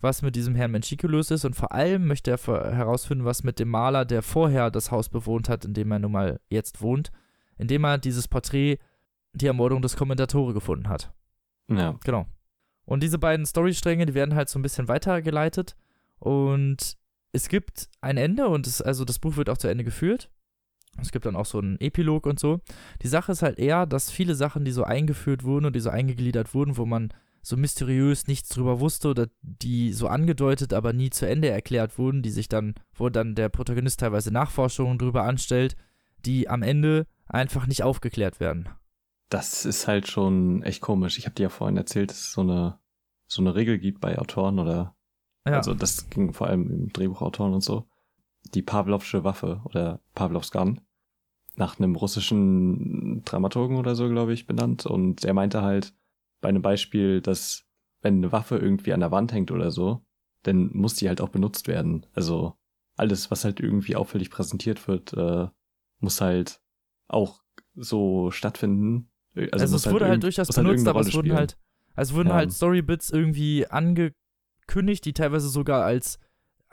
was 0.00 0.22
mit 0.22 0.34
diesem 0.36 0.54
Herrn 0.54 0.70
Menchiko 0.70 1.06
los 1.06 1.30
ist 1.30 1.44
und 1.44 1.54
vor 1.54 1.72
allem 1.72 2.06
möchte 2.06 2.30
er 2.30 2.38
herausfinden, 2.74 3.24
was 3.24 3.44
mit 3.44 3.58
dem 3.58 3.68
Maler, 3.68 4.04
der 4.04 4.22
vorher 4.22 4.70
das 4.70 4.90
Haus 4.90 5.08
bewohnt 5.08 5.48
hat, 5.48 5.64
in 5.64 5.74
dem 5.74 5.90
er 5.92 5.98
nun 5.98 6.12
mal 6.12 6.40
jetzt 6.48 6.80
wohnt, 6.80 7.10
indem 7.58 7.84
er 7.84 7.98
dieses 7.98 8.26
Porträt, 8.28 8.78
die 9.34 9.46
Ermordung 9.46 9.80
des 9.82 9.96
Kommentatore 9.96 10.54
gefunden 10.54 10.88
hat. 10.88 11.12
Ja. 11.68 11.98
Genau. 12.04 12.26
Und 12.84 13.02
diese 13.02 13.18
beiden 13.18 13.46
Storystränge, 13.46 14.06
die 14.06 14.14
werden 14.14 14.34
halt 14.34 14.48
so 14.48 14.58
ein 14.58 14.62
bisschen 14.62 14.88
weitergeleitet 14.88 15.76
und 16.18 16.96
es 17.32 17.48
gibt 17.48 17.88
ein 18.00 18.16
Ende 18.16 18.48
und 18.48 18.66
es, 18.66 18.82
also 18.82 19.04
das 19.04 19.18
Buch 19.18 19.36
wird 19.36 19.48
auch 19.50 19.58
zu 19.58 19.68
Ende 19.68 19.84
geführt. 19.84 20.30
Es 21.00 21.10
gibt 21.10 21.26
dann 21.26 21.36
auch 21.36 21.46
so 21.46 21.58
einen 21.58 21.80
Epilog 21.80 22.26
und 22.26 22.38
so. 22.38 22.60
Die 23.02 23.08
Sache 23.08 23.32
ist 23.32 23.42
halt 23.42 23.58
eher, 23.58 23.86
dass 23.86 24.10
viele 24.10 24.34
Sachen, 24.34 24.64
die 24.64 24.72
so 24.72 24.84
eingeführt 24.84 25.42
wurden 25.44 25.66
und 25.66 25.74
die 25.74 25.80
so 25.80 25.90
eingegliedert 25.90 26.54
wurden, 26.54 26.76
wo 26.76 26.84
man 26.86 27.12
so 27.42 27.56
mysteriös 27.56 28.28
nichts 28.28 28.50
drüber 28.50 28.78
wusste 28.78 29.08
oder 29.08 29.26
die 29.42 29.92
so 29.92 30.06
angedeutet, 30.06 30.72
aber 30.72 30.92
nie 30.92 31.10
zu 31.10 31.26
Ende 31.26 31.48
erklärt 31.48 31.98
wurden, 31.98 32.22
die 32.22 32.30
sich 32.30 32.48
dann, 32.48 32.74
wo 32.94 33.08
dann 33.08 33.34
der 33.34 33.48
Protagonist 33.48 34.00
teilweise 34.00 34.30
Nachforschungen 34.32 34.98
drüber 34.98 35.24
anstellt, 35.24 35.74
die 36.24 36.48
am 36.48 36.62
Ende 36.62 37.06
einfach 37.26 37.66
nicht 37.66 37.82
aufgeklärt 37.82 38.38
werden. 38.38 38.68
Das 39.28 39.64
ist 39.64 39.88
halt 39.88 40.08
schon 40.08 40.62
echt 40.62 40.82
komisch. 40.82 41.18
Ich 41.18 41.24
habe 41.24 41.34
dir 41.34 41.44
ja 41.44 41.48
vorhin 41.48 41.76
erzählt, 41.78 42.10
dass 42.10 42.18
es 42.20 42.32
so 42.32 42.42
eine, 42.42 42.78
so 43.26 43.42
eine 43.42 43.54
Regel 43.54 43.78
gibt 43.78 44.00
bei 44.00 44.18
Autoren 44.18 44.58
oder, 44.60 44.94
Ja. 45.44 45.54
also 45.54 45.74
das 45.74 46.10
ging 46.10 46.32
vor 46.32 46.46
allem 46.46 46.70
im 46.70 46.92
Drehbuchautoren 46.92 47.54
und 47.54 47.64
so. 47.64 47.88
Die 48.54 48.62
Pavlovsche 48.62 49.24
Waffe 49.24 49.60
oder 49.64 50.00
Pavlovs 50.14 50.50
Gun. 50.50 50.80
Nach 51.56 51.78
einem 51.78 51.96
russischen 51.96 53.22
Dramaturgen 53.24 53.76
oder 53.76 53.94
so, 53.94 54.08
glaube 54.08 54.32
ich, 54.32 54.46
benannt. 54.46 54.86
Und 54.86 55.24
er 55.24 55.34
meinte 55.34 55.62
halt 55.62 55.94
bei 56.40 56.48
einem 56.48 56.62
Beispiel, 56.62 57.20
dass 57.20 57.64
wenn 58.00 58.16
eine 58.16 58.32
Waffe 58.32 58.56
irgendwie 58.56 58.92
an 58.92 59.00
der 59.00 59.10
Wand 59.10 59.32
hängt 59.32 59.50
oder 59.50 59.70
so, 59.70 60.04
dann 60.42 60.70
muss 60.72 60.94
die 60.96 61.08
halt 61.08 61.20
auch 61.20 61.28
benutzt 61.28 61.68
werden. 61.68 62.06
Also 62.14 62.54
alles, 62.96 63.30
was 63.30 63.44
halt 63.44 63.60
irgendwie 63.60 63.96
auffällig 63.96 64.30
präsentiert 64.30 64.88
wird, 64.88 65.12
äh, 65.12 65.48
muss 66.00 66.20
halt 66.20 66.60
auch 67.08 67.42
so 67.74 68.30
stattfinden. 68.30 69.10
Also, 69.34 69.48
Also, 69.52 69.74
muss 69.74 69.86
es 69.86 69.92
wurde 69.92 70.08
halt 70.08 70.22
durchaus 70.22 70.48
halt 70.48 70.56
benutzt, 70.56 70.72
irgendeine 70.86 70.98
aber 70.98 71.08
es 71.08 71.14
wurden 71.14 71.32
halt, 71.32 71.56
also 71.94 72.14
wurden 72.16 72.28
Ja. 72.30 72.34
halt 72.34 72.52
Storybits 72.52 73.10
irgendwie 73.10 73.66
angekündigt, 73.66 75.04
die 75.04 75.12
teilweise 75.12 75.48
sogar 75.48 75.84
als 75.84 76.18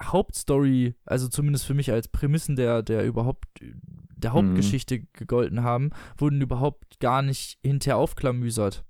Hauptstory, 0.02 0.96
also 1.06 1.28
zumindest 1.28 1.66
für 1.66 1.74
mich 1.74 1.92
als 1.92 2.08
Prämissen 2.08 2.56
der, 2.56 2.82
der 2.84 3.06
überhaupt 3.06 3.46
der 4.16 4.34
Hauptgeschichte 4.34 5.00
gegolten 5.14 5.64
haben, 5.64 5.92
wurden 6.18 6.42
überhaupt 6.42 7.00
gar 7.00 7.22
nicht 7.22 7.58
hinterher 7.64 7.98
aufklamüsert. 7.98 8.84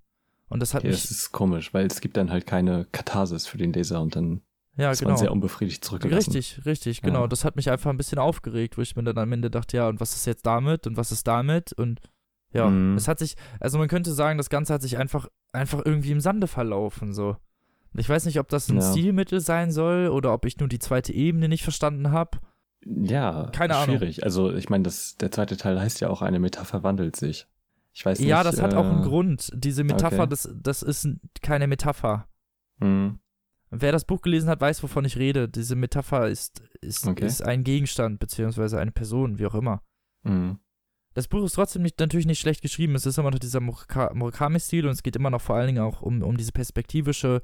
Und 0.48 0.60
das 0.62 0.74
hat 0.74 0.84
Ja, 0.84 0.90
mich, 0.90 1.02
das 1.02 1.12
ist 1.12 1.32
komisch, 1.32 1.74
weil 1.74 1.86
es 1.86 2.02
gibt 2.02 2.18
dann 2.18 2.32
halt 2.32 2.48
keine 2.48 2.86
Katharsis 2.92 3.46
für 3.46 3.58
den 3.60 3.72
Leser 3.74 4.02
und 4.02 4.16
dann 4.16 4.42
ja 4.76 4.90
ist 4.92 5.00
genau. 5.00 5.12
man 5.12 5.20
sehr 5.20 5.32
unbefriedigt 5.32 5.86
zurückgelassen. 5.86 6.32
Richtig, 6.32 6.66
richtig, 6.66 7.02
genau. 7.04 7.22
Ja. 7.22 7.28
Das 7.28 7.46
hat 7.46 7.56
mich 7.56 7.70
einfach 7.70 7.92
ein 7.92 7.98
bisschen 7.98 8.18
aufgeregt, 8.18 8.78
wo 8.78 8.82
ich 8.82 8.96
mir 8.96 9.04
dann 9.04 9.18
am 9.20 9.32
Ende 9.32 9.52
dachte, 9.52 9.78
ja, 9.78 9.88
und 9.88 10.00
was 10.00 10.16
ist 10.16 10.26
jetzt 10.26 10.46
damit 10.46 10.88
und 10.88 10.98
was 10.98 11.12
ist 11.12 11.28
damit 11.28 11.74
und 11.74 12.00
ja, 12.52 12.68
Mhm. 12.68 12.96
es 12.96 13.08
hat 13.08 13.20
sich, 13.20 13.36
also 13.60 13.78
man 13.78 13.88
könnte 13.88 14.12
sagen, 14.12 14.40
das 14.40 14.50
Ganze 14.50 14.74
hat 14.74 14.82
sich 14.82 14.98
einfach, 14.98 15.28
einfach 15.54 15.84
irgendwie 15.86 16.12
im 16.12 16.22
Sande 16.22 16.48
verlaufen, 16.48 17.14
so. 17.14 17.38
Ich 17.96 18.08
weiß 18.08 18.26
nicht, 18.26 18.40
ob 18.40 18.48
das 18.50 18.70
ein 18.70 18.78
Ja. 18.78 18.92
Stilmittel 18.92 19.40
sein 19.42 19.72
soll 19.72 20.08
oder 20.10 20.34
ob 20.34 20.46
ich 20.46 20.58
nur 20.60 20.70
die 20.70 20.80
zweite 20.80 21.12
Ebene 21.14 21.50
nicht 21.50 21.64
verstanden 21.64 22.12
habe. 22.12 22.38
Ja, 22.86 23.50
Keine 23.52 23.76
Ahnung. 23.76 23.98
schwierig. 23.98 24.24
Also 24.24 24.54
ich 24.54 24.70
meine, 24.70 24.84
der 24.84 25.32
zweite 25.32 25.58
Teil 25.58 25.80
heißt 25.80 26.00
ja 26.00 26.10
auch 26.10 26.22
eine 26.22 26.40
Metapher 26.40 26.84
wandelt 26.84 27.16
sich. 27.16 27.48
Ich 27.94 28.06
weiß 28.06 28.20
nicht. 28.20 28.30
Ja, 28.30 28.44
das 28.44 28.62
hat 28.62 28.74
auch 28.74 28.86
einen 28.86 29.02
äh, 29.02 29.06
Grund. 29.08 29.52
Diese 29.54 29.84
Metapher, 29.84 30.20
okay. 30.22 30.30
das, 30.30 30.50
das 30.62 30.84
ist 30.84 31.08
keine 31.42 31.68
Metapher. 31.68 32.28
mh, 32.80 33.16
Wer 33.72 33.92
das 33.92 34.06
Buch 34.06 34.22
gelesen 34.22 34.50
hat, 34.50 34.62
weiß, 34.62 34.82
wovon 34.82 35.06
ich 35.06 35.18
rede. 35.18 35.48
Diese 35.50 35.76
Metapher 35.76 36.28
ist, 36.28 36.62
ist, 36.82 37.06
Okay. 37.08 37.26
ist 37.26 37.44
ein 37.44 37.64
Gegenstand, 37.64 38.20
beziehungsweise 38.20 38.80
eine 38.80 38.92
Person, 38.92 39.38
wie 39.40 39.46
auch 39.46 39.56
immer. 39.56 39.82
mh. 40.24 40.58
Das 41.16 41.28
Buch 41.28 41.44
ist 41.44 41.54
trotzdem 41.54 41.82
nicht, 41.82 42.00
natürlich 42.00 42.28
nicht 42.28 42.40
schlecht 42.40 42.62
geschrieben. 42.62 42.96
Es 42.96 43.06
ist 43.06 43.18
immer 43.18 43.32
noch 43.32 43.40
dieser 43.40 43.60
Muraka- 43.60 44.14
Murakami-Stil 44.14 44.86
und 44.86 44.92
es 44.94 45.04
geht 45.04 45.16
immer 45.16 45.32
noch 45.32 45.42
vor 45.42 45.56
allen 45.56 45.68
Dingen 45.68 45.84
auch 45.84 46.02
um, 46.02 46.22
um 46.22 46.38
diese 46.38 46.52
perspektivische, 46.52 47.42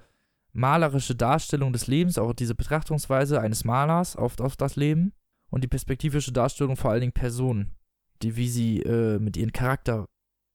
malerische 0.56 1.16
Darstellung 1.16 1.74
des 1.74 1.88
Lebens, 1.88 2.18
auch 2.18 2.34
diese 2.34 2.56
Betrachtungsweise 2.56 3.42
eines 3.42 3.66
Malers 3.66 4.16
auf, 4.16 4.40
auf 4.40 4.56
das 4.56 4.78
Leben 4.78 5.14
und 5.52 5.64
die 5.64 5.68
perspektivische 5.68 6.32
Darstellung 6.32 6.78
vor 6.78 6.92
allen 6.92 7.02
Dingen 7.02 7.14
Personen, 7.14 7.76
die 8.22 8.38
wie 8.38 8.48
sie 8.48 8.80
äh, 8.82 9.20
mit 9.20 9.36
ihrem 9.36 9.52
Charakter 9.52 10.06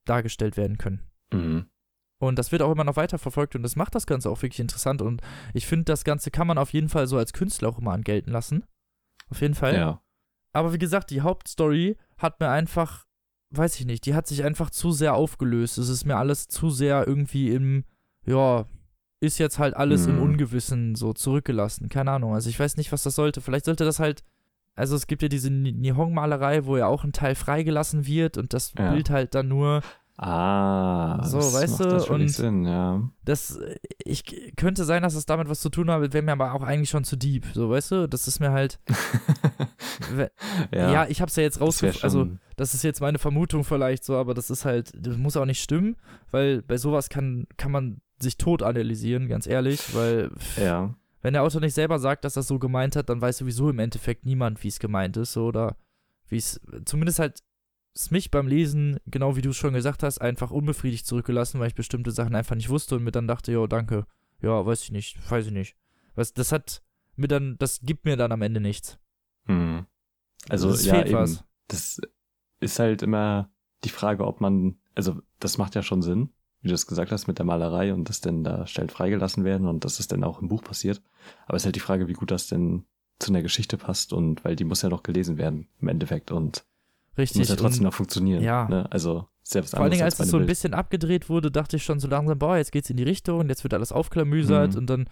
dargestellt 0.07 0.57
werden 0.57 0.79
können. 0.79 1.03
Mhm. 1.33 1.67
Und 2.19 2.39
das 2.39 2.51
wird 2.51 2.63
auch 2.63 2.73
immer 2.73 2.85
noch 2.85 2.97
weiter 2.97 3.19
verfolgt 3.19 3.55
und 3.57 3.63
das 3.63 3.77
macht 3.77 3.95
das 3.95 4.07
Ganze 4.07 4.31
auch 4.31 4.41
wirklich 4.43 4.61
interessant 4.61 5.03
und 5.03 5.21
ich 5.53 5.67
finde, 5.67 5.85
das 5.85 6.05
Ganze 6.05 6.31
kann 6.31 6.47
man 6.47 6.59
auf 6.59 6.73
jeden 6.73 6.89
Fall 6.89 7.07
so 7.07 7.19
als 7.19 7.35
Künstler 7.35 7.69
auch 7.69 7.79
immer 7.79 7.93
angelten 7.93 8.31
lassen. 8.31 8.65
Auf 9.29 9.43
jeden 9.43 9.55
Fall. 9.55 9.75
Ja. 9.75 10.03
Aber 10.53 10.73
wie 10.73 10.79
gesagt, 10.79 11.11
die 11.11 11.21
Hauptstory 11.21 11.97
hat 12.17 12.41
mir 12.41 12.49
einfach, 12.49 13.07
weiß 13.51 13.79
ich 13.79 13.87
nicht, 13.87 14.07
die 14.07 14.15
hat 14.15 14.27
sich 14.27 14.45
einfach 14.45 14.71
zu 14.71 14.93
sehr 14.93 15.15
aufgelöst. 15.15 15.79
Es 15.79 15.89
ist 15.89 16.05
mir 16.05 16.17
alles 16.17 16.49
zu 16.49 16.71
sehr 16.71 17.07
irgendwie 17.07 17.51
im, 17.51 17.85
ja, 18.25 18.67
ist 19.21 19.39
jetzt 19.39 19.59
halt 19.59 19.77
alles 19.77 20.07
im 20.07 20.17
Mhm. 20.17 20.23
Ungewissen 20.23 20.95
so 20.95 21.13
zurückgelassen. 21.13 21.89
Keine 21.89 22.11
Ahnung. 22.13 22.35
Also 22.35 22.49
ich 22.49 22.59
weiß 22.59 22.77
nicht, 22.79 22.91
was 22.93 23.03
das 23.03 23.15
sollte. 23.15 23.41
Vielleicht 23.41 23.67
sollte 23.67 23.85
das 23.85 23.99
halt, 23.99 24.25
also 24.75 24.97
es 24.97 25.07
gibt 25.07 25.21
ja 25.23 25.29
diese 25.29 25.51
Ni- 25.51 25.73
Nihon-Malerei, 25.73 26.65
wo 26.65 26.77
ja 26.79 26.87
auch 26.87 27.05
ein 27.05 27.13
Teil 27.13 27.35
freigelassen 27.35 28.07
wird 28.07 28.39
und 28.39 28.53
das 28.55 28.73
Ja. 28.79 28.93
Bild 28.93 29.11
halt 29.11 29.35
dann 29.35 29.49
nur 29.49 29.83
Ah, 30.23 31.25
So, 31.25 31.39
das 31.39 31.55
weißt 31.55 31.81
macht 31.81 32.09
du, 32.09 32.13
und- 32.13 32.29
Sinn, 32.29 32.67
ja. 32.67 33.03
das, 33.25 33.59
ich 34.05 34.53
könnte 34.55 34.85
sein, 34.85 35.03
dass 35.03 35.15
es 35.15 35.25
damit 35.25 35.49
was 35.49 35.61
zu 35.61 35.71
tun 35.71 35.91
hat, 35.91 36.13
wäre 36.13 36.23
mir 36.23 36.33
aber 36.33 36.53
auch 36.53 36.63
eigentlich 36.63 36.91
schon 36.91 37.05
zu 37.05 37.17
deep, 37.17 37.47
so, 37.55 37.71
weißt 37.71 37.91
du? 37.93 38.07
Das 38.07 38.29
ist 38.29 38.39
mir 38.39 38.51
halt, 38.53 38.79
we- 40.13 40.31
ja, 40.73 41.07
ich 41.07 41.23
hab's 41.23 41.37
ja 41.37 41.43
jetzt 41.43 41.63
rausgefunden, 41.63 42.03
also 42.03 42.29
das 42.57 42.75
ist 42.75 42.83
jetzt 42.83 43.01
meine 43.01 43.19
Vermutung 43.19 43.65
vielleicht 43.65 44.05
so, 44.05 44.17
aber 44.17 44.35
das 44.35 44.51
ist 44.51 44.67
halt, 44.67 44.93
das 44.95 45.17
muss 45.17 45.39
auch 45.39 45.47
nicht 45.47 45.63
stimmen, 45.63 45.97
weil 46.31 46.61
bei 46.61 46.77
sowas 46.77 47.09
kann, 47.09 47.47
kann 47.57 47.73
man 47.73 48.01
sich 48.21 48.37
tot 48.37 48.63
analysieren, 48.63 49.29
ganz 49.29 49.47
ehrlich, 49.47 49.95
weil 49.95 50.31
ja. 50.57 50.95
wenn 51.23 51.33
der 51.33 51.43
Autor 51.43 51.61
nicht 51.61 51.75
selber 51.75 51.99
sagt, 51.99 52.25
dass 52.25 52.37
er 52.37 52.41
es 52.41 52.49
so 52.49 52.59
gemeint 52.59 52.97
hat, 52.97 53.09
dann 53.09 53.21
weiß 53.21 53.39
sowieso 53.39 53.71
im 53.71 53.79
Endeffekt 53.79 54.25
niemand, 54.27 54.63
wie 54.63 54.69
es 54.69 54.79
gemeint 54.79 55.17
ist, 55.17 55.37
oder 55.37 55.77
wie 56.29 56.37
es, 56.37 56.61
zumindest 56.85 57.19
halt 57.19 57.43
es 57.95 58.11
mich 58.11 58.31
beim 58.31 58.47
Lesen, 58.47 58.99
genau 59.07 59.37
wie 59.37 59.43
du 59.43 59.51
es 59.51 59.57
schon 59.57 59.75
gesagt 59.75 60.03
hast, 60.03 60.21
einfach 60.21 60.51
unbefriedigt 60.51 61.07
zurückgelassen, 61.07 61.59
weil 61.59 61.69
ich 61.69 61.75
bestimmte 61.75 62.13
Sachen 62.13 62.35
einfach 62.35 62.55
nicht 62.55 62.69
wusste 62.69 62.97
und 62.97 63.05
mir 63.05 63.11
dann 63.11 63.27
dachte, 63.27 63.53
ja, 63.53 63.67
danke, 63.67 64.07
ja, 64.41 64.65
weiß 64.65 64.83
ich 64.85 64.93
nicht, 64.93 65.31
weiß 65.31 65.47
ich 65.47 65.53
nicht. 65.53 65.77
Was, 66.15 66.33
das 66.33 66.53
hat 66.53 66.83
mir 67.17 67.29
dann, 67.29 67.57
das 67.59 67.81
gibt 67.81 68.05
mir 68.05 68.17
dann 68.17 68.33
am 68.33 68.43
Ende 68.43 68.61
nichts. 68.61 68.99
Hm. 69.47 69.87
Also 70.49 70.71
es 70.71 70.85
ja, 70.85 70.95
fehlt 70.95 71.09
eben. 71.09 71.17
was. 71.17 71.45
Das 71.69 72.01
ist 72.61 72.79
halt 72.79 73.03
immer 73.03 73.51
die 73.85 73.89
Frage, 73.89 74.27
ob 74.27 74.41
man, 74.41 74.79
also 74.95 75.21
das 75.39 75.59
macht 75.59 75.75
ja 75.75 75.83
schon 75.83 76.03
Sinn, 76.03 76.31
wie 76.63 76.69
du 76.69 76.75
es 76.75 76.87
gesagt 76.87 77.11
hast, 77.13 77.27
mit 77.27 77.39
der 77.39 77.47
Malerei 77.47 77.93
und 77.95 78.09
dass 78.09 78.21
denn 78.21 78.45
da 78.45 78.67
Stellen 78.67 78.91
freigelassen 78.91 79.45
werden 79.45 79.67
und 79.67 79.85
dass 79.85 79.99
es 80.01 80.09
dann 80.09 80.25
auch 80.25 80.41
im 80.43 80.49
Buch 80.49 80.63
passiert. 80.63 81.01
Aber 81.47 81.57
es 81.57 81.63
ist 81.63 81.67
halt 81.67 81.77
die 81.77 81.81
Frage, 81.81 82.07
wie 82.09 82.13
gut 82.15 82.31
das 82.31 82.49
denn 82.49 82.85
zu 83.19 83.31
einer 83.33 83.43
Geschichte 83.43 83.77
passt 83.79 84.13
und 84.13 84.45
weil 84.45 84.57
die 84.57 84.65
muss 84.65 84.83
ja 84.83 84.89
noch 84.89 85.03
gelesen 85.03 85.39
werden 85.39 85.69
im 85.81 85.89
Endeffekt 85.89 86.31
und 86.31 86.65
Richtig. 87.19 87.39
muss 87.41 87.49
ja 87.49 87.57
trotzdem 87.57 87.85
noch 87.85 87.95
funktionieren. 87.95 88.43
ja. 88.43 88.69
Ne? 88.69 88.87
Also 88.91 89.27
selbst 89.43 89.71
vor 89.73 89.81
allen 89.81 89.91
Dingen, 89.91 90.03
als 90.05 90.17
bei 90.17 90.25
es 90.25 90.31
so 90.31 90.37
ein 90.37 90.41
Bild. 90.41 90.49
bisschen 90.49 90.75
abgedreht 90.75 91.29
wurde, 91.29 91.51
dachte 91.51 91.77
ich 91.77 91.83
schon 91.85 91.99
so 91.99 92.09
langsam, 92.09 92.39
boah, 92.39 92.57
jetzt 92.57 92.73
geht's 92.73 92.89
in 92.91 92.97
die 92.97 93.03
Richtung, 93.03 93.49
jetzt 93.49 93.63
wird 93.65 93.75
alles 93.75 93.91
aufklamüsert 93.93 94.73
Mhm. 94.73 94.79
und 94.79 94.87
dann 94.89 95.11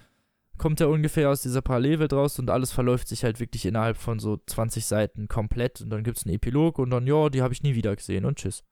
kommt 0.58 0.80
er 0.80 0.88
ungefähr 0.90 1.30
aus 1.30 1.42
dieser 1.42 1.60
Parallelwelt 1.62 2.12
raus 2.12 2.38
und 2.38 2.50
alles 2.50 2.72
verläuft 2.72 3.08
sich 3.08 3.24
halt 3.24 3.40
wirklich 3.40 3.64
innerhalb 3.66 3.96
von 3.96 4.18
so 4.18 4.38
20 4.46 4.86
Seiten 4.86 5.28
komplett 5.28 5.80
und 5.80 5.90
dann 5.90 6.02
gibt's 6.02 6.24
einen 6.24 6.34
Epilog 6.34 6.78
und 6.78 6.90
dann, 6.90 7.06
ja, 7.06 7.28
die 7.30 7.42
habe 7.42 7.52
ich 7.54 7.62
nie 7.62 7.74
wieder 7.74 7.94
gesehen 7.94 8.24
und 8.24 8.38
tschüss. 8.38 8.64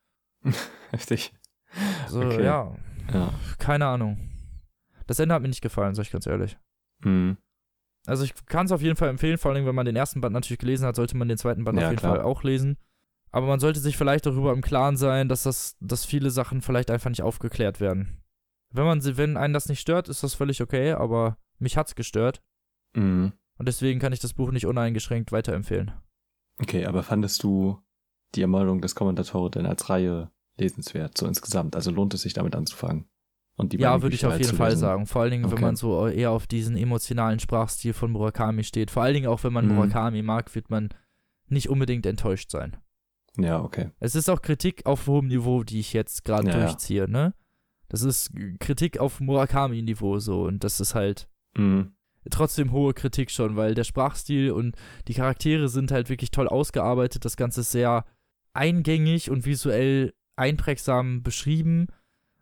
Heftig. 0.91 1.33
So, 2.09 2.21
Okay. 2.23 2.45
ja, 2.45 2.75
Ja. 3.13 3.33
keine 3.59 3.87
Ahnung. 3.87 4.19
Das 5.07 5.19
Ende 5.21 5.35
hat 5.35 5.43
mir 5.43 5.49
nicht 5.49 5.63
gefallen, 5.63 5.95
sag 5.95 6.03
ich 6.05 6.11
ganz 6.13 6.27
ehrlich. 6.27 6.57
Hm. 7.03 7.37
Also 8.07 8.25
ich 8.25 8.35
kann 8.47 8.67
es 8.67 8.73
auf 8.73 8.83
jeden 8.83 8.97
Fall 8.97 9.09
empfehlen, 9.09 9.39
vor 9.39 9.53
allem 9.53 9.67
wenn 9.67 9.75
man 9.75 9.87
den 9.87 9.97
ersten 9.97 10.21
Band 10.21 10.33
natürlich 10.33 10.59
gelesen 10.61 10.87
hat, 10.87 10.97
sollte 10.97 11.17
man 11.17 11.29
den 11.29 11.39
zweiten 11.39 11.65
Band 11.65 11.79
Ja, 11.79 11.87
auf 11.87 11.91
jeden 11.93 12.01
klar. 12.01 12.17
Fall 12.17 12.25
auch 12.25 12.43
lesen. 12.45 12.77
Aber 13.31 13.47
man 13.47 13.61
sollte 13.61 13.81
sich 13.81 13.97
vielleicht 13.97 14.27
darüber 14.27 14.53
im 14.53 14.63
Klaren 14.63 14.97
sein, 14.97 15.29
dass 15.29 15.43
das, 15.43 15.77
dass 15.81 16.05
viele 16.05 16.31
Sachen 16.31 16.63
vielleicht 16.63 16.91
einfach 16.91 17.11
nicht 17.11 17.23
aufgeklärt 17.23 17.81
werden. 17.81 18.23
Wenn 18.73 18.85
man 18.85 19.01
sie, 19.01 19.17
wenn 19.17 19.37
einen 19.37 19.55
das 19.55 19.69
nicht 19.69 19.81
stört, 19.81 20.09
ist 20.09 20.23
das 20.23 20.35
völlig 20.35 20.63
okay, 20.63 20.93
aber 20.93 21.37
mich 21.59 21.77
hat's 21.77 21.95
gestört 21.95 22.43
Mhm. 22.95 23.33
und 23.59 23.69
deswegen 23.69 24.01
kann 24.01 24.13
ich 24.13 24.21
das 24.21 24.33
Buch 24.35 24.51
nicht 24.53 24.67
uneingeschränkt 24.67 25.33
weiterempfehlen. 25.33 25.93
Okay, 26.61 26.87
aber 26.87 27.03
fandest 27.03 27.43
du 27.43 27.81
die 28.35 28.43
Ermordung 28.43 28.81
des 28.81 28.95
Kommentatore 28.95 29.51
denn 29.51 29.67
als 29.67 29.89
Reihe 29.91 30.31
lesenswert, 30.59 31.17
so 31.19 31.27
insgesamt? 31.27 31.77
Also 31.77 31.91
lohnt 31.91 32.15
es 32.15 32.23
sich 32.23 32.33
damit 32.33 32.55
anzufangen? 32.55 33.07
Und 33.59 33.73
die 33.73 33.79
ja, 33.79 34.03
würde 34.03 34.15
ich 34.15 34.27
auf 34.27 34.39
jeden 34.39 34.55
Fall 34.57 34.77
sagen. 34.77 35.07
Vor 35.07 35.23
allen 35.23 35.31
Dingen, 35.31 35.45
wenn 35.45 35.53
Okay. 35.55 35.63
man 35.63 35.77
so 35.77 36.07
eher 36.09 36.31
auf 36.31 36.47
diesen 36.47 36.77
emotionalen 36.77 37.39
Sprachstil 37.41 37.95
von 37.95 38.11
Murakami 38.11 38.65
steht. 38.65 38.91
Vor 38.91 39.03
allen 39.03 39.15
Dingen 39.15 39.29
auch, 39.29 39.45
wenn 39.45 39.53
man 39.53 39.67
Mhm. 39.67 39.75
Murakami 39.75 40.23
mag, 40.23 40.55
wird 40.55 40.69
man 40.69 40.91
nicht 41.49 41.71
unbedingt 41.71 42.05
enttäuscht 42.05 42.51
sein. 42.51 42.77
Ja, 43.39 43.63
okay. 43.63 43.91
Es 43.99 44.15
ist 44.15 44.29
auch 44.29 44.43
Kritik 44.43 44.85
auf 44.85 45.07
hohem 45.07 45.29
Niveau, 45.29 45.63
die 45.63 45.81
ich 45.81 45.93
jetzt 45.95 46.25
gerade 46.25 46.49
Ja, 46.49 46.59
ja. 46.59 46.65
durchziehe, 46.67 47.09
ne? 47.09 47.35
Das 47.89 48.03
ist 48.03 48.31
Kritik 48.61 48.99
auf 48.99 49.21
Murakami-Niveau 49.21 50.19
so 50.19 50.43
und 50.43 50.65
das 50.65 50.81
ist 50.81 50.95
halt 50.95 51.29
Mhm. 51.57 51.93
trotzdem 52.31 52.73
hohe 52.73 52.93
Kritik 52.95 53.31
schon, 53.31 53.57
weil 53.57 53.75
der 53.75 53.85
Sprachstil 53.85 54.51
und 54.51 54.75
die 55.09 55.15
Charaktere 55.15 55.69
sind 55.69 55.93
halt 55.93 56.09
wirklich 56.11 56.31
toll 56.31 56.49
ausgearbeitet. 56.49 57.25
Das 57.25 57.37
Ganze 57.37 57.61
ist 57.61 57.71
sehr 57.71 58.05
eingängig 58.53 59.31
und 59.31 59.47
visuell 59.47 60.13
einprägsam 60.37 61.23
beschrieben 61.23 61.89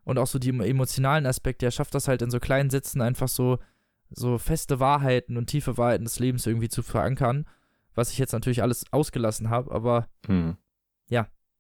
und 0.05 0.19
auch 0.19 0.27
so 0.27 0.39
die 0.39 0.51
emotionalen 0.51 1.27
Aspekte. 1.27 1.67
Er 1.67 1.71
schafft 1.71 1.95
das 1.95 2.09
halt 2.09 2.23
in 2.23 2.31
so 2.31 2.41
kleinen 2.41 2.71
Sätzen 2.71 3.01
einfach 3.01 3.29
so, 3.29 3.59
so 4.11 4.39
feste 4.39 4.81
Wahrheiten 4.81 5.37
und 5.37 5.47
tiefe 5.47 5.79
Wahrheiten 5.79 6.05
des 6.05 6.19
Lebens 6.19 6.47
irgendwie 6.47 6.69
zu 6.69 6.83
verankern, 6.83 7.47
was 7.95 8.11
ich 8.11 8.19
jetzt 8.19 8.33
natürlich 8.33 8.63
alles 8.63 8.85
ausgelassen 8.93 9.51
habe, 9.51 9.73
aber 9.73 10.09
Mhm. 10.29 10.57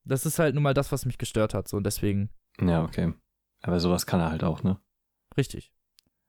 das 0.06 0.26
ist 0.26 0.38
halt 0.38 0.54
nun 0.54 0.62
mal 0.62 0.74
das, 0.74 0.92
was 0.92 1.06
mich 1.06 1.16
gestört 1.16 1.54
hat, 1.54 1.66
so 1.66 1.78
und 1.78 1.84
deswegen 1.84 2.28
Ja, 2.60 2.82
okay. 2.84 3.14
Aber 3.62 3.80
sowas 3.80 4.04
kann 4.04 4.20
er 4.20 4.30
halt 4.30 4.44
auch, 4.44 4.62
ne? 4.62 4.78
Richtig. 5.38 5.72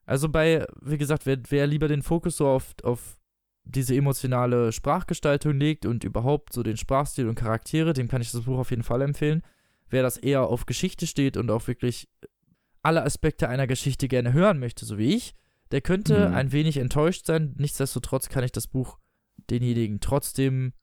Also 0.06 0.30
bei, 0.30 0.66
wie 0.82 0.98
gesagt, 0.98 1.26
wer, 1.26 1.38
wer 1.50 1.68
lieber 1.68 1.90
den 1.90 2.02
Fokus 2.02 2.38
so 2.38 2.48
auf, 2.48 2.74
auf 2.84 3.18
diese 3.66 3.94
emotionale 3.96 4.72
Sprachgestaltung 4.72 5.60
legt 5.60 5.86
und 5.86 6.06
überhaupt 6.06 6.54
so 6.54 6.64
den 6.64 6.78
Sprachstil 6.78 7.28
und 7.28 7.36
Charaktere, 7.36 7.92
dem 7.92 8.08
kann 8.08 8.22
ich 8.22 8.32
das 8.32 8.44
Buch 8.44 8.60
auf 8.60 8.70
jeden 8.70 8.84
Fall 8.84 9.02
empfehlen. 9.02 9.42
Wer 9.90 10.04
das 10.04 10.18
eher 10.18 10.44
auf 10.48 10.66
Geschichte 10.66 11.08
steht 11.08 11.38
und 11.38 11.50
auch 11.52 11.68
wirklich 11.68 12.08
alle 12.82 13.04
Aspekte 13.04 13.50
einer 13.50 13.68
Geschichte 13.68 14.08
gerne 14.08 14.34
hören 14.34 14.60
möchte, 14.60 14.86
so 14.86 14.98
wie 14.98 15.16
ich, 15.16 15.34
der 15.72 15.82
könnte 15.82 16.30
Mhm. 16.30 16.36
ein 16.36 16.52
wenig 16.52 16.78
enttäuscht 16.78 17.26
sein. 17.26 17.54
Nichtsdestotrotz 17.58 18.30
kann 18.30 18.44
ich 18.44 18.52
das 18.52 18.68
Buch 18.68 18.98
denjenigen 19.50 20.00
trotzdem 20.00 20.74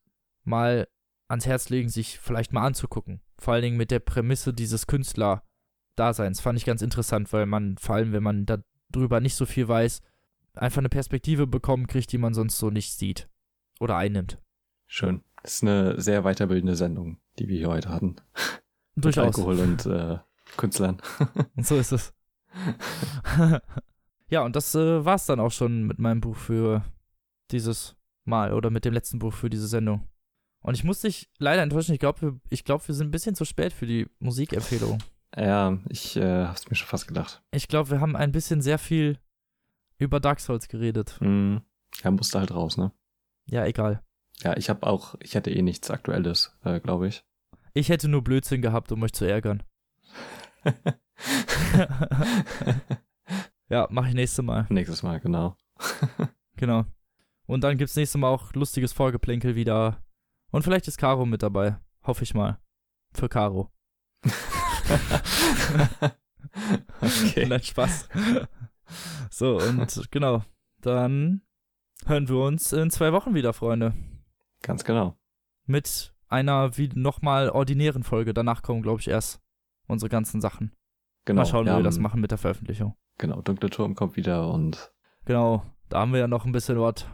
mal 0.44 0.88
ans 1.28 1.46
Herz 1.46 1.68
legen, 1.68 1.88
sich 1.88 2.18
vielleicht 2.18 2.52
mal 2.52 2.66
anzugucken. 2.66 3.20
Vor 3.38 3.54
allen 3.54 3.62
Dingen 3.62 3.76
mit 3.76 3.90
der 3.90 4.00
Prämisse 4.00 4.52
dieses 4.52 4.86
Künstler-Daseins. 4.86 6.40
Fand 6.40 6.58
ich 6.58 6.64
ganz 6.64 6.82
interessant, 6.82 7.32
weil 7.32 7.46
man, 7.46 7.78
vor 7.78 7.96
allem 7.96 8.12
wenn 8.12 8.22
man 8.22 8.46
darüber 8.90 9.20
nicht 9.20 9.34
so 9.34 9.46
viel 9.46 9.68
weiß, 9.68 10.00
einfach 10.54 10.78
eine 10.78 10.88
Perspektive 10.88 11.46
bekommen 11.46 11.86
kriegt, 11.86 12.12
die 12.12 12.18
man 12.18 12.34
sonst 12.34 12.58
so 12.58 12.70
nicht 12.70 12.92
sieht 12.92 13.28
oder 13.80 13.96
einnimmt. 13.96 14.38
Schön. 14.86 15.22
Das 15.42 15.54
ist 15.54 15.62
eine 15.62 16.00
sehr 16.00 16.22
weiterbildende 16.22 16.76
Sendung, 16.76 17.18
die 17.38 17.48
wir 17.48 17.56
hier 17.56 17.68
heute 17.68 17.88
hatten. 17.88 18.16
Mit 18.94 19.04
Durchaus. 19.04 19.36
Alkohol 19.36 19.58
und 19.60 19.86
äh, 19.86 20.18
Künstlern. 20.56 21.00
Und 21.56 21.66
so 21.66 21.76
ist 21.76 21.92
es. 21.92 22.12
ja, 24.28 24.44
und 24.44 24.56
das 24.56 24.74
äh, 24.74 25.04
war's 25.04 25.26
dann 25.26 25.40
auch 25.40 25.52
schon 25.52 25.84
mit 25.84 25.98
meinem 25.98 26.20
Buch 26.20 26.36
für 26.36 26.84
dieses 27.50 27.96
Mal 28.24 28.52
oder 28.52 28.70
mit 28.70 28.84
dem 28.84 28.94
letzten 28.94 29.18
Buch 29.18 29.32
für 29.32 29.50
diese 29.50 29.66
Sendung. 29.66 30.08
Und 30.60 30.74
ich 30.74 30.84
muss 30.84 31.00
dich 31.00 31.28
leider 31.38 31.62
enttäuschen, 31.62 31.92
ich 31.92 32.00
glaube, 32.00 32.20
wir, 32.22 32.40
ich 32.50 32.64
glaub, 32.64 32.86
wir 32.86 32.94
sind 32.94 33.08
ein 33.08 33.12
bisschen 33.12 33.34
zu 33.34 33.44
spät 33.44 33.72
für 33.72 33.86
die 33.86 34.06
Musikempfehlung. 34.20 35.02
Ja, 35.36 35.78
ich 35.88 36.16
äh, 36.16 36.46
hab's 36.46 36.68
mir 36.68 36.76
schon 36.76 36.88
fast 36.88 37.08
gedacht. 37.08 37.42
Ich 37.52 37.68
glaube, 37.68 37.90
wir 37.90 38.00
haben 38.00 38.16
ein 38.16 38.32
bisschen 38.32 38.60
sehr 38.60 38.78
viel 38.78 39.18
über 39.98 40.20
Dark 40.20 40.40
Souls 40.40 40.68
geredet. 40.68 41.18
Mhm. 41.20 41.62
Ja, 42.02 42.10
musste 42.10 42.38
halt 42.38 42.52
raus, 42.52 42.76
ne? 42.76 42.92
Ja, 43.46 43.64
egal. 43.64 44.02
Ja, 44.42 44.56
ich 44.56 44.70
habe 44.70 44.86
auch, 44.86 45.14
ich 45.20 45.34
hätte 45.34 45.50
eh 45.50 45.62
nichts 45.62 45.90
Aktuelles, 45.90 46.56
äh, 46.64 46.80
glaube 46.80 47.08
ich. 47.08 47.24
Ich 47.74 47.88
hätte 47.88 48.08
nur 48.08 48.22
Blödsinn 48.22 48.60
gehabt, 48.62 48.92
um 48.92 49.02
euch 49.02 49.12
zu 49.12 49.24
ärgern. 49.24 49.62
ja, 53.68 53.88
mach 53.90 54.06
ich 54.06 54.14
nächstes 54.14 54.44
Mal. 54.44 54.66
Nächstes 54.68 55.02
Mal, 55.02 55.20
genau. 55.20 55.56
Genau. 56.56 56.84
Und 57.46 57.64
dann 57.64 57.76
gibt's 57.76 57.96
nächstes 57.96 58.20
Mal 58.20 58.28
auch 58.28 58.52
lustiges 58.52 58.92
Vorgeplänkel 58.92 59.56
wieder. 59.56 60.04
Und 60.50 60.62
vielleicht 60.62 60.86
ist 60.86 60.98
Caro 60.98 61.26
mit 61.26 61.42
dabei. 61.42 61.78
Hoffe 62.04 62.22
ich 62.22 62.34
mal. 62.34 62.60
Für 63.14 63.28
Caro. 63.28 63.72
okay. 67.00 67.46
Nein, 67.46 67.62
Spaß. 67.62 68.08
so, 69.30 69.56
und 69.58 70.10
genau. 70.12 70.44
Dann 70.82 71.42
hören 72.06 72.28
wir 72.28 72.36
uns 72.36 72.72
in 72.72 72.90
zwei 72.90 73.12
Wochen 73.12 73.34
wieder, 73.34 73.52
Freunde. 73.52 73.94
Ganz 74.62 74.84
genau. 74.84 75.16
Mit 75.66 76.11
einer 76.32 76.76
wie 76.76 76.88
nochmal 76.94 77.50
ordinären 77.50 78.02
Folge. 78.02 78.34
Danach 78.34 78.62
kommen, 78.62 78.82
glaube 78.82 79.00
ich, 79.00 79.08
erst 79.08 79.40
unsere 79.86 80.08
ganzen 80.08 80.40
Sachen. 80.40 80.72
Genau. 81.24 81.42
mal 81.42 81.46
schauen, 81.46 81.64
wie 81.66 81.70
wir 81.70 81.74
haben- 81.74 81.84
das 81.84 81.98
machen 82.00 82.20
mit 82.20 82.30
der 82.32 82.38
Veröffentlichung. 82.38 82.96
Genau, 83.18 83.42
Dunkle 83.42 83.70
Turm 83.70 83.94
kommt 83.94 84.16
wieder 84.16 84.50
und 84.52 84.92
Genau, 85.24 85.62
da 85.88 86.00
haben 86.00 86.12
wir 86.12 86.18
ja 86.20 86.26
noch 86.28 86.44
ein 86.46 86.52
bisschen 86.52 86.80
was. 86.80 87.06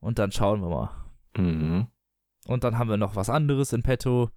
Und 0.00 0.18
dann 0.20 0.30
schauen 0.30 0.60
wir 0.60 0.68
mal. 0.68 0.90
mhm. 1.36 1.88
Und 2.46 2.62
dann 2.64 2.78
haben 2.78 2.88
wir 2.88 2.96
noch 2.96 3.16
was 3.16 3.28
anderes 3.30 3.72
in 3.72 3.82
petto. 3.82 4.30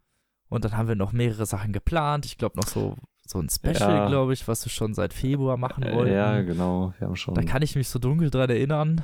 Und 0.50 0.66
dann 0.66 0.76
haben 0.76 0.88
wir 0.88 0.96
noch 0.96 1.12
mehrere 1.14 1.46
Sachen 1.46 1.72
geplant. 1.72 2.26
Ich 2.26 2.38
glaube 2.38 2.58
noch 2.60 2.68
so, 2.68 2.96
so 3.26 3.40
ein 3.40 3.48
Special, 3.50 3.96
Ja. 3.96 4.08
glaube 4.08 4.34
ich, 4.34 4.48
was 4.48 4.66
wir 4.66 4.72
schon 4.72 4.94
seit 4.96 5.14
Februar 5.14 5.56
machen 5.56 5.84
wollten. 5.86 6.12
Äh, 6.12 6.16
ja, 6.16 6.42
genau. 6.42 6.94
Wir 6.98 7.08
haben 7.08 7.16
schon. 7.16 7.36
Da 7.36 7.44
kann 7.44 7.62
ich 7.62 7.76
mich 7.76 7.88
so 7.90 8.00
dunkel 8.00 8.30
dran 8.32 8.50
erinnern. 8.50 9.02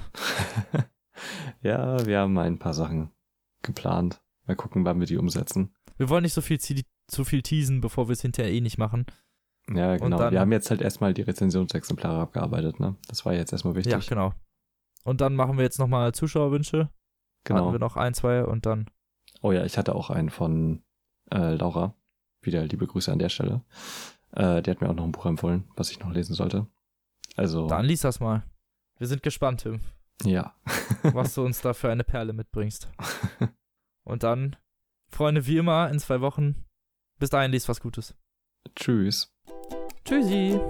ja, 1.62 2.06
wir 2.06 2.20
haben 2.20 2.38
ein 2.38 2.60
paar 2.60 2.74
Sachen 2.74 3.12
geplant. 3.62 4.22
Mal 4.48 4.56
gucken, 4.56 4.86
wann 4.86 5.00
wir 5.00 5.08
die 5.08 5.18
umsetzen. 5.18 5.76
Wir 5.98 6.10
wollen 6.10 6.24
nicht 6.24 6.34
so 6.34 6.42
viel, 6.42 6.60
zu 6.60 7.26
viel 7.26 7.42
teasen, 7.42 7.82
bevor 7.82 8.08
wir 8.08 8.14
es 8.14 8.22
hinterher 8.22 8.52
eh 8.52 8.62
nicht 8.62 8.78
machen. 8.78 9.06
Ja, 9.70 9.98
genau. 9.98 10.18
dann- 10.18 10.32
wir 10.32 10.40
haben 10.40 10.52
jetzt 10.52 10.70
halt 10.70 10.82
erstmal 10.82 11.14
die 11.14 11.24
Rezensionsexemplare 11.24 12.22
abgearbeitet, 12.22 12.80
ne? 12.80 12.96
Das 13.08 13.26
war 13.26 13.34
jetzt 13.34 13.52
erstmal 13.52 13.76
wichtig. 13.76 13.92
Ja, 13.92 14.00
genau. 14.00 14.34
Und 15.04 15.22
dann 15.22 15.36
machen 15.36 15.58
wir 15.58 15.64
jetzt 15.64 15.80
nochmal 15.80 16.14
Zuschauerwünsche. 16.14 16.80
Hatten 16.80 16.92
genau. 17.44 17.72
wir 17.72 17.80
noch 17.80 17.98
ein, 17.98 18.14
zwei 18.14 18.44
und 18.44 18.66
dann. 18.66 18.90
Oh 19.42 19.52
ja, 19.52 19.64
ich 19.66 19.78
hatte 19.78 19.96
auch 19.96 20.10
einen 20.10 20.30
von 20.30 20.84
äh, 21.32 21.54
Laura. 21.54 21.94
Wieder 22.42 22.66
liebe 22.66 22.88
Grüße 22.88 23.12
an 23.12 23.20
der 23.20 23.30
Stelle. 23.30 23.62
Äh, 24.32 24.62
die 24.62 24.72
hat 24.72 24.82
mir 24.82 24.90
auch 24.90 24.96
noch 24.96 25.04
ein 25.04 25.12
Buch 25.12 25.26
empfohlen, 25.26 25.66
was 25.76 25.92
ich 25.92 26.00
noch 26.00 26.12
lesen 26.12 26.34
sollte. 26.34 26.68
Also, 27.36 27.68
Dann 27.68 27.86
lies 27.86 28.02
das 28.02 28.20
mal. 28.20 28.44
Wir 28.98 29.08
sind 29.08 29.24
gespannt, 29.24 29.62
Tim, 29.62 29.80
ja. 30.24 30.56
was 31.04 31.36
du 31.36 31.44
uns 31.44 31.62
da 31.62 31.74
für 31.74 31.90
eine 31.90 32.04
Perle 32.04 32.34
mitbringst. 32.34 32.90
Und 34.08 34.24
dann, 34.24 34.56
Freunde, 35.12 35.46
wie 35.48 35.58
immer, 35.58 35.90
in 35.90 36.00
zwei 36.00 36.22
Wochen. 36.22 36.64
Bis 37.20 37.30
dahin, 37.30 37.52
lies 37.52 37.68
was 37.68 37.82
Gutes. 37.82 38.16
Tschüss. 38.74 39.34
Tschüssi. 40.06 40.62